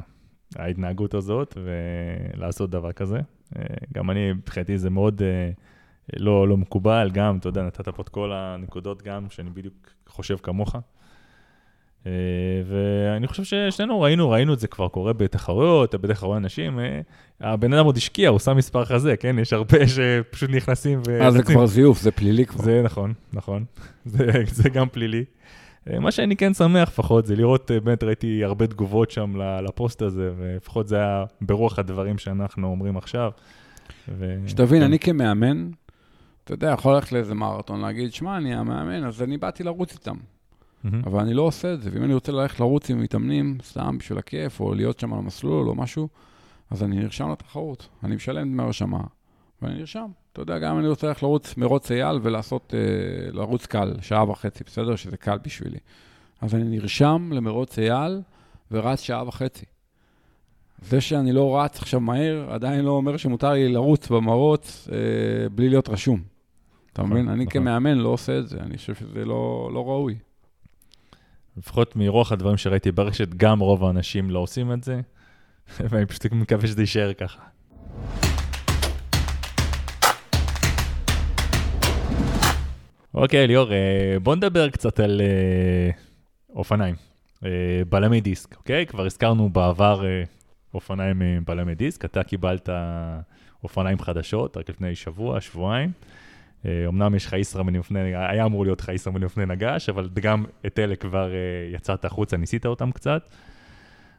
ההתנהגות 0.55 1.13
הזאת, 1.13 1.57
ולעשות 1.63 2.69
דבר 2.69 2.91
כזה. 2.91 3.19
אה, 3.55 3.63
גם 3.93 4.11
אני, 4.11 4.33
מבחינתי 4.33 4.77
זה 4.77 4.89
מאוד 4.89 5.21
אה, 5.21 5.51
לא, 6.17 6.47
לא 6.47 6.57
מקובל, 6.57 7.09
גם, 7.13 7.37
אתה 7.37 7.49
יודע, 7.49 7.63
נתת 7.63 7.89
פה 7.89 8.01
את 8.01 8.09
כל 8.09 8.31
הנקודות 8.33 9.01
גם, 9.01 9.25
שאני 9.29 9.49
בדיוק 9.49 9.93
חושב 10.07 10.37
כמוך. 10.43 10.75
אה, 12.05 12.11
ואני 12.65 13.27
חושב 13.27 13.43
ששנינו 13.43 14.01
ראינו, 14.01 14.29
ראינו 14.29 14.53
את 14.53 14.59
זה 14.59 14.67
כבר 14.67 14.87
קורה 14.87 15.13
בתחרויות, 15.13 15.95
בדרך 15.95 16.19
כלל 16.19 16.31
אנשים, 16.31 16.79
הבן 17.39 17.73
אדם 17.73 17.85
עוד 17.85 17.97
השקיע, 17.97 18.29
הוא 18.29 18.39
שם 18.39 18.57
מספר 18.57 18.85
כזה, 18.85 19.17
כן? 19.17 19.39
יש 19.39 19.53
הרבה 19.53 19.87
שפשוט 19.87 20.49
נכנסים 20.49 21.01
ו... 21.07 21.21
אה, 21.21 21.31
זה 21.31 21.43
כבר 21.43 21.65
זיוף, 21.65 22.01
זה 22.01 22.11
פלילי 22.11 22.45
כבר. 22.45 22.63
זה 22.63 22.81
נכון, 22.83 23.13
נכון. 23.33 23.65
זה, 24.05 24.25
זה 24.45 24.69
גם 24.69 24.89
פלילי. 24.89 25.25
אה, 25.89 25.99
מה 25.99 26.11
שאני 26.11 26.35
כן 26.35 26.53
שמח 26.53 26.89
לפחות 26.89 27.25
זה 27.25 27.35
לראות, 27.35 27.71
אה, 27.71 27.79
באמת 27.79 28.03
ראיתי 28.03 28.43
הרבה 28.43 28.67
תגובות 28.67 29.11
שם 29.11 29.41
לפוסט 29.67 30.01
הזה, 30.01 30.31
ולפחות 30.37 30.87
זה 30.87 30.95
היה 30.95 31.23
ברוח 31.41 31.79
הדברים 31.79 32.17
שאנחנו 32.17 32.67
אומרים 32.67 32.97
עכשיו. 32.97 33.31
ו... 34.07 34.37
שתבין, 34.47 34.79
כן. 34.79 34.85
אני 34.85 34.99
כמאמן, 34.99 35.69
אתה 36.43 36.53
יודע, 36.53 36.71
יכול 36.77 36.95
ללכת 36.95 37.11
לאיזה 37.11 37.35
מרתון, 37.35 37.81
להגיד, 37.81 38.13
שמע, 38.13 38.37
אני 38.37 38.55
המאמן, 38.55 39.03
אז 39.03 39.21
אני 39.21 39.37
באתי 39.37 39.63
לרוץ 39.63 39.93
איתם. 39.93 40.15
מהמם. 40.83 41.01
אבל 41.05 41.19
אני 41.19 41.33
לא 41.33 41.41
עושה 41.41 41.73
את 41.73 41.81
זה, 41.81 41.89
ואם 41.93 42.03
אני 42.03 42.13
רוצה 42.13 42.31
ללכת 42.31 42.59
לרוץ 42.59 42.89
עם 42.89 43.01
מתאמנים, 43.01 43.57
סתם 43.63 43.97
בשביל 43.97 44.17
הכיף, 44.17 44.59
או 44.59 44.73
להיות 44.73 44.99
שם 44.99 45.13
על 45.13 45.19
המסלול 45.19 45.69
או 45.69 45.75
משהו, 45.75 46.09
אז 46.69 46.83
אני 46.83 46.95
נרשם 46.95 47.31
לתחרות. 47.31 47.89
אני 48.03 48.15
משלם 48.15 48.51
דמי 48.51 48.63
הרשמה, 48.63 49.01
ואני 49.61 49.75
נרשם. 49.75 50.07
אתה 50.33 50.41
יודע, 50.41 50.59
גם 50.59 50.79
אני 50.79 50.87
רוצה 50.87 51.07
ללכת 51.07 51.23
לרוץ 51.23 51.57
מרוץ 51.57 51.91
אייל 51.91 52.19
ולעשות, 52.21 52.73
אה, 52.73 53.31
לרוץ 53.31 53.65
קל, 53.65 53.93
שעה 54.01 54.29
וחצי, 54.29 54.63
בסדר? 54.63 54.95
שזה 54.95 55.17
קל 55.17 55.37
בשבילי. 55.43 55.79
אז 56.41 56.55
אני 56.55 56.63
נרשם 56.63 57.29
למרוץ 57.33 57.79
אייל 57.79 58.21
ורץ 58.71 59.01
שעה 59.01 59.27
וחצי. 59.27 59.65
זה 60.81 61.01
שאני 61.01 61.31
לא 61.31 61.57
רץ 61.59 61.79
עכשיו 61.81 61.99
מהר, 61.99 62.47
עדיין 62.49 62.85
לא 62.85 62.91
אומר 62.91 63.17
שמותר 63.17 63.51
לי 63.51 63.69
לרוץ 63.69 64.09
במרוץ 64.09 64.87
אה, 64.91 65.49
בלי 65.49 65.69
להיות 65.69 65.89
רשום. 65.89 66.21
אתה 66.93 67.01
נכון, 67.01 67.13
מבין? 67.13 67.29
אני 67.29 67.45
נכון. 67.45 67.61
כמאמן 67.61 67.97
לא 67.97 68.09
עושה 68.09 68.39
את 68.39 68.47
זה, 68.47 68.59
אני 68.59 68.77
חושב 68.77 68.95
שזה 68.95 69.25
לא, 69.25 69.69
לא 69.73 69.85
ראוי. 69.87 70.15
לפחות 71.57 71.95
מרוח 71.95 72.31
הדברים 72.31 72.57
שראיתי 72.57 72.91
ברשת, 72.91 73.29
גם 73.29 73.59
רוב 73.59 73.83
האנשים 73.83 74.29
לא 74.29 74.39
עושים 74.39 74.73
את 74.73 74.83
זה, 74.83 75.01
ואני 75.89 76.05
פשוט 76.05 76.25
מקווה 76.31 76.67
שזה 76.67 76.81
יישאר 76.81 77.13
ככה. 77.13 77.41
אוקיי, 83.13 83.47
ליאור, 83.47 83.71
אה, 83.73 84.19
בוא 84.23 84.35
נדבר 84.35 84.69
קצת 84.69 84.99
על 84.99 85.21
אה, 85.21 85.89
אופניים. 86.55 86.95
אה, 87.45 87.49
בלמי 87.89 88.21
דיסק, 88.21 88.57
אוקיי? 88.57 88.85
כבר 88.85 89.05
הזכרנו 89.05 89.49
בעבר 89.49 90.03
אופניים 90.73 91.21
בלמי 91.45 91.75
דיסק, 91.75 92.05
אתה 92.05 92.23
קיבלת 92.23 92.69
אופניים 93.63 93.99
חדשות 93.99 94.57
רק 94.57 94.69
לפני 94.69 94.95
שבוע, 94.95 95.41
שבועיים. 95.41 95.91
אמנם 96.65 97.15
יש 97.15 97.25
לך 97.25 97.33
ישראמן 97.33 97.75
לפני, 97.75 98.15
היה 98.15 98.45
אמור 98.45 98.63
להיות 98.65 98.81
לך 98.81 98.89
ישראמן 98.89 99.21
לפני 99.21 99.45
נגש, 99.45 99.89
אבל 99.89 100.09
גם 100.21 100.45
את 100.65 100.79
אלה 100.79 100.95
כבר 100.95 101.31
יצאת 101.73 102.05
החוצה, 102.05 102.37
ניסית 102.37 102.65
אותם 102.65 102.91
קצת. 102.91 103.29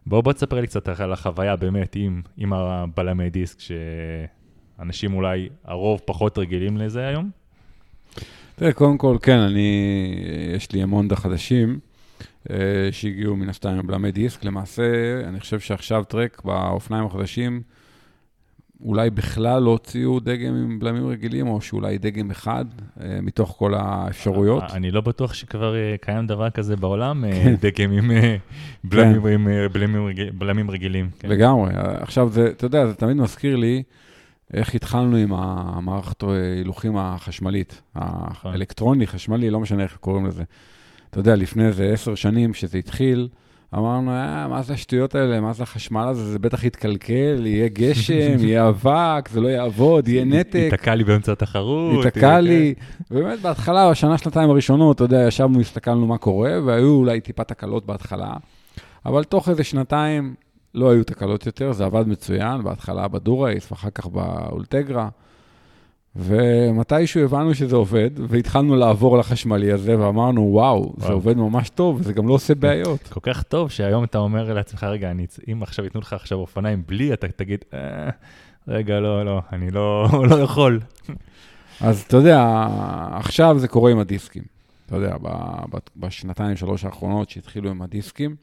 בוא, 0.07 0.21
בוא 0.21 0.33
תספר 0.33 0.61
לי 0.61 0.67
קצת 0.67 1.01
על 1.01 1.13
החוויה 1.13 1.57
באמת 1.57 1.97
עם, 1.97 2.23
עם 2.37 2.53
הבלמי 2.53 3.31
דיסק, 3.31 3.59
שאנשים 4.79 5.15
אולי, 5.15 5.49
הרוב 5.65 6.01
פחות 6.05 6.39
רגילים 6.39 6.77
לזה 6.77 7.07
היום. 7.07 7.31
תראה, 8.57 8.73
קודם 8.73 8.99
כל, 8.99 9.17
כן, 9.23 9.39
אני, 9.39 10.15
יש 10.57 10.73
לי 10.73 10.83
המון 10.83 11.15
חדשים 11.15 11.79
אה, 12.51 12.57
שהגיעו 12.91 13.37
מן 13.37 13.49
הסתם 13.49 13.69
עם 13.69 13.87
בלמי 13.87 14.13
דיסק. 14.13 14.45
למעשה, 14.45 14.83
אני 15.29 15.41
חושב 15.41 15.61
שעכשיו 15.61 16.05
טרק 16.05 16.43
באופניים 16.45 17.07
החדשים 17.07 17.63
אולי 18.85 19.11
בכלל 19.11 19.63
לא 19.63 19.71
הוציאו 19.71 20.21
דגם 20.21 20.55
עם 20.55 20.79
בלמים 20.79 21.07
רגילים, 21.07 21.49
או 21.49 21.61
שאולי 21.61 21.99
דגם 21.99 22.31
אחד 22.31 22.65
אה, 23.01 23.19
מתוך 23.23 23.55
כל 23.59 23.75
האפשרויות. 23.75 24.63
אני 24.73 24.91
לא 24.91 25.01
בטוח 25.01 25.35
שכבר 25.35 25.75
אה, 25.77 25.95
קיים 26.01 26.27
דבר 26.27 26.51
כזה 26.51 26.77
בעולם, 26.77 27.25
כן. 27.33 27.55
דגם 27.61 27.93
עם 27.93 28.11
בלמים, 28.85 29.23
כן. 29.23 29.69
בלמים, 29.73 30.09
בלמים 30.39 30.71
רגילים. 30.71 31.11
כן. 31.19 31.29
לגמרי. 31.29 31.73
עכשיו, 31.77 32.29
זה, 32.29 32.47
אתה 32.47 32.67
יודע, 32.67 32.87
זה 32.87 32.95
תמיד 32.95 33.17
מזכיר 33.17 33.57
לי 33.57 33.83
איך 34.53 34.75
התחלנו 34.75 35.17
עם 35.17 35.33
המערכת 35.33 36.23
ההילוכים 36.23 36.97
החשמלית, 36.97 37.83
נכון. 37.97 38.51
האלקטרוני, 38.53 39.07
חשמלי, 39.07 39.51
לא 39.51 39.61
משנה 39.61 39.83
איך 39.83 39.97
קוראים 39.97 40.27
לזה. 40.27 40.43
אתה 41.11 41.21
יודע, 41.21 41.37
לפני 41.37 41.67
איזה 41.67 41.91
עשר 41.93 42.15
שנים, 42.15 42.53
כשזה 42.53 42.79
התחיל, 42.79 43.29
אמרנו, 43.75 44.11
אה, 44.11 44.49
מה 44.49 44.63
זה 44.63 44.73
השטויות 44.73 45.15
האלה, 45.15 45.41
מה 45.41 45.53
זה 45.53 45.63
החשמל 45.63 46.07
הזה, 46.09 46.25
זה 46.25 46.39
בטח 46.39 46.65
יתקלקל, 46.65 47.47
יהיה 47.47 47.69
גשם, 47.69 48.39
יהיה 48.47 48.69
אבק, 48.69 49.29
זה 49.29 49.41
לא 49.41 49.49
יעבוד, 49.49 50.09
יהיה 50.09 50.25
נתק. 50.25 50.55
ייתקע 50.55 50.95
לי 50.95 51.05
באמצע 51.05 51.33
התחרות. 51.33 52.05
ייתקע 52.05 52.41
לי. 52.41 52.75
באמת, 53.11 53.41
בהתחלה, 53.41 53.91
בשנה, 53.91 54.19
שנתיים 54.19 54.51
הראשונות, 54.51 54.97
אתה 54.97 55.05
יודע, 55.05 55.25
ישבנו, 55.29 55.61
הסתכלנו 55.61 56.07
מה 56.07 56.19
קורה, 56.19 56.53
והיו 56.67 56.89
אולי 56.89 57.21
טיפה 57.21 57.45
תקלות 57.45 57.87
בהתחלה, 57.87 58.33
אבל 59.07 59.25
תוך 59.25 59.49
איזה 59.49 59.65
שנתיים 59.65 60.35
לא 60.75 60.91
היו 60.91 61.05
תקלות 61.05 61.47
יותר, 61.47 61.73
זה 61.73 61.85
עבד 61.85 62.09
מצוין, 62.09 62.63
בהתחלה 62.63 63.09
בדורייס, 63.09 63.73
ואחר 63.73 63.91
כך 63.91 64.07
באולטגרה. 64.07 65.09
ומתישהו 66.17 67.25
הבנו 67.25 67.55
שזה 67.55 67.77
עובד, 67.77 68.11
והתחלנו 68.29 68.77
לעבור 68.77 69.19
לחשמלי 69.19 69.73
הזה, 69.73 69.99
ואמרנו, 69.99 70.41
וואו, 70.41 70.83
וואו, 70.83 70.95
זה 70.99 71.13
עובד 71.13 71.37
ממש 71.37 71.71
טוב, 71.71 71.97
וזה 72.01 72.13
גם 72.13 72.29
לא 72.29 72.35
עושה 72.35 72.55
בעיות. 72.55 73.01
כל 73.15 73.21
כך 73.23 73.43
טוב 73.43 73.71
שהיום 73.71 74.05
אתה 74.05 74.19
אומר 74.19 74.55
לעצמך, 74.55 74.85
רגע, 74.85 75.11
אני, 75.11 75.27
אם 75.53 75.63
עכשיו 75.63 75.85
ייתנו 75.85 76.01
לך 76.01 76.13
עכשיו 76.13 76.39
אופניים 76.39 76.83
בלי, 76.87 77.13
אתה 77.13 77.29
תגיד, 77.29 77.65
אה, 77.75 78.11
רגע, 78.69 79.01
לא, 79.01 79.25
לא, 79.25 79.41
אני 79.53 79.71
לא, 79.71 80.09
לא 80.31 80.37
יכול. 80.37 80.81
אז 81.81 82.05
אתה 82.07 82.17
יודע, 82.17 82.67
עכשיו 83.13 83.59
זה 83.59 83.69
קורה 83.69 83.91
עם 83.91 83.99
הדיסקים. 83.99 84.43
אתה 84.87 84.97
יודע, 84.97 85.17
בשנתיים, 85.97 86.57
שלוש 86.57 86.85
האחרונות 86.85 87.31
שהתחילו 87.31 87.71
עם 87.71 87.83
הדיסקים, 87.83 88.37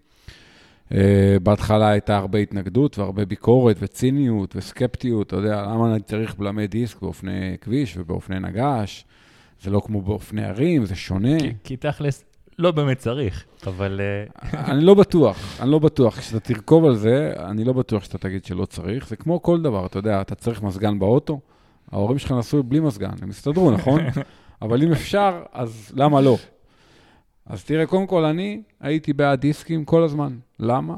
בהתחלה 1.44 1.90
הייתה 1.90 2.18
הרבה 2.18 2.40
התנגדות 2.40 3.00
והרבה 3.00 3.26
ביקורת 3.26 3.76
וציניות 3.80 4.56
וסקפטיות, 4.56 5.28
אתה 5.28 5.36
יודע, 5.36 5.62
למה 5.62 5.92
אני 5.94 6.02
צריך 6.02 6.36
בלמי 6.36 6.68
דיסק 6.68 7.02
באופני 7.02 7.58
כביש 7.62 7.98
ובאופני 7.98 8.40
נגש? 8.40 9.06
זה 9.62 9.72
לא 9.72 9.82
כמו 9.86 10.02
באופני 10.02 10.46
ערים, 10.46 10.86
זה 10.86 10.96
שונה. 10.96 11.40
כי, 11.40 11.54
כי 11.64 11.78
תכלס, 11.78 12.26
לא 12.60 12.72
באמת 12.72 12.98
צריך, 12.98 13.46
אבל... 13.68 14.02
אה, 14.04 14.50
אני 14.72 14.86
לא 14.86 14.94
בטוח, 14.94 15.62
אני 15.62 15.72
לא 15.72 15.80
בטוח. 15.80 16.20
כשאתה 16.20 16.40
תרכוב 16.40 16.86
על 16.86 16.96
זה, 16.96 17.34
אני 17.38 17.64
לא 17.64 17.74
בטוח 17.74 18.04
שאתה 18.04 18.18
תגיד 18.18 18.46
שלא 18.46 18.66
צריך. 18.66 19.08
זה 19.08 19.16
כמו 19.16 19.42
כל 19.42 19.62
דבר, 19.62 19.86
אתה 19.86 20.00
יודע, 20.00 20.22
אתה 20.22 20.36
צריך 20.36 20.64
מזגן 20.64 21.00
באוטו, 21.00 21.40
ההורים 21.92 22.20
שלך 22.20 22.32
נסעו 22.32 22.64
בלי 22.64 22.80
מזגן, 22.80 23.12
הם 23.22 23.30
הסתדרו, 23.30 23.72
נכון? 23.72 24.02
אבל 24.62 24.84
אם 24.84 24.92
אפשר, 24.92 25.44
אז 25.54 25.92
למה 25.96 26.22
לא? 26.22 26.38
אז 27.50 27.64
תראה, 27.64 27.86
קודם 27.86 28.08
כל, 28.08 28.26
אני 28.26 28.62
הייתי 28.80 29.14
בעד 29.14 29.40
דיסקים 29.40 29.86
כל 29.86 30.04
הזמן. 30.04 30.38
למה? 30.60 30.96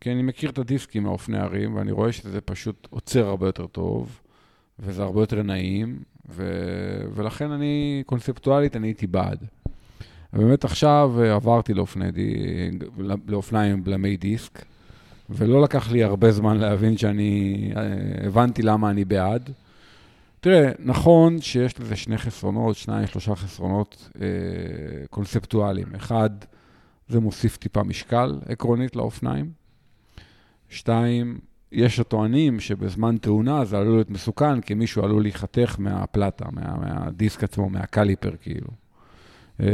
כי 0.00 0.12
אני 0.12 0.22
מכיר 0.22 0.50
את 0.50 0.58
הדיסקים 0.58 1.02
מאופני 1.02 1.38
ערים, 1.38 1.76
ואני 1.76 1.92
רואה 1.92 2.12
שזה 2.12 2.40
פשוט 2.40 2.88
עוצר 2.90 3.28
הרבה 3.28 3.46
יותר 3.46 3.66
טוב, 3.66 4.20
וזה 4.78 5.02
הרבה 5.02 5.20
יותר 5.20 5.42
נעים, 5.42 5.98
ו... 6.28 6.52
ולכן 7.14 7.50
אני, 7.50 8.02
קונספטואלית, 8.06 8.76
אני 8.76 8.86
הייתי 8.86 9.06
בעד. 9.06 9.38
ובאמת 10.32 10.64
עכשיו 10.64 11.22
עברתי 11.22 11.74
לאופני 11.74 12.10
די... 12.10 12.34
לאופניים 13.28 13.72
עם 13.72 13.84
בלמי 13.84 14.16
דיסק, 14.16 14.64
ולא 15.30 15.62
לקח 15.62 15.90
לי 15.90 16.04
הרבה 16.04 16.32
זמן 16.32 16.56
להבין 16.56 16.96
שאני 16.96 17.72
אה, 17.76 18.26
הבנתי 18.26 18.62
למה 18.62 18.90
אני 18.90 19.04
בעד. 19.04 19.50
תראה, 20.40 20.70
נכון 20.78 21.40
שיש 21.40 21.80
לזה 21.80 21.96
שני 21.96 22.18
חסרונות, 22.18 22.76
שניים, 22.76 23.06
שלושה 23.06 23.34
חסרונות 23.34 24.10
אה, 24.20 24.26
קונספטואליים. 25.10 25.94
אחד, 25.94 26.30
זה 27.08 27.20
מוסיף 27.20 27.56
טיפה 27.56 27.82
משקל 27.82 28.40
עקרונית 28.46 28.96
לאופניים. 28.96 29.50
שתיים, 30.68 31.38
יש 31.72 32.00
הטוענים 32.00 32.60
שבזמן 32.60 33.16
תאונה 33.16 33.64
זה 33.64 33.78
עלול 33.78 33.94
להיות 33.94 34.10
מסוכן, 34.10 34.60
כי 34.60 34.74
מישהו 34.74 35.04
עלול 35.04 35.22
להיחתך 35.22 35.76
מהפלטה, 35.78 36.44
מה, 36.52 36.76
מהדיסק 36.76 37.44
עצמו, 37.44 37.70
מהקליפר 37.70 38.32
כאילו. 38.40 38.68
אה, 39.60 39.66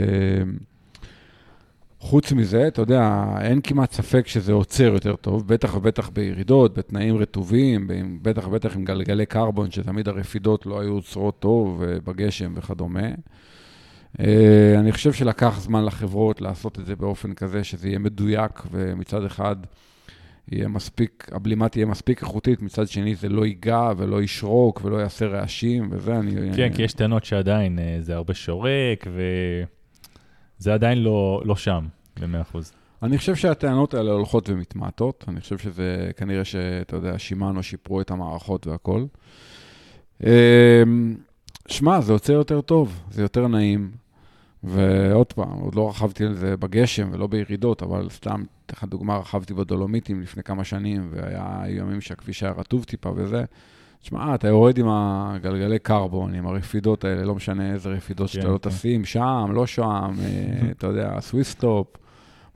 חוץ 2.05 2.33
מזה, 2.33 2.69
אתה 2.69 2.83
יודע, 2.83 3.25
אין 3.41 3.61
כמעט 3.61 3.93
ספק 3.93 4.27
שזה 4.27 4.53
עוצר 4.53 4.85
יותר 4.85 5.17
טוב, 5.17 5.49
בטח 5.49 5.77
ובטח 5.77 6.09
בירידות, 6.09 6.79
בתנאים 6.79 7.17
רטובים, 7.17 7.89
בטח 8.23 8.47
ובטח 8.47 8.77
עם 8.77 8.85
גלגלי 8.85 9.27
קרבון, 9.27 9.71
שתמיד 9.71 10.09
הרפידות 10.09 10.67
לא 10.67 10.81
היו 10.81 10.93
עוצרות 10.93 11.39
טוב, 11.39 11.83
אה, 11.83 11.97
בגשם 12.05 12.53
וכדומה. 12.57 13.09
אה, 14.21 14.75
אני 14.79 14.93
חושב 14.93 15.13
שלקח 15.13 15.61
זמן 15.61 15.85
לחברות 15.85 16.41
לעשות 16.41 16.79
את 16.79 16.87
זה 16.87 16.97
באופן 16.97 17.35
כזה 17.35 17.65
שזה 17.65 17.89
יהיה 17.89 17.99
מדויק, 17.99 18.63
ומצד 18.71 19.25
אחד 19.25 19.57
יהיה 20.53 20.69
מספיק, 20.69 21.29
הבלימה 21.33 21.69
תהיה 21.69 21.87
מספיק 21.87 22.23
איכותית, 22.23 22.63
מצד 22.63 22.89
שני 22.89 23.15
זה 23.15 23.29
לא 23.29 23.47
ייגע 23.47 23.91
ולא 23.97 24.23
ישרוק 24.23 24.81
ולא 24.85 24.97
יעשה 24.97 25.27
רעשים, 25.27 25.89
וזה 25.91 26.19
אני... 26.19 26.57
כן, 26.57 26.73
כי 26.75 26.83
יש 26.83 26.93
טענות 26.93 27.25
שעדיין 27.25 27.79
אה, 27.79 27.97
זה 28.01 28.15
הרבה 28.15 28.35
שורק, 28.35 29.07
וזה 30.61 30.75
עדיין 30.75 30.99
לא, 30.99 31.43
לא 31.45 31.57
שם, 31.57 31.87
ב-100%. 32.21 32.59
אני 33.03 33.19
חושב 33.19 33.35
שהטענות 33.35 33.95
האלה 33.95 34.13
הולכות 34.13 34.49
ומתמעטות, 34.49 35.25
אני 35.29 35.41
חושב 35.41 35.59
שזה 35.59 36.11
כנראה 36.17 36.45
שאתה 36.45 36.97
יודע, 36.97 37.19
שימנו 37.19 37.63
שיפרו 37.63 38.01
את 38.01 38.11
המערכות 38.11 38.67
והכול. 38.67 39.07
אה, 40.25 40.83
שמע, 41.69 42.01
זה 42.01 42.13
יוצא 42.13 42.33
יותר 42.33 42.61
טוב, 42.61 43.03
זה 43.11 43.23
יותר 43.23 43.47
נעים. 43.47 43.91
ועוד 44.65 45.33
פעם, 45.33 45.59
עוד 45.59 45.75
לא 45.75 45.89
רכבתי 45.89 46.25
על 46.25 46.35
זה 46.35 46.57
בגשם 46.57 47.09
ולא 47.13 47.27
בירידות, 47.27 47.83
אבל 47.83 48.09
סתם, 48.11 48.45
אתן 48.67 48.75
לך 48.77 48.85
דוגמה, 48.85 49.17
רכבתי 49.17 49.55
בדולומיטים 49.55 50.21
לפני 50.21 50.43
כמה 50.43 50.65
שנים, 50.65 51.09
והיה 51.11 51.63
ימים 51.69 52.01
שהכביש 52.01 52.43
היה 52.43 52.53
רטוב 52.53 52.85
טיפה 52.85 53.13
וזה. 53.17 53.45
תשמע, 54.05 54.35
אתה 54.35 54.49
יורד 54.49 54.79
עם 54.79 54.87
הגלגלי 54.89 55.79
קרבון, 55.79 56.35
עם 56.35 56.47
הרפידות 56.47 57.05
האלה, 57.05 57.25
לא 57.25 57.35
משנה 57.35 57.73
איזה 57.73 57.89
רפידות 57.89 58.29
שאתה 58.29 58.43
כן, 58.43 58.53
לא 58.53 58.59
כן. 58.63 58.71
תשים, 58.71 59.05
שם, 59.05 59.51
לא 59.53 59.67
שם, 59.67 60.11
אה, 60.23 60.71
אתה 60.79 60.87
יודע, 60.87 61.21
SwissStop. 61.21 61.87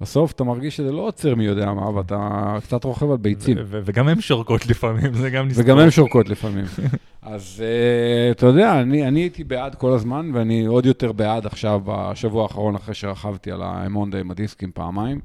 בסוף 0.01 0.33
אתה 0.33 0.45
מרגיש 0.45 0.77
שזה 0.77 0.93
לא 0.93 1.03
עוצר 1.03 1.35
מי 1.35 1.45
יודע 1.45 1.73
מה, 1.73 1.91
ואתה 1.91 2.57
קצת 2.63 2.85
רוכב 2.85 3.11
על 3.11 3.17
ביצים. 3.17 3.57
וגם 3.69 4.09
הן 4.09 4.21
שורקות 4.21 4.67
לפעמים, 4.67 5.15
זה 5.15 5.31
גם 5.31 5.49
נסתכל. 5.49 5.63
וגם 5.63 5.79
הן 5.79 5.91
שורקות 5.91 6.29
לפעמים. 6.29 6.65
אז 7.23 7.63
אה, 7.63 8.37
אתה 8.37 8.47
יודע, 8.47 8.81
אני, 8.81 9.09
אני 9.09 9.21
הייתי 9.21 9.45
בעד 9.45 9.75
כל 9.75 9.93
הזמן, 9.93 10.31
ואני 10.35 10.67
עוד 10.67 10.87
יותר 10.87 11.13
בעד 11.13 11.47
עכשיו, 11.47 11.81
בשבוע 11.85 12.43
האחרון, 12.43 12.75
אחרי 12.75 12.95
שרכבתי 12.95 13.53
על 13.53 13.63
ה 13.63 13.71
Émonda 13.71 14.21
עם 14.21 14.31
הדיסקים 14.31 14.71
פעמיים. 14.75 15.21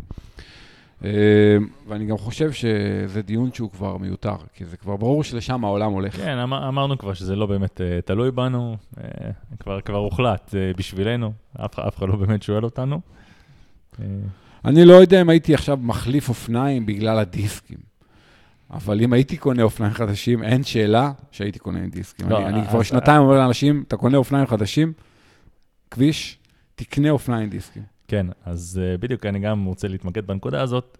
אה, 1.03 1.05
ואני 1.87 2.05
גם 2.05 2.17
חושב 2.17 2.51
שזה 2.51 3.21
דיון 3.21 3.53
שהוא 3.53 3.71
כבר 3.71 3.97
מיותר, 3.97 4.35
כי 4.53 4.65
זה 4.65 4.77
כבר 4.77 4.95
ברור 4.95 5.23
שלשם 5.23 5.65
העולם 5.65 5.91
הולך. 5.91 6.15
כן, 6.15 6.37
אמר, 6.37 6.67
אמרנו 6.67 6.97
כבר 6.97 7.13
שזה 7.13 7.35
לא 7.35 7.45
באמת 7.45 7.81
uh, 7.81 8.05
תלוי 8.05 8.31
בנו, 8.31 8.77
uh, 8.95 8.99
כבר, 9.59 9.81
כבר 9.81 9.97
הוחלט 9.97 10.49
uh, 10.49 10.77
בשבילנו, 10.77 11.33
אף, 11.65 11.79
אף 11.79 11.97
אחד 11.97 12.07
לא 12.07 12.15
באמת 12.15 12.43
שואל 12.43 12.63
אותנו. 12.63 12.99
Uh, 13.95 13.99
אני 14.65 14.85
לא 14.85 14.93
יודע 14.93 15.21
אם 15.21 15.29
הייתי 15.29 15.53
עכשיו 15.53 15.77
מחליף 15.81 16.29
אופניים 16.29 16.85
בגלל 16.85 17.19
הדיסקים. 17.19 17.77
אבל 18.71 19.01
אם 19.01 19.13
הייתי 19.13 19.37
קונה 19.37 19.63
אופניים 19.63 19.93
חדשים, 19.93 20.43
אין 20.43 20.63
שאלה 20.63 21.11
שהייתי 21.31 21.59
קונה 21.59 21.79
עם 21.79 21.89
דיסקים. 21.89 22.29
לא, 22.29 22.37
אני, 22.37 22.45
אני 22.45 22.67
כבר 22.67 22.83
שנתיים 22.83 23.21
אומר 23.21 23.37
לאנשים, 23.37 23.83
אתה 23.87 23.97
קונה 23.97 24.17
אופניים 24.17 24.47
חדשים, 24.47 24.93
כביש, 25.91 26.37
תקנה 26.75 27.09
אופניים 27.09 27.49
דיסקים. 27.49 27.92
כן, 28.13 28.27
אז 28.45 28.81
uh, 28.81 29.01
בדיוק, 29.01 29.25
אני 29.25 29.39
גם 29.39 29.65
רוצה 29.65 29.87
להתמקד 29.87 30.27
בנקודה 30.27 30.61
הזאת. 30.61 30.97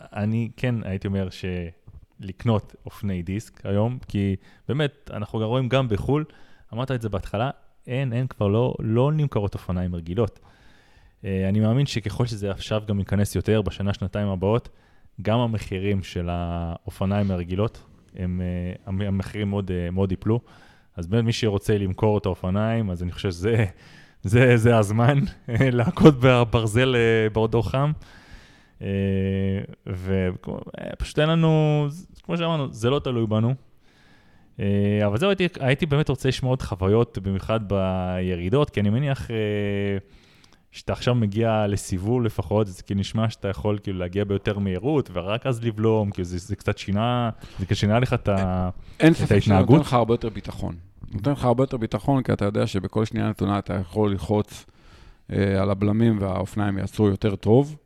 אני 0.00 0.50
כן 0.56 0.74
הייתי 0.82 1.06
אומר 1.06 1.28
שלקנות 2.20 2.74
אופני 2.86 3.22
דיסק 3.22 3.66
היום, 3.66 3.98
כי 4.08 4.36
באמת, 4.68 5.10
אנחנו 5.14 5.38
רואים 5.38 5.68
גם 5.68 5.88
בחו"ל, 5.88 6.24
אמרת 6.72 6.90
את 6.90 7.02
זה 7.02 7.08
בהתחלה, 7.08 7.50
אין, 7.86 8.12
אין, 8.12 8.26
כבר 8.26 8.48
לא, 8.48 8.74
לא 8.80 9.12
נמכרות 9.12 9.54
אופניים 9.54 9.94
רגילות. 9.94 10.40
אה, 11.24 11.48
אני 11.48 11.60
מאמין 11.60 11.86
שככל 11.86 12.26
שזה 12.26 12.50
עכשיו 12.50 12.82
גם 12.86 12.98
ייכנס 12.98 13.34
יותר 13.34 13.62
בשנה, 13.62 13.94
שנתיים 13.94 14.28
הבאות, 14.28 14.68
גם 15.22 15.38
המחירים 15.38 16.02
של 16.02 16.28
האופניים 16.30 17.30
הרגילות, 17.30 17.82
הם, 18.14 18.40
אה, 18.40 19.06
המחירים 19.06 19.50
מאוד, 19.50 19.70
אה, 19.70 19.90
מאוד 19.90 20.10
ייפלו. 20.10 20.40
אז 20.96 21.06
באמת 21.06 21.24
מי 21.24 21.32
שרוצה 21.32 21.78
למכור 21.78 22.18
את 22.18 22.26
האופניים, 22.26 22.90
אז 22.90 23.02
אני 23.02 23.12
חושב 23.12 23.30
שזה 23.30 23.66
זה, 24.26 24.56
זה 24.56 24.76
הזמן 24.78 25.18
להכות 25.48 26.14
בברזל 26.20 26.96
בעודו 27.32 27.62
חם. 27.62 27.92
ופשוט 29.86 31.18
אין 31.18 31.28
לנו, 31.28 31.86
כמו 32.22 32.36
שאמרנו, 32.36 32.72
זה 32.72 32.90
לא 32.90 32.98
תלוי 32.98 33.26
בנו. 33.26 33.54
אבל 35.06 35.18
זהו, 35.18 35.28
הייתי, 35.28 35.48
הייתי 35.60 35.86
באמת 35.86 36.08
רוצה 36.08 36.28
לשמוע 36.28 36.52
עוד 36.52 36.62
חוויות, 36.62 37.18
במיוחד 37.18 37.60
בירידות, 37.68 38.70
כי 38.70 38.80
אני 38.80 38.90
מניח 38.90 39.30
כשאתה 40.76 40.92
עכשיו 40.92 41.14
מגיע 41.14 41.66
לסיבוב 41.66 42.22
לפחות, 42.22 42.66
זה 42.66 42.82
כאילו 42.82 43.00
נשמע 43.00 43.30
שאתה 43.30 43.48
יכול 43.48 43.78
כאילו 43.82 43.98
להגיע 43.98 44.24
ביותר 44.24 44.58
מהירות, 44.58 45.10
ורק 45.12 45.46
אז 45.46 45.64
לבלום, 45.64 46.10
כאילו 46.10 46.24
זה, 46.24 46.38
זה 46.38 46.56
קצת 46.56 46.78
שינה, 46.78 47.30
זה 47.68 47.74
שינה 47.74 47.98
לך 47.98 48.14
את, 48.14 48.28
ה, 48.28 48.70
אין 49.00 49.14
ספק 49.14 49.38
שזה 49.38 49.54
נותן 49.54 49.74
לך 49.80 49.92
הרבה 49.92 50.14
יותר 50.14 50.28
ביטחון. 50.28 50.74
נותן 51.12 51.30
לך 51.30 51.44
הרבה 51.44 51.62
יותר 51.62 51.76
ביטחון, 51.76 52.22
כי 52.22 52.32
אתה 52.32 52.44
יודע 52.44 52.66
שבכל 52.66 53.04
שנייה 53.04 53.28
נתונה 53.28 53.58
אתה 53.58 53.74
יכול 53.74 54.10
ללחוץ 54.10 54.66
אה, 55.32 55.62
על 55.62 55.70
הבלמים 55.70 56.16
והאופניים 56.20 56.78
יעצרו 56.78 57.08
יותר 57.08 57.36
טוב. 57.36 57.76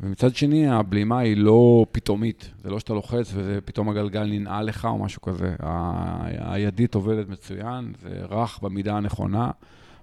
ומצד 0.00 0.34
שני, 0.34 0.68
הבלימה 0.68 1.18
היא 1.18 1.36
לא 1.36 1.86
פתאומית. 1.92 2.50
זה 2.62 2.70
לא 2.70 2.78
שאתה 2.78 2.94
לוחץ 2.94 3.32
ופתאום 3.34 3.88
הגלגל 3.88 4.24
ננעל 4.24 4.66
לך 4.66 4.84
או 4.84 4.98
משהו 4.98 5.22
כזה. 5.22 5.54
ה- 5.62 6.52
הידית 6.52 6.94
עובדת 6.94 7.28
מצוין, 7.28 7.92
זה 8.02 8.24
רך 8.30 8.58
במידה 8.62 8.96
הנכונה, 8.96 9.50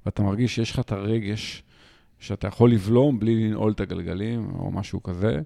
ואתה 0.05 0.23
מרגיש 0.23 0.55
שיש 0.55 0.71
לך 0.71 0.79
את 0.79 0.91
הרגש 0.91 1.63
שאתה 2.19 2.47
יכול 2.47 2.71
לבלום 2.71 3.19
בלי 3.19 3.47
לנעול 3.47 3.71
את 3.71 3.79
הגלגלים 3.79 4.51
או 4.59 4.71
משהו 4.71 5.03
כזה. 5.03 5.41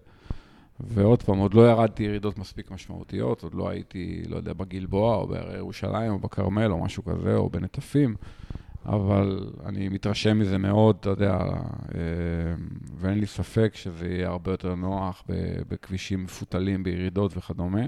ועוד 0.80 1.23
פעם, 1.23 1.38
עוד 1.38 1.53
לא 1.53 1.69
ירדתי 1.69 2.03
ירידות 2.03 2.38
מספיק 2.38 2.71
משמעותיות, 2.71 3.43
עוד 3.43 3.53
לא 3.53 3.69
הייתי, 3.69 4.23
לא 4.28 4.36
יודע, 4.36 4.53
בגלבוע 4.53 5.15
או 5.15 5.28
בהרי 5.28 5.57
ירושלים 5.57 6.11
או 6.11 6.19
בכרמל 6.19 6.71
או 6.71 6.84
משהו 6.84 7.05
כזה, 7.05 7.36
או 7.36 7.49
בנטפים, 7.49 8.15
אבל 8.86 9.49
אני 9.65 9.89
מתרשם 9.89 10.39
מזה 10.39 10.57
מאוד, 10.57 10.97
אתה 10.99 11.09
יודע, 11.09 11.34
אה, 11.34 11.99
ואין 12.97 13.19
לי 13.19 13.26
ספק 13.26 13.71
שזה 13.76 14.07
יהיה 14.07 14.30
הרבה 14.30 14.51
יותר 14.51 14.76
נוח 14.76 15.23
בכבישים 15.69 16.23
מפותלים, 16.23 16.84
בירידות 16.84 17.38
וכדומה. 17.38 17.86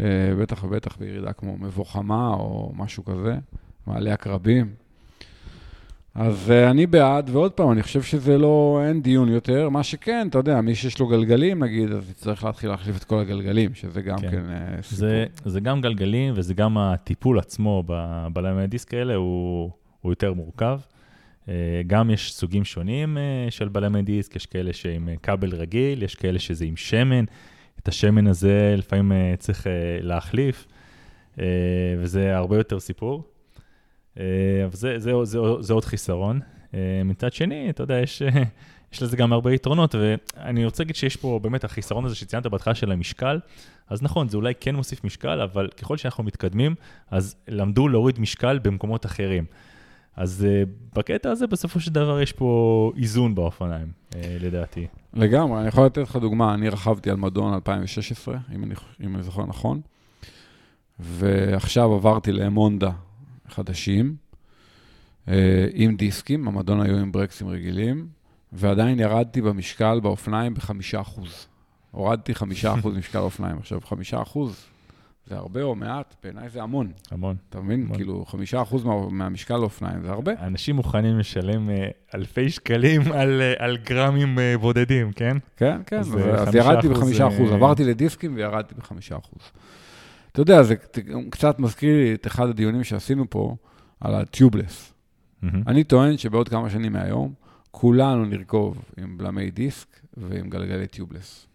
אה, 0.00 0.34
בטח 0.38 0.64
ובטח 0.64 0.96
בירידה 0.96 1.32
כמו 1.32 1.56
מבוא 1.58 1.84
חמה 1.84 2.28
או 2.28 2.72
משהו 2.76 3.04
כזה, 3.04 3.38
מעלה 3.86 4.12
עקרבים. 4.12 4.74
אז 6.14 6.50
uh, 6.50 6.70
אני 6.70 6.86
בעד, 6.86 7.30
ועוד 7.32 7.52
פעם, 7.52 7.72
אני 7.72 7.82
חושב 7.82 8.02
שזה 8.02 8.38
לא, 8.38 8.82
אין 8.86 9.02
דיון 9.02 9.28
יותר. 9.28 9.68
מה 9.68 9.82
שכן, 9.82 10.26
אתה 10.30 10.38
יודע, 10.38 10.60
מי 10.60 10.74
שיש 10.74 10.98
לו 10.98 11.06
גלגלים, 11.08 11.64
נגיד, 11.64 11.92
אז 11.92 12.10
יצטרך 12.10 12.44
להתחיל 12.44 12.70
להחליף 12.70 12.96
את 12.96 13.04
כל 13.04 13.18
הגלגלים, 13.18 13.74
שזה 13.74 14.02
גם 14.02 14.18
כן, 14.18 14.30
כן 14.30 14.42
uh, 14.46 14.82
סיפור. 14.82 14.98
זה, 14.98 15.26
זה 15.44 15.60
גם 15.60 15.80
גלגלים, 15.80 16.34
וזה 16.36 16.54
גם 16.54 16.78
הטיפול 16.78 17.38
עצמו 17.38 17.84
בלמי 18.32 18.62
הדיסק 18.62 18.94
האלה, 18.94 19.14
הוא, 19.14 19.70
הוא 20.00 20.12
יותר 20.12 20.32
מורכב. 20.32 20.80
Uh, 21.44 21.48
גם 21.86 22.10
יש 22.10 22.34
סוגים 22.34 22.64
שונים 22.64 23.18
של 23.50 23.68
בלמי 23.68 24.02
דיסק, 24.02 24.36
יש 24.36 24.46
כאלה 24.46 24.72
שעם 24.72 25.08
כבל 25.22 25.54
רגיל, 25.54 26.02
יש 26.02 26.14
כאלה 26.14 26.38
שזה 26.38 26.64
עם 26.64 26.76
שמן. 26.76 27.24
את 27.82 27.88
השמן 27.88 28.26
הזה 28.26 28.74
לפעמים 28.78 29.12
צריך 29.38 29.66
להחליף, 30.00 30.66
וזה 31.98 32.36
הרבה 32.36 32.56
יותר 32.56 32.80
סיפור. 32.80 33.31
אה, 34.18 34.24
אבל 34.64 34.76
זה, 34.76 34.98
זה, 34.98 35.12
זה, 35.22 35.38
זה 35.60 35.72
עוד 35.72 35.84
חיסרון. 35.84 36.40
אה, 36.74 37.02
מצד 37.04 37.32
שני, 37.32 37.70
אתה 37.70 37.82
יודע, 37.82 37.98
יש, 37.98 38.22
יש 38.92 39.02
לזה 39.02 39.16
גם 39.16 39.32
הרבה 39.32 39.52
יתרונות, 39.54 39.94
ואני 39.94 40.64
רוצה 40.64 40.82
להגיד 40.82 40.96
שיש 40.96 41.16
פה 41.16 41.40
באמת 41.42 41.64
החיסרון 41.64 42.04
הזה 42.04 42.14
שציינת 42.14 42.46
בהתחלה 42.46 42.74
של 42.74 42.92
המשקל, 42.92 43.40
אז 43.88 44.02
נכון, 44.02 44.28
זה 44.28 44.36
אולי 44.36 44.52
כן 44.60 44.74
מוסיף 44.74 45.04
משקל, 45.04 45.40
אבל 45.40 45.68
ככל 45.80 45.96
שאנחנו 45.96 46.24
מתקדמים, 46.24 46.74
אז 47.10 47.36
למדו 47.48 47.88
להוריד 47.88 48.20
משקל 48.20 48.58
במקומות 48.58 49.06
אחרים. 49.06 49.44
אז 50.16 50.46
uh, 50.46 50.68
בקטע 50.98 51.30
הזה 51.30 51.46
בסופו 51.46 51.80
של 51.80 51.92
דבר 51.92 52.20
יש 52.20 52.32
פה 52.32 52.92
איזון 52.96 53.34
באופניים, 53.34 53.86
uh, 54.10 54.16
לדעתי. 54.40 54.86
לגמרי, 55.14 55.60
אני 55.60 55.68
יכול 55.68 55.86
לתת 55.86 55.98
לך 55.98 56.16
דוגמה, 56.16 56.54
אני 56.54 56.68
רכבתי 56.68 57.10
על 57.10 57.16
מדון 57.16 57.54
2016, 57.54 58.36
אם 58.54 58.64
אני, 58.64 58.74
אם 59.00 59.14
אני 59.14 59.22
זוכר 59.22 59.46
נכון, 59.46 59.80
ועכשיו 60.98 61.92
עברתי 61.92 62.32
לאמונדה 62.32 62.90
חדשים, 63.52 64.16
אה, 65.28 65.66
עם 65.72 65.96
דיסקים, 65.96 66.48
המדון 66.48 66.80
היו 66.80 66.96
עם 66.96 67.12
ברקסים 67.12 67.48
רגילים, 67.48 68.06
ועדיין 68.52 69.00
ירדתי 69.00 69.40
במשקל 69.40 70.00
באופניים 70.00 70.54
בחמישה 70.54 71.00
אחוז. 71.00 71.46
הורדתי 71.90 72.34
חמישה 72.34 72.74
אחוז 72.78 72.96
משקל 72.96 73.18
אופניים. 73.18 73.58
עכשיו, 73.58 73.80
חמישה 73.80 74.22
אחוז 74.22 74.66
זה 75.26 75.36
הרבה 75.36 75.62
או 75.62 75.74
מעט? 75.74 76.14
בעיניי 76.22 76.48
זה 76.48 76.62
המון. 76.62 76.92
המון. 77.10 77.36
אתה 77.50 77.60
מבין? 77.60 77.82
המון. 77.82 77.96
כאילו, 77.96 78.24
חמישה 78.24 78.62
אחוז 78.62 78.84
מה, 78.84 79.08
מהמשקל 79.10 79.54
אופניים 79.54 80.02
זה 80.02 80.10
הרבה. 80.10 80.32
אנשים 80.40 80.76
מוכנים 80.76 81.18
לשלם 81.18 81.68
uh, 81.68 81.72
אלפי 82.14 82.50
שקלים 82.50 83.02
על, 83.18 83.42
uh, 83.58 83.62
על 83.62 83.76
גרמים 83.76 84.38
בודדים, 84.60 85.12
כן? 85.12 85.36
כן, 85.56 85.80
כן. 85.86 85.98
אז, 85.98 86.14
אז, 86.14 86.48
אז 86.48 86.54
ירדתי 86.54 86.88
בחמישה 86.88 87.28
אחוז. 87.28 87.52
עברתי 87.52 87.84
לדיסקים 87.84 88.34
וירדתי 88.34 88.74
בחמישה 88.74 89.16
אחוז. 89.16 89.50
אתה 90.32 90.40
יודע, 90.40 90.62
זה 90.62 90.74
קצת 91.30 91.58
מזכיר 91.58 91.96
לי 91.96 92.14
את 92.14 92.26
אחד 92.26 92.48
הדיונים 92.48 92.84
שעשינו 92.84 93.30
פה 93.30 93.56
על 94.00 94.14
הטיובלס. 94.14 94.92
Mm-hmm. 94.92 95.46
אני 95.66 95.84
טוען 95.84 96.18
שבעוד 96.18 96.48
כמה 96.48 96.70
שנים 96.70 96.92
מהיום, 96.92 97.32
כולנו 97.70 98.24
נרכוב 98.24 98.82
עם 98.96 99.18
בלמי 99.18 99.50
דיסק 99.50 100.00
ועם 100.16 100.50
גלגלי 100.50 100.86
tubeless. 100.86 101.46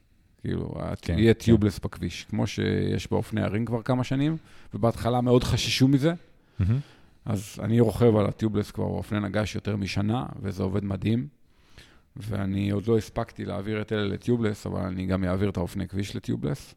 כאילו, 0.42 0.76
כן, 1.02 1.20
יהיה 1.20 1.34
כן. 1.34 1.40
tubeless 1.40 1.80
בכביש, 1.80 2.26
כמו 2.30 2.48
שיש 2.48 3.12
באופני 3.12 3.42
הרים 3.42 3.66
כבר 3.66 3.82
כמה 3.82 4.04
שנים, 4.04 4.38
ובהתחלה 4.74 5.22
מאוד 5.22 5.44
חששו 5.44 5.88
מזה. 5.88 6.14
אהם. 6.14 6.64
אז 7.26 7.60
אני 7.64 7.80
רוכב 7.80 8.16
על 8.16 8.26
ה 8.26 8.31
tubeless 8.31 8.72
כבר 8.72 8.88
באופני 8.88 9.20
נגש 9.20 9.56
יותר 9.56 9.76
משנה, 9.76 10.26
וזה 10.42 10.64
עובד 10.64 10.84
מדהים. 10.84 11.28
ואני 12.16 12.70
עוד 12.70 12.88
לא 12.88 12.98
הספקתי 12.98 13.46
להעביר 13.46 13.82
את 13.82 13.94
אלה 13.94 14.04
לטיובלס, 14.04 14.66
אבל 14.66 14.82
אני 14.82 15.06
גם 15.06 15.24
אעביר 15.24 15.50
את 15.50 15.58
האופני 15.58 15.88
כביש 15.88 16.16
ל 16.16 16.22
tubeless. 16.22 16.76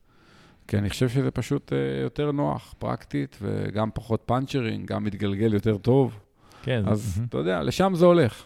כי 0.71 0.79
אני 0.79 0.91
חושב 0.91 1.09
שזה 1.09 1.31
פשוט 1.31 1.73
אה, 1.73 2.03
יותר 2.03 2.33
נוח, 2.33 2.75
פרקטית, 2.79 3.39
וגם 3.43 3.89
פחות 3.95 4.23
פאנצ'רים, 4.27 4.87
גם 4.87 5.05
מתגלגל 5.05 5.55
יותר 5.55 5.79
טוב. 5.79 6.21
כן. 6.63 6.83
אז. 6.87 7.23
אתה 7.29 7.39
יודע, 7.39 7.63
לשם 7.63 7.93
זה 7.95 8.07
הולך. 8.07 8.45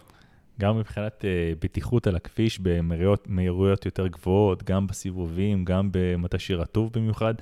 גם 0.59 0.79
מבחינת 0.79 1.21
uh, 1.21 1.59
בטיחות 1.61 2.07
על 2.07 2.15
הכביש 2.15 2.59
במהירויות 2.59 3.85
יותר 3.85 4.07
גבוהות, 4.07 4.63
גם 4.63 4.87
בסיבובים, 4.87 5.65
גם 5.65 5.89
במטה 5.91 6.39
שיר 6.39 6.61
הטוב 6.61 6.91
במיוחד. 6.93 7.33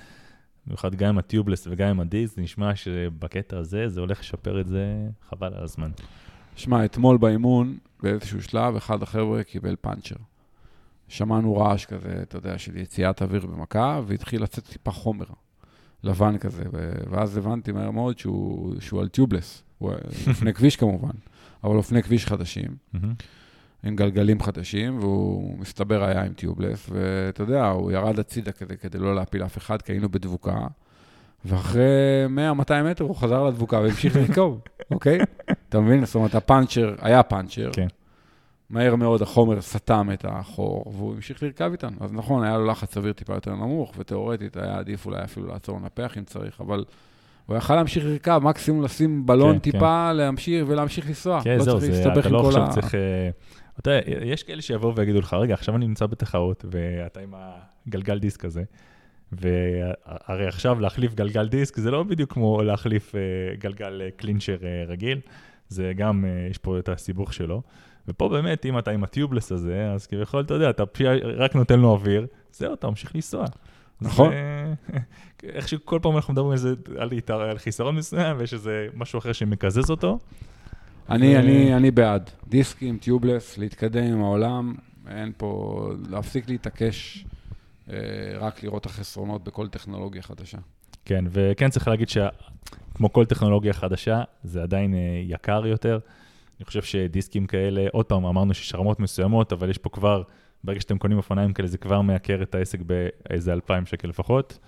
במיוחד 0.68 0.96
גם 0.96 1.10
עם 1.10 1.18
הטיובלס 1.18 1.68
וגם 1.68 1.90
עם 1.90 2.00
הדיסק, 2.00 2.36
זה 2.36 2.42
נשמע 2.42 2.76
שבקטע 2.76 3.58
הזה 3.58 3.90
זה 3.90 4.00
הולך 4.00 4.20
לשפר 4.20 4.62
את 4.62 4.68
זה 4.68 5.08
חבל 5.30 5.54
על 5.54 5.64
הזמן. 5.64 5.92
שמע, 6.56 6.86
אתמול 6.86 7.18
באימון, 7.18 7.78
באיזשהו 8.02 8.42
שלב, 8.42 8.76
אחד 8.76 9.04
החבר'ה 9.04 9.44
קיבל 9.44 9.76
פאנצ'ר. 9.82 10.16
שמענו 11.08 11.58
רעש 11.58 11.86
כזה, 11.86 12.20
אתה 12.22 12.38
יודע, 12.38 12.58
של 12.58 12.78
יציאת 12.78 13.22
אוויר 13.22 13.46
במכה, 13.46 14.02
והתחיל 14.08 14.44
לצאת 14.44 14.68
טיפה 14.68 14.92
חומר 14.92 15.26
לבן 16.04 16.38
כזה, 16.38 16.64
ואז 17.10 17.38
הבנתי 17.38 17.72
מהר 17.72 17.92
מאוד 17.92 18.20
שהוא, 18.20 18.76
שהוא 18.80 19.02
על 19.02 19.08
טיובלס, 19.08 19.64
הוא 19.78 19.92
אופני 20.28 20.54
כביש 20.54 20.76
כמובן, 20.76 21.14
אבל 21.64 21.76
אופני 21.76 22.04
כביש 22.04 22.26
חדשים, 22.26 22.76
עם 23.84 23.96
גלגלים 23.96 24.42
חדשים, 24.42 25.00
והוא 25.00 25.60
מסתבר 25.60 26.04
היה 26.04 26.24
עם 26.24 26.34
טיובלס, 26.34 26.90
ואתה 26.92 27.44
יודע, 27.44 27.68
הוא 27.68 27.92
ירד 27.92 28.20
הצידה 28.20 28.52
כזה 28.52 28.76
כדי 28.76 28.98
לא 28.98 29.16
להפיל 29.16 29.44
אף 29.44 29.58
אחד, 29.58 29.82
כי 29.82 29.92
היינו 29.92 30.10
בדבוקה, 30.10 30.68
ואחרי 31.46 31.84
100-200 32.60 32.74
מטר 32.84 33.04
הוא 33.04 33.16
חזר 33.16 33.44
לדבוקה 33.44 33.80
והמשיך 33.80 34.16
לרכוב, 34.16 34.62
אוקיי? 34.92 35.20
אתה 35.70 35.80
מבין? 35.80 36.06
זאת 36.06 36.16
אומרת, 36.16 36.36
הפאנצ'ר, 36.36 36.96
היה 37.02 37.24
פאנצ'ר. 37.24 37.72
כן. 38.74 38.80
מהר 38.80 38.96
מאוד 38.96 39.22
החומר 39.22 39.62
סתם 39.62 40.10
את 40.14 40.26
החור, 40.28 40.94
והוא 40.96 41.14
המשיך 41.16 41.44
לרכב 41.44 41.72
איתנו. 41.72 41.98
אז 42.00 42.14
נכון, 42.14 42.44
היה 42.44 42.58
לו 42.58 42.66
לחץ 42.66 42.98
אוויר 42.98 43.14
טיפה 43.14 43.34
יותר 43.34 43.56
נמוך, 43.56 43.94
ותאורטית 43.98 44.58
היה 44.58 44.78
עדיף 44.78 45.06
אולי 45.06 45.24
אפילו 45.24 45.48
לעצור 45.48 45.80
לנפח 45.80 46.18
אם 46.18 46.24
צריך, 46.24 46.62
אבל 46.62 46.86
הוא 47.46 47.58
יכל 47.58 47.76
להמשיך 47.76 48.06
לרכב, 48.06 48.42
מקסימום 48.44 48.84
לשים 48.84 49.26
בלון 49.26 49.54
כן, 49.54 49.60
טיפה, 49.60 50.10
כן. 50.12 50.16
להמשיך 50.18 50.66
ולהמשיך 50.68 51.08
לנסוע. 51.08 51.42
כן, 51.44 51.58
לא 51.58 51.64
זהו, 51.64 51.80
זה, 51.80 52.12
אתה 52.12 52.30
לא 52.30 52.48
עכשיו 52.48 52.64
ה... 52.64 52.70
צריך... 52.70 52.96
אה, 52.96 53.30
אתה 53.80 53.92
יודע, 53.92 54.02
יש 54.26 54.44
כאלה 54.44 54.62
שיבואו 54.62 54.96
ויגידו 54.96 55.20
לך, 55.20 55.34
רגע, 55.34 55.54
עכשיו 55.54 55.76
אני 55.76 55.88
נמצא 55.88 56.06
בתחרות, 56.06 56.66
ואתה 56.72 57.20
עם 57.20 57.34
הגלגל 57.88 58.20
דיסק 58.20 58.46
הזה, 58.46 58.64
והרי 59.32 60.48
עכשיו 60.48 60.80
להחליף 60.80 61.14
גלגל 61.14 61.48
דיסק 61.48 61.80
זה 61.80 61.92
לא 61.92 62.04
בדיוק 62.04 62.34
כמו 62.34 62.62
להחליף 62.64 63.16
uh, 63.16 63.18
גלגל 63.60 64.02
uh, 64.02 64.22
קלינצ'ר 64.22 64.58
רגיל, 64.88 65.20
זה 65.70 65.92
גם, 65.96 66.26
יש 66.52 66.58
פה 66.58 66.80
את 66.80 66.90
הסיבוך 66.90 67.34
שלו. 67.34 67.62
ופה 68.08 68.30
באמת, 68.30 68.66
אם 68.66 68.80
אתה 68.80 68.92
עם 68.92 69.04
הטיובלס 69.04 69.52
הזה, 69.52 69.92
אז 69.94 70.08
כביכול, 70.08 70.42
אתה 70.42 70.54
יודע, 70.54 70.70
אתה 70.70 70.84
רק 71.38 71.56
נותן 71.56 71.80
לו 71.80 71.92
אוויר, 71.92 72.28
זהו, 72.52 72.74
אתה 72.74 72.90
ממשיך 72.90 73.16
לנסוע. 73.16 73.46
נכון. 74.02 74.32
איך 75.44 75.68
שכל 75.68 76.00
פעם 76.02 76.16
אנחנו 76.16 76.34
מדברים 76.34 76.52
איזה, 76.52 76.74
על, 76.98 77.10
על 77.30 77.58
חיסרון 77.58 77.96
מסוים, 77.96 78.38
ויש 78.40 78.54
איזה 78.54 78.88
משהו 78.94 79.20
אחר 79.20 79.34
שמקזז 79.34 79.90
אותו. 79.90 80.20
אני, 81.10 81.36
ו... 81.36 81.40
אני, 81.40 81.76
אני 81.76 81.92
בעד. 81.92 82.30
דיסקים, 82.48 82.98
טיובלס, 82.98 83.58
להתקדם 83.58 84.04
עם 84.04 84.24
העולם, 84.24 84.76
אין 85.08 85.32
פה, 85.38 85.90
להפסיק 86.10 86.50
להתעקש, 86.50 87.26
אה, 87.90 87.96
רק 88.40 88.64
לראות 88.64 88.86
החסרונות 88.86 89.44
בכל 89.44 89.68
טכנולוגיה 89.68 90.22
חדשה. 90.22 90.58
כן, 91.06 91.26
וכן 91.30 91.70
צריך 91.70 91.88
להגיד 91.88 92.10
שכמו 92.10 93.14
כל 93.14 93.26
טכנולוגיה 93.26 93.74
חדשה, 93.74 94.24
זה 94.44 94.64
עדיין 94.64 94.94
אה, 94.94 95.00
יקר 95.24 95.68
יותר. 95.68 96.00
אני 96.60 96.66
חושב 96.66 96.82
שדיסקים 96.82 97.46
כאלה, 97.46 97.86
עוד 97.92 98.06
פעם, 98.06 98.26
אמרנו 98.26 98.54
שיש 98.54 98.76
רמות 98.76 99.00
מסוימות, 99.00 99.54
אבל 99.54 99.70
יש 99.70 99.78
פה 99.78 99.90
כבר, 99.90 100.24
ברגע 100.64 100.80
שאתם 100.80 100.98
קונים 100.98 101.18
אופניים 101.18 101.54
כאלה, 101.54 101.68
זה 101.68 101.78
כבר 101.78 102.02
מייקר 102.02 102.44
את 102.44 102.56
העסק 102.56 102.80
באיזה 102.82 103.54
2,000 103.54 103.86
שקל 103.86 104.08
לפחות. 104.08 104.60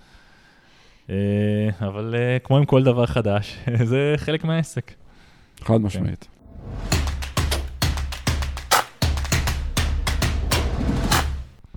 אה, 1.10 1.68
אבל 1.80 2.14
אה, 2.18 2.38
כמו 2.38 2.56
עם 2.58 2.64
כל 2.64 2.82
דבר 2.82 3.06
חדש, 3.06 3.58
זה 3.90 4.14
חלק 4.16 4.44
מהעסק. 4.44 4.92
חד 5.60 5.80
משמעית. 5.80 6.28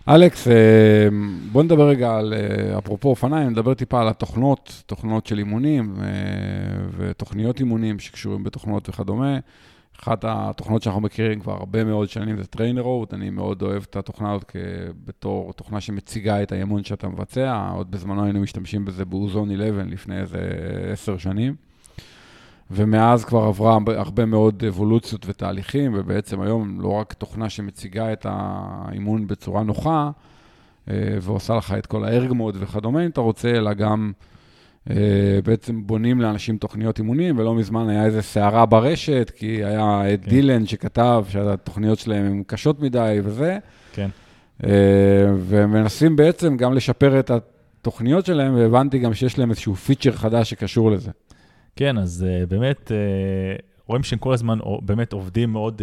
אלכס, 0.08 0.48
אה, 0.48 1.08
בוא 1.52 1.64
נדבר 1.64 1.88
רגע 1.88 2.16
על, 2.16 2.34
אפרופו 2.78 3.10
אופניים, 3.10 3.50
נדבר 3.50 3.74
טיפה 3.74 4.02
על 4.02 4.08
התוכנות, 4.08 4.84
תוכנות 4.86 5.28
של 5.28 5.38
אימונים 5.38 5.96
ותוכניות 6.98 7.60
אימונים 7.60 8.00
שקשורים 8.00 8.44
בתוכנות 8.44 8.90
וכדומה. 8.90 9.38
אחת 10.04 10.26
התוכנות 10.28 10.82
שאנחנו 10.82 11.02
מכירים 11.02 11.40
כבר 11.40 11.54
הרבה 11.54 11.84
מאוד 11.84 12.10
שנים 12.10 12.38
זה 12.38 12.48
TrainerRoad, 12.48 13.14
אני 13.14 13.30
מאוד 13.30 13.62
אוהב 13.62 13.84
את 13.90 13.96
התוכנה 13.96 14.32
הזאת 14.32 14.56
בתור 15.06 15.54
תוכנה 15.54 15.82
שמציגה 15.82 16.44
את 16.44 16.52
האימון 16.52 16.84
שאתה 16.84 17.08
מבצע, 17.08 17.70
עוד 17.76 17.92
בזמנו 17.92 18.24
היינו 18.24 18.40
משתמשים 18.40 18.86
בזה 18.86 19.06
באוזון 19.06 19.52
11 19.52 19.84
לפני 19.84 20.20
איזה 20.20 20.40
עשר 20.92 21.18
שנים. 21.18 21.56
ומאז 22.72 23.26
כבר 23.26 23.44
עברה 23.44 23.78
הרבה 23.88 24.26
מאוד 24.26 24.64
אבולוציות 24.68 25.26
ותהליכים, 25.26 25.92
ובעצם 25.96 26.42
היום 26.42 26.82
לא 26.82 26.92
רק 26.92 27.14
תוכנה 27.14 27.50
שמציגה 27.50 28.14
את 28.14 28.26
האימון 28.30 29.28
בצורה 29.28 29.64
נוחה, 29.64 30.12
אה, 30.90 31.18
ועושה 31.22 31.56
לך 31.56 31.74
את 31.78 31.86
כל 31.86 32.04
ה 32.04 32.10
ERG 32.10 32.31
mode 32.31 32.58
וכדומה, 32.60 33.06
אם 33.06 33.10
אתה 33.10 33.22
רוצה, 33.22 33.50
אלא 33.50 33.74
גם 33.74 34.12
בעצם 35.44 35.88
בונים 35.88 36.22
לאנשים 36.22 36.58
תוכניות 36.58 36.98
אימונים, 36.98 37.38
ולא 37.38 37.56
מזמן 37.56 37.90
היה 37.90 38.06
איזו 38.06 38.22
סערה 38.22 38.66
ברשת, 38.66 39.32
כי 39.36 39.64
היה 39.66 40.14
את 40.14 40.24
כן. 40.24 40.30
דילן 40.30 40.66
שכתב 40.66 41.26
שהתוכניות 41.30 42.00
שלהם 42.00 42.26
הן 42.26 42.44
קשות 42.48 42.80
מדי 42.80 43.20
וזה. 43.24 43.58
כן. 43.94 44.10
אה, 44.64 44.70
ומנסים 45.40 46.16
בעצם 46.16 46.58
גם 46.58 46.74
לשפר 46.74 47.20
את 47.20 47.32
התוכניות 47.32 48.26
שלהם, 48.26 48.56
והבנתי 48.56 49.00
גם 49.00 49.14
שיש 49.14 49.40
להם 49.40 49.50
איזשהו 49.50 49.76
פיצ'ר 49.76 50.12
חדש 50.12 50.50
שקשור 50.50 50.92
לזה. 50.92 51.12
כן, 51.76 51.98
אז 51.98 52.26
uh, 52.28 52.46
באמת, 52.46 52.92
רואים 53.88 54.04
שהם 54.04 54.20
כל 54.20 54.34
הזמן 54.34 54.60
באמת 54.82 55.14
עובדים 55.14 55.52
מאוד 55.52 55.82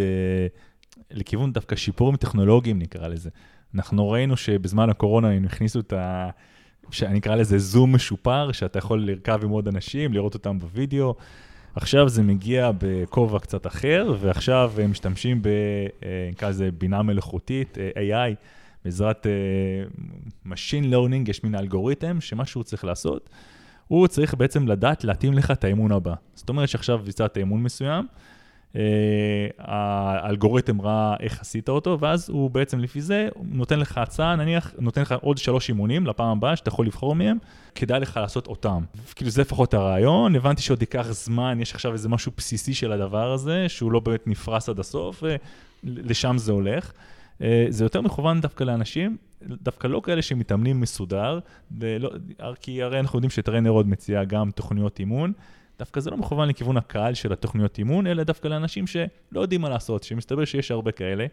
לכיוון 1.10 1.52
דווקא 1.52 1.76
שיפורים 1.76 2.16
טכנולוגיים, 2.16 2.78
נקרא 2.78 3.08
לזה. 3.08 3.30
אנחנו 3.74 4.10
ראינו 4.10 4.36
שבזמן 4.36 4.90
הקורונה 4.90 5.28
הם 5.28 5.44
הכניסו 5.44 5.80
את 5.80 5.92
ה... 5.92 6.30
שאני 6.90 7.18
אקרא 7.18 7.34
לזה 7.34 7.58
זום 7.58 7.94
משופר, 7.94 8.52
שאתה 8.52 8.78
יכול 8.78 9.06
לרכב 9.06 9.40
עם 9.44 9.50
עוד 9.50 9.68
אנשים, 9.68 10.12
לראות 10.12 10.34
אותם 10.34 10.58
בווידאו. 10.58 11.14
עכשיו 11.74 12.08
זה 12.08 12.22
מגיע 12.22 12.70
בכובע 12.78 13.38
קצת 13.38 13.66
אחר, 13.66 14.14
ועכשיו 14.20 14.72
הם 14.82 14.90
משתמשים 14.90 15.42
ב... 15.42 15.48
נקרא 16.32 16.48
לזה 16.48 16.68
בינה 16.78 17.02
מלאכותית, 17.02 17.78
AI, 17.94 18.34
בעזרת 18.84 19.26
uh, 19.26 20.48
Machine 20.48 20.92
Learning, 20.92 21.30
יש 21.30 21.44
מין 21.44 21.54
אלגוריתם 21.54 22.20
שמה 22.20 22.46
שהוא 22.46 22.62
צריך 22.62 22.84
לעשות, 22.84 23.30
הוא 23.88 24.06
צריך 24.06 24.34
בעצם 24.34 24.68
לדעת 24.68 25.04
להתאים 25.04 25.34
לך 25.34 25.50
את 25.50 25.64
האימון 25.64 25.92
הבא. 25.92 26.14
זאת 26.34 26.48
אומרת 26.48 26.68
שעכשיו 26.68 26.98
ביצעת 26.98 27.36
אימון 27.36 27.62
מסוים, 27.62 28.06
האלגוריתם 29.58 30.80
ראה 30.80 31.16
איך 31.20 31.40
עשית 31.40 31.68
אותו, 31.68 31.98
ואז 32.00 32.30
הוא 32.30 32.50
בעצם 32.50 32.80
לפי 32.80 33.00
זה 33.00 33.28
נותן 33.42 33.78
לך 33.78 33.98
הצעה, 33.98 34.36
נניח, 34.36 34.74
נותן 34.78 35.02
לך 35.02 35.14
עוד 35.20 35.38
שלוש 35.38 35.68
אימונים 35.68 36.06
לפעם 36.06 36.38
הבאה 36.38 36.56
שאתה 36.56 36.68
יכול 36.68 36.86
לבחור 36.86 37.14
מהם, 37.14 37.38
כדאי 37.74 38.00
לך 38.00 38.16
לעשות 38.16 38.46
אותם. 38.46 38.84
כאילו 39.14 39.30
זה 39.30 39.40
לפחות 39.40 39.74
הרעיון, 39.74 40.36
הבנתי 40.36 40.62
שעוד 40.62 40.82
ייקח 40.82 41.06
זמן, 41.10 41.58
יש 41.60 41.74
עכשיו 41.74 41.92
איזה 41.92 42.08
משהו 42.08 42.32
בסיסי 42.36 42.74
של 42.74 42.92
הדבר 42.92 43.32
הזה, 43.32 43.68
שהוא 43.68 43.92
לא 43.92 44.00
באמת 44.00 44.26
נפרס 44.26 44.68
עד 44.68 44.80
הסוף, 44.80 45.22
ולשם 45.84 46.38
זה 46.38 46.52
הולך. 46.52 46.92
Uh, 47.38 47.42
זה 47.68 47.84
יותר 47.84 48.00
מכוון 48.00 48.40
דווקא 48.40 48.64
לאנשים 48.64 49.16
דווקא 49.42 49.86
לא 49.86 50.00
כאלה 50.04 50.22
שמתאמנים 50.22 50.80
מסודר, 50.80 51.38
ולא, 51.78 52.10
כי 52.60 52.82
הרי 52.82 53.00
אנחנו 53.00 53.16
יודעים 53.16 53.30
שטריינר 53.30 53.70
עוד 53.70 53.88
מציע 53.88 54.24
גם 54.24 54.50
תוכניות 54.50 54.98
אימון, 54.98 55.32
דווקא 55.78 56.00
זה 56.00 56.10
לא 56.10 56.16
מכוון 56.16 56.48
לכיוון 56.48 56.76
הקהל 56.76 57.14
של 57.14 57.32
התוכניות 57.32 57.78
אימון, 57.78 58.06
אלא 58.06 58.22
דווקא 58.22 58.48
לאנשים 58.48 58.86
שלא 58.86 59.40
יודעים 59.40 59.60
מה 59.60 59.68
לעשות, 59.68 60.02
שמסתבר 60.02 60.44
שיש 60.44 60.70
הרבה 60.70 60.92
כאלה, 60.92 61.26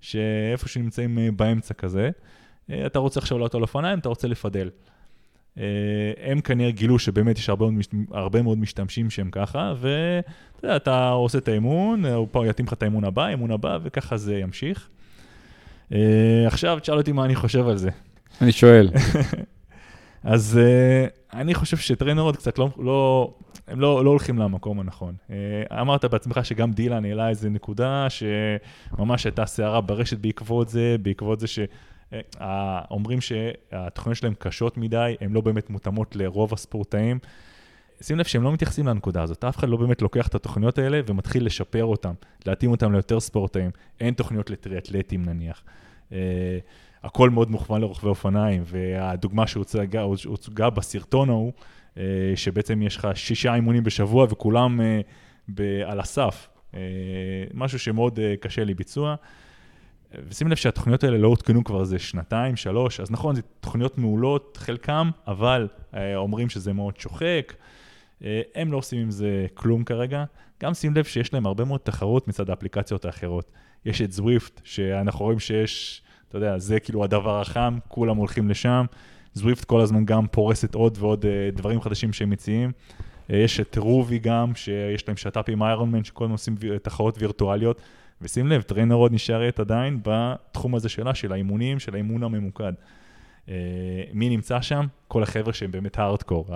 שאיפה 0.00 0.68
שנמצאים 0.68 1.18
אה, 1.18 1.28
באמצע 1.36 1.74
כזה, 1.74 2.10
אה, 2.70 2.86
אתה 2.86 2.98
רוצה 2.98 3.20
עכשיו 3.20 3.38
לעלות 3.38 3.54
על 3.54 3.62
אופניים, 3.62 3.98
אתה 3.98 4.08
רוצה 4.08 4.28
לפדל. 4.28 4.70
אה, 5.58 5.64
הם 6.22 6.40
כנראה 6.40 6.70
גילו 6.70 6.98
שבאמת 6.98 7.38
יש 7.38 7.48
הרבה 7.48 7.70
מאוד, 7.70 7.84
הרבה 8.10 8.42
מאוד 8.42 8.58
משתמשים 8.58 9.10
שהם 9.10 9.30
ככה, 9.30 9.74
ואתה 9.80 10.64
יודע, 10.66 10.76
אתה 10.76 11.08
עושה 11.08 11.38
את 11.38 11.48
האימון, 11.48 12.06
הוא 12.06 12.28
פה 12.30 12.46
יתאים 12.46 12.66
לך 12.66 12.72
את 12.72 12.82
האימון 12.82 13.04
הבא, 13.04 13.24
האימון 13.24 13.50
הבא, 13.50 13.78
וככה 13.82 14.16
זה 14.16 14.38
ימשיך. 14.38 14.88
עכשיו 16.46 16.78
תשאל 16.80 16.96
אותי 16.96 17.12
מה 17.12 17.24
אני 17.24 17.34
חושב 17.34 17.68
על 17.68 17.76
זה. 17.76 17.90
אני 18.40 18.52
שואל. 18.52 18.90
אז 20.24 20.60
uh, 20.60 21.36
אני 21.36 21.54
חושב 21.54 21.76
שטריינרות 21.76 22.36
קצת 22.36 22.58
לא, 22.58 22.68
לא, 22.78 23.34
הם 23.68 23.80
לא, 23.80 24.04
לא 24.04 24.10
הולכים 24.10 24.38
למקום 24.38 24.80
הנכון. 24.80 25.14
Uh, 25.28 25.32
אמרת 25.80 26.04
בעצמך 26.04 26.40
שגם 26.42 26.72
דילן 26.72 27.04
העלה 27.04 27.28
איזה 27.28 27.50
נקודה 27.50 28.06
שממש 28.10 29.24
הייתה 29.24 29.46
סערה 29.46 29.80
ברשת 29.80 30.18
בעקבות 30.18 30.68
זה, 30.68 30.96
בעקבות 31.02 31.40
זה 31.40 31.46
שאומרים 31.46 33.20
שהתוכניות 33.20 34.16
שלהם 34.16 34.34
קשות 34.38 34.76
מדי, 34.76 35.16
הן 35.20 35.32
לא 35.32 35.40
באמת 35.40 35.70
מותאמות 35.70 36.16
לרוב 36.16 36.52
הספורטאים. 36.52 37.18
שים 38.00 38.18
לב 38.18 38.24
שהם 38.24 38.42
לא 38.42 38.52
מתייחסים 38.52 38.86
לנקודה 38.86 39.22
הזאת, 39.22 39.44
אף 39.44 39.58
אחד 39.58 39.68
לא 39.68 39.76
באמת 39.76 40.02
לוקח 40.02 40.28
את 40.28 40.34
התוכניות 40.34 40.78
האלה 40.78 41.00
ומתחיל 41.06 41.46
לשפר 41.46 41.84
אותן, 41.84 42.12
להתאים 42.46 42.70
אותן 42.70 42.92
ליותר 42.92 43.20
ספורטאים. 43.20 43.70
אין 44.00 44.14
תוכניות 44.14 44.50
לטריאטלטים 44.50 45.24
נניח. 45.24 45.62
Uh, 46.10 46.14
הכל 47.04 47.30
מאוד 47.30 47.50
מוכוון 47.50 47.80
לרוכבי 47.80 48.08
אופניים, 48.08 48.62
והדוגמה 48.66 49.46
שהוצגה, 49.46 50.70
בסרטון 50.70 51.30
ההוא, 51.30 51.52
שבעצם 52.34 52.82
יש 52.82 52.96
לך 52.96 53.08
שישה 53.14 53.54
אימונים 53.54 53.84
בשבוע 53.84 54.26
וכולם 54.30 54.80
ב- 55.48 55.82
על 55.86 56.00
הסף, 56.00 56.48
uh, 56.72 56.76
משהו 57.54 57.78
שמאוד 57.78 58.18
קשה 58.40 58.64
לביצוע. 58.64 59.14
ושים 60.28 60.48
לב 60.48 60.56
שהתוכניות 60.56 61.04
האלה 61.04 61.18
לא 61.18 61.28
הותקנו 61.28 61.64
כבר 61.64 61.80
איזה 61.80 61.98
שנתיים, 61.98 62.56
שלוש, 62.56 63.00
אז 63.00 63.10
נכון, 63.10 63.34
זה 63.34 63.42
תוכניות 63.60 63.98
מעולות, 63.98 64.58
חלקם, 64.60 65.10
אבל 65.26 65.68
אומרים 66.16 66.48
שזה 66.48 66.72
מאוד 66.72 66.96
שוחק. 66.96 67.52
אה, 68.24 68.42
הם 68.54 68.72
לא 68.72 68.76
עושים 68.76 69.00
עם 69.00 69.10
זה 69.10 69.46
כלום 69.54 69.84
כרגע. 69.84 70.24
גם 70.62 70.74
שים 70.74 70.94
לב 70.94 71.04
שיש 71.04 71.34
להם 71.34 71.46
הרבה 71.46 71.64
מאוד 71.64 71.80
תחרות 71.80 72.28
מצד 72.28 72.50
האפליקציות 72.50 73.04
האחרות. 73.04 73.50
יש 73.84 74.02
את 74.02 74.12
Zwift, 74.12 74.60
שאנחנו 74.64 75.24
רואים 75.24 75.38
שיש, 75.38 76.02
אתה 76.28 76.36
יודע, 76.36 76.58
זה 76.58 76.80
כאילו 76.80 77.04
הדבר 77.04 77.40
החם, 77.40 77.78
כולם 77.88 78.16
הולכים 78.16 78.48
לשם. 78.48 78.84
Zwift 79.34 79.64
כל 79.64 79.80
הזמן 79.80 80.04
גם 80.04 80.26
פורסת 80.26 80.74
עוד 80.74 80.98
ועוד 81.00 81.26
אה, 81.26 81.50
דברים 81.52 81.80
חדשים 81.80 82.12
שהם 82.12 82.30
מציעים. 82.30 82.72
אה, 83.30 83.36
יש 83.36 83.60
את 83.60 83.78
Rouvy 83.78 84.18
גם, 84.18 84.54
שיש 84.54 85.08
להם 85.08 85.16
שת"פ 85.16 85.48
עם 85.48 85.62
Ironman, 85.62 86.04
שכל 86.04 86.24
הזמן 86.24 86.32
עושים 86.32 86.54
תחרויות 86.82 87.18
וירטואליות. 87.18 87.80
ושים 88.22 88.46
לב, 88.46 88.62
TrainerRoad 88.62 89.12
נשארת 89.12 89.60
עדיין 89.60 90.00
בתחום 90.02 90.74
הזה 90.74 90.88
שלה, 90.88 91.14
של 91.14 91.32
האימונים, 91.32 91.78
של 91.78 91.94
האימון 91.94 92.22
הממוקד. 92.22 92.72
מי 94.12 94.28
נמצא 94.28 94.60
שם? 94.60 94.86
כל 95.08 95.22
החבר'ה 95.22 95.52
שהם 95.52 95.70
באמת 95.70 95.98
הארדקור. 95.98 96.46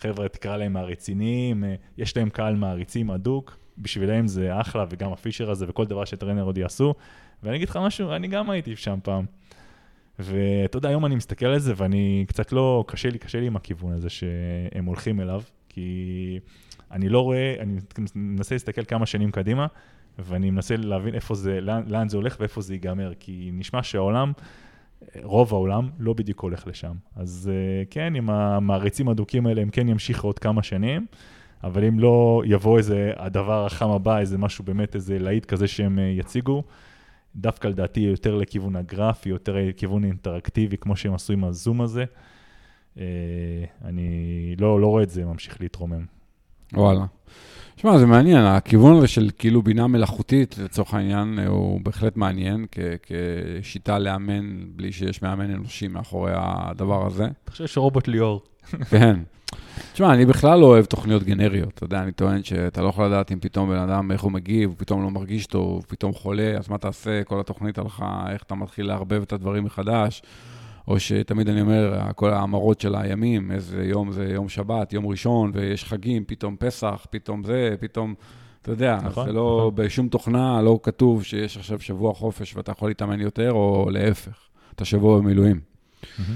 חבר'ה, 0.00 0.28
תקרא 0.28 0.56
להם 0.56 0.76
הרציניים, 0.76 1.64
אה, 1.64 1.74
יש 1.98 2.16
להם 2.16 2.30
קהל 2.30 2.56
מעריצים 2.56 3.10
הדוק, 3.10 3.56
בשבילם 3.78 4.26
זה 4.26 4.60
אחלה, 4.60 4.84
וגם 4.90 5.12
הפישר 5.12 5.50
הזה 5.50 5.66
וכל 5.68 5.86
דבר 5.86 6.04
שטרנר 6.04 6.42
עוד 6.42 6.58
יעשו. 6.58 6.94
ואני 7.42 7.56
אגיד 7.56 7.68
לך 7.68 7.76
משהו, 7.76 8.12
אני 8.12 8.28
גם 8.28 8.50
הייתי 8.50 8.76
שם 8.76 8.98
פעם. 9.02 9.24
ואתה 10.22 10.76
יודע, 10.78 10.88
היום 10.88 11.06
אני 11.06 11.14
מסתכל 11.14 11.46
על 11.46 11.58
זה 11.58 11.72
ואני 11.76 12.24
קצת 12.28 12.52
לא, 12.52 12.84
קשה 12.86 13.10
לי, 13.10 13.18
קשה 13.18 13.40
לי 13.40 13.46
עם 13.46 13.56
הכיוון 13.56 13.92
הזה 13.92 14.08
שהם 14.10 14.84
הולכים 14.84 15.20
אליו, 15.20 15.42
כי 15.68 16.38
אני 16.90 17.08
לא 17.08 17.20
רואה, 17.20 17.54
אני 17.60 17.78
מנסה 18.14 18.54
להסתכל 18.54 18.84
כמה 18.84 19.06
שנים 19.06 19.30
קדימה, 19.30 19.66
ואני 20.18 20.50
מנסה 20.50 20.76
להבין 20.76 21.14
איפה 21.14 21.34
זה, 21.34 21.60
לאן, 21.60 21.82
לאן 21.86 22.08
זה 22.08 22.16
הולך 22.16 22.36
ואיפה 22.40 22.60
זה 22.60 22.74
ייגמר, 22.74 23.12
כי 23.20 23.50
נשמע 23.52 23.82
שהעולם... 23.82 24.32
רוב 25.22 25.54
העולם 25.54 25.88
לא 25.98 26.12
בדיוק 26.12 26.40
הולך 26.40 26.66
לשם. 26.66 26.92
אז 27.16 27.50
אה, 27.52 27.84
כן, 27.90 28.14
עם 28.16 28.30
המעריצים 28.30 29.08
הדוקים 29.08 29.46
האלה, 29.46 29.62
הם 29.62 29.70
כן 29.70 29.88
ימשיכו 29.88 30.28
עוד 30.28 30.38
כמה 30.38 30.62
שנים, 30.62 31.06
אבל 31.64 31.84
אם 31.84 31.98
לא 31.98 32.42
יבוא 32.46 32.78
איזה 32.78 33.12
הדבר 33.16 33.66
החם 33.66 33.90
הבא, 33.90 34.18
איזה 34.18 34.38
משהו 34.38 34.64
באמת, 34.64 34.94
איזה 34.94 35.18
להיט 35.18 35.44
כזה 35.44 35.68
שהם 35.68 35.98
אה, 35.98 36.04
יציגו, 36.04 36.62
דווקא 37.36 37.68
לדעתי 37.68 38.00
יותר 38.00 38.34
לכיוון 38.34 38.76
הגרפי, 38.76 39.28
יותר 39.28 39.56
לכיוון 39.56 40.04
אינטראקטיבי, 40.04 40.76
כמו 40.76 40.96
שהם 40.96 41.14
עשו 41.14 41.32
עם 41.32 41.44
הזום 41.44 41.80
הזה. 41.80 42.04
אה, 42.98 43.04
אני 43.84 44.08
לא, 44.58 44.80
לא 44.80 44.86
רואה 44.86 45.02
את 45.02 45.10
זה 45.10 45.24
ממשיך 45.24 45.60
להתרומם. 45.60 46.04
וואלה. 46.72 47.04
תשמע, 47.76 47.98
זה 47.98 48.06
מעניין, 48.06 48.44
הכיוון 48.44 48.96
הזה 48.96 49.08
של 49.08 49.30
כאילו 49.38 49.62
בינה 49.62 49.86
מלאכותית, 49.86 50.58
לצורך 50.58 50.94
העניין, 50.94 51.38
הוא 51.38 51.80
בהחלט 51.80 52.16
מעניין 52.16 52.66
כ- 52.72 52.78
כשיטה 53.62 53.98
לאמן 53.98 54.60
בלי 54.76 54.92
שיש 54.92 55.22
מאמן 55.22 55.50
אנושי 55.50 55.88
מאחורי 55.88 56.32
הדבר 56.34 57.06
הזה. 57.06 57.24
אתה 57.44 57.50
חושב 57.50 57.66
שרובוט 57.66 58.08
ליאור. 58.08 58.42
כן. 58.90 59.16
תשמע, 59.92 60.14
אני 60.14 60.26
בכלל 60.26 60.60
לא 60.60 60.66
אוהב 60.66 60.84
תוכניות 60.84 61.22
גנריות. 61.22 61.68
אתה 61.74 61.84
יודע, 61.84 62.02
אני 62.02 62.12
טוען 62.12 62.42
שאתה 62.42 62.82
לא 62.82 62.88
יכול 62.88 63.06
לדעת 63.06 63.32
אם 63.32 63.38
פתאום 63.40 63.70
בן 63.70 63.76
אדם, 63.76 64.12
איך 64.12 64.22
הוא 64.22 64.32
מגיב, 64.32 64.68
הוא 64.68 64.76
פתאום 64.78 65.02
לא 65.02 65.10
מרגיש 65.10 65.46
טוב, 65.46 65.72
הוא 65.72 65.82
פתאום 65.88 66.12
חולה, 66.12 66.54
אז 66.58 66.68
מה 66.68 66.78
תעשה? 66.78 67.24
כל 67.24 67.40
התוכנית 67.40 67.78
הלכה, 67.78 68.24
איך 68.32 68.42
אתה 68.42 68.54
מתחיל 68.54 68.86
לערבב 68.86 69.22
את 69.22 69.32
הדברים 69.32 69.64
מחדש. 69.64 70.22
או 70.88 71.00
שתמיד 71.00 71.48
אני 71.48 71.60
אומר, 71.60 72.00
כל 72.14 72.30
ההמרות 72.30 72.80
של 72.80 72.94
הימים, 72.94 73.52
איזה 73.52 73.84
יום 73.84 74.12
זה 74.12 74.24
יום 74.24 74.48
שבת, 74.48 74.92
יום 74.92 75.06
ראשון, 75.06 75.50
ויש 75.54 75.84
חגים, 75.84 76.24
פתאום 76.26 76.56
פסח, 76.58 77.06
פתאום 77.10 77.44
זה, 77.44 77.74
פתאום, 77.80 78.14
אתה 78.62 78.70
יודע, 78.70 78.98
נכון, 79.04 79.26
זה 79.26 79.32
לא, 79.32 79.56
נכון. 79.58 79.84
בשום 79.84 80.08
תוכנה 80.08 80.62
לא 80.62 80.80
כתוב 80.82 81.24
שיש 81.24 81.56
עכשיו 81.56 81.80
שבוע 81.80 82.14
חופש 82.14 82.56
ואתה 82.56 82.72
יכול 82.72 82.90
להתאמן 82.90 83.20
יותר, 83.20 83.52
או 83.52 83.88
להפך. 83.90 84.38
את 84.74 84.80
השבוע 84.80 85.18
במילואים. 85.18 85.60
מהמם. 86.18 86.34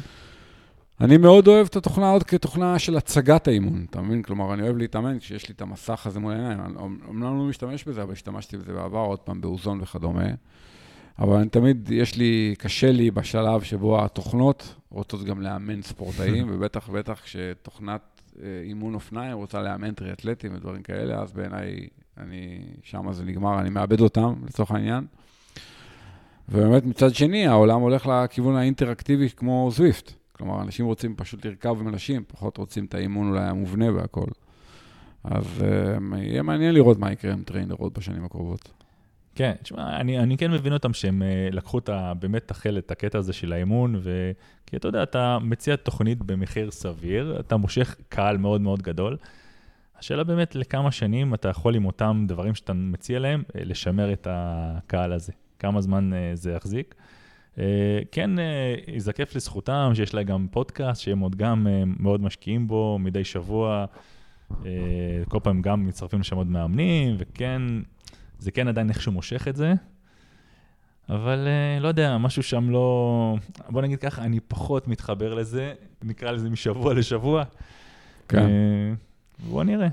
אני 1.01 1.17
מאוד 1.17 1.49
אוהב 1.49 1.67
את 1.67 1.77
התוכנה 1.77 2.11
עוד 2.11 2.23
כתוכנה 2.23 2.79
של 2.79 2.97
הצגת 2.97 3.49
האימון, 3.49 3.87
אתה 3.91 4.01
מבין? 4.01 4.23
כלומר, 4.23 4.55
אני 4.55 4.63
אוהב 4.63 4.77
להתאמן 4.77 5.19
כשיש 5.19 5.49
לי 5.49 5.55
את 5.55 5.63
המסך 5.63 6.07
הזה 6.07 6.21
מול 6.21 6.33
העיניים. 6.33 6.61
אני 6.61 6.75
אומנם 7.09 7.39
לא 7.39 7.45
משתמש 7.45 7.85
בזה, 7.85 8.03
אבל 8.03 8.13
השתמשתי 8.13 8.57
בזה 8.57 8.73
בעבר, 8.73 8.99
עוד 8.99 9.19
פעם, 9.19 9.41
באוזון 9.41 9.81
וכדומה. 9.81 10.25
אבל 11.19 11.37
אני 11.37 11.49
תמיד, 11.49 11.91
יש 11.93 12.17
לי, 12.17 12.55
קשה 12.59 12.93
לי 12.93 13.11
בשלב 13.11 13.63
שבו 13.63 14.05
התוכנות 14.05 14.75
רוצות 14.91 15.25
גם 15.25 15.41
לאמן 15.41 15.83
ספורטאים, 15.83 16.47
ובטח, 16.53 16.89
בטח 16.89 17.21
כשתוכנת 17.21 18.01
אה, 18.43 18.47
אימון 18.65 18.95
אופניים 18.95 19.37
רוצה 19.37 19.63
לאמן 19.63 19.93
טריאטלטים 19.93 20.55
ודברים 20.55 20.83
כאלה, 20.83 21.23
אז 21.23 21.33
בעיניי, 21.33 21.89
אני, 22.19 22.59
שם 22.83 23.13
זה 23.13 23.25
נגמר, 23.25 23.61
אני 23.61 23.71
מאבד 23.71 24.01
אותם, 24.01 24.35
לצורך 24.47 24.71
העניין. 24.71 25.07
ובאמת, 26.49 26.85
מצד 26.85 27.15
שני, 27.15 27.47
העולם 27.47 27.81
הולך 27.81 28.07
לכיוון 28.07 28.57
האינטראקטיבי 28.57 29.29
כמו 29.31 29.69
זוויפט. 29.73 30.24
כלומר, 30.37 30.63
אנשים 30.63 30.87
רוצים 30.87 31.17
פשוט 31.17 31.47
לרכב 31.47 31.77
עם 31.81 31.89
אנשים, 31.89 32.25
פחות 32.29 32.57
רוצים 32.57 32.85
את 32.85 32.95
האימון 32.95 33.29
אולי 33.29 33.45
המובנה 33.45 33.93
והכול. 33.93 34.29
אז 35.25 35.45
uh, 35.61 36.17
יהיה 36.17 36.43
מעניין 36.43 36.75
לראות 36.75 36.99
מה 36.99 37.13
יקרה 37.13 37.33
עם 37.33 37.43
טריינרות 37.43 37.99
בשנים 37.99 38.25
הקרובות. 38.25 38.73
כן, 39.35 39.53
תשמע, 39.63 40.01
אני, 40.01 40.19
אני 40.19 40.37
כן 40.37 40.51
מבין 40.51 40.73
אותם 40.73 40.93
שהם 40.93 41.23
uh, 41.23 41.55
לקחו 41.55 41.79
את 41.79 41.89
ה, 41.89 42.13
באמת 42.15 42.47
את 42.47 42.51
החלק, 42.51 42.85
את 42.85 42.91
הקטע 42.91 43.19
הזה 43.19 43.33
של 43.33 43.53
האימון, 43.53 43.97
ו... 43.99 44.33
כי 44.67 44.77
אתה 44.77 44.89
יודע, 44.89 45.03
אתה 45.03 45.39
מציע 45.39 45.77
תוכנית 45.77 46.23
במחיר 46.23 46.71
סביר, 46.71 47.41
אתה 47.41 47.57
מושך 47.57 47.97
קהל 48.09 48.37
מאוד 48.37 48.61
מאוד 48.61 48.83
גדול. 48.83 49.17
השאלה 49.99 50.25
באמת 50.25 50.55
לכמה 50.55 50.93
שנים 50.93 51.35
אתה 51.35 51.49
יכול 51.49 51.75
עם 51.75 51.85
אותם 51.85 52.25
דברים 52.29 52.55
שאתה 52.55 52.73
מציע 52.73 53.19
להם, 53.19 53.43
uh, 53.49 53.51
לשמר 53.55 54.13
את 54.13 54.27
הקהל 54.31 55.13
הזה. 55.13 55.33
כמה 55.59 55.81
זמן 55.81 56.11
uh, 56.13 56.17
זה 56.37 56.53
יחזיק. 56.53 56.95
Uh, 57.55 57.59
כן, 58.13 58.31
uh, 58.39 58.91
ייזקף 58.91 59.37
לזכותם 59.37 59.93
שיש 59.95 60.15
להם 60.15 60.27
גם 60.27 60.47
פודקאסט, 60.51 61.01
שהם 61.01 61.21
עוד 61.21 61.37
גם 61.37 61.67
uh, 61.67 62.03
מאוד 62.03 62.23
משקיעים 62.23 62.69
בו 62.69 62.99
מדי 63.01 63.25
שבוע. 63.25 63.85
כל 65.29 65.39
פעם 65.43 65.63
גם 65.63 65.87
מצטרפים 65.87 66.21
לשם 66.21 66.37
עוד 66.37 66.47
מאמנים, 66.47 67.15
וכן, 67.19 67.63
זה 68.39 68.51
כן 68.51 68.69
עדיין 68.69 68.89
איכשהו 68.89 69.13
מושך 69.13 69.49
את 69.49 69.57
זה, 69.57 69.75
אבל 71.09 71.49
לא 71.81 71.89
יודע, 71.89 72.19
משהו 72.19 72.43
שם 72.43 72.71
לא... 72.71 73.37
בוא 73.69 73.83
נגיד 73.83 73.99
ככה, 73.99 74.25
אני 74.25 74.41
פחות 74.41 74.89
מתחבר 74.89 75.35
לזה, 75.35 75.73
נקרא 76.03 76.31
לזה 76.31 76.51
משבוע 76.51 76.95
לשבוע. 76.95 77.45
כן. 78.29 78.47
בוא 79.49 79.65
נראה, 79.65 79.89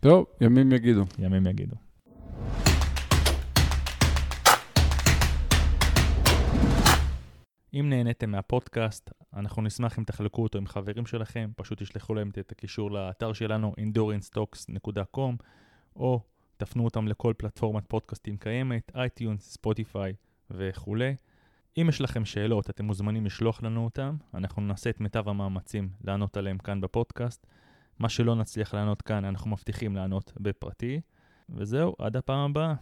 טוב, 0.00 0.26
ימים 0.40 0.72
יגידו. 0.72 1.04
ימים 1.18 1.46
יגידו. 1.46 1.76
אם 7.74 7.86
נהניתם 7.88 8.30
מהפודקאסט, 8.30 9.10
אנחנו 9.34 9.62
נשמח 9.62 9.98
אם 9.98 10.04
תחלקו 10.04 10.42
אותו 10.42 10.58
עם 10.58 10.66
חברים 10.66 11.06
שלכם, 11.06 11.50
פשוט 11.56 11.82
תשלחו 11.82 12.14
להם 12.14 12.30
את 12.40 12.52
הקישור 12.52 12.90
לאתר 12.90 13.32
שלנו, 13.32 13.74
endurancetalks.com, 13.80 15.44
או 15.96 16.20
תפנו 16.56 16.84
אותם 16.84 17.08
לכל 17.08 17.34
פלטפורמת 17.36 17.84
פודקאסטים 17.88 18.36
קיימת, 18.36 18.92
iTunes, 18.94 19.52
Spotify 19.52 20.12
וכולי. 20.50 21.16
אם 21.78 21.86
יש 21.88 22.00
לכם 22.00 22.24
שאלות, 22.24 22.70
אתם 22.70 22.84
מוזמנים 22.84 23.26
לשלוח 23.26 23.62
לנו 23.62 23.84
אותם, 23.84 24.16
אנחנו 24.34 24.62
נעשה 24.62 24.90
את 24.90 25.00
מיטב 25.00 25.28
המאמצים 25.28 25.90
לענות 26.04 26.36
עליהם 26.36 26.58
כאן 26.58 26.80
בפודקאסט. 26.80 27.46
מה 27.98 28.08
שלא 28.08 28.34
נצליח 28.34 28.74
לענות 28.74 29.02
כאן, 29.02 29.24
אנחנו 29.24 29.50
מבטיחים 29.50 29.96
לענות 29.96 30.32
בפרטי. 30.40 31.00
וזהו, 31.48 31.94
עד 31.98 32.16
הפעם 32.16 32.50
הבאה. 32.50 32.74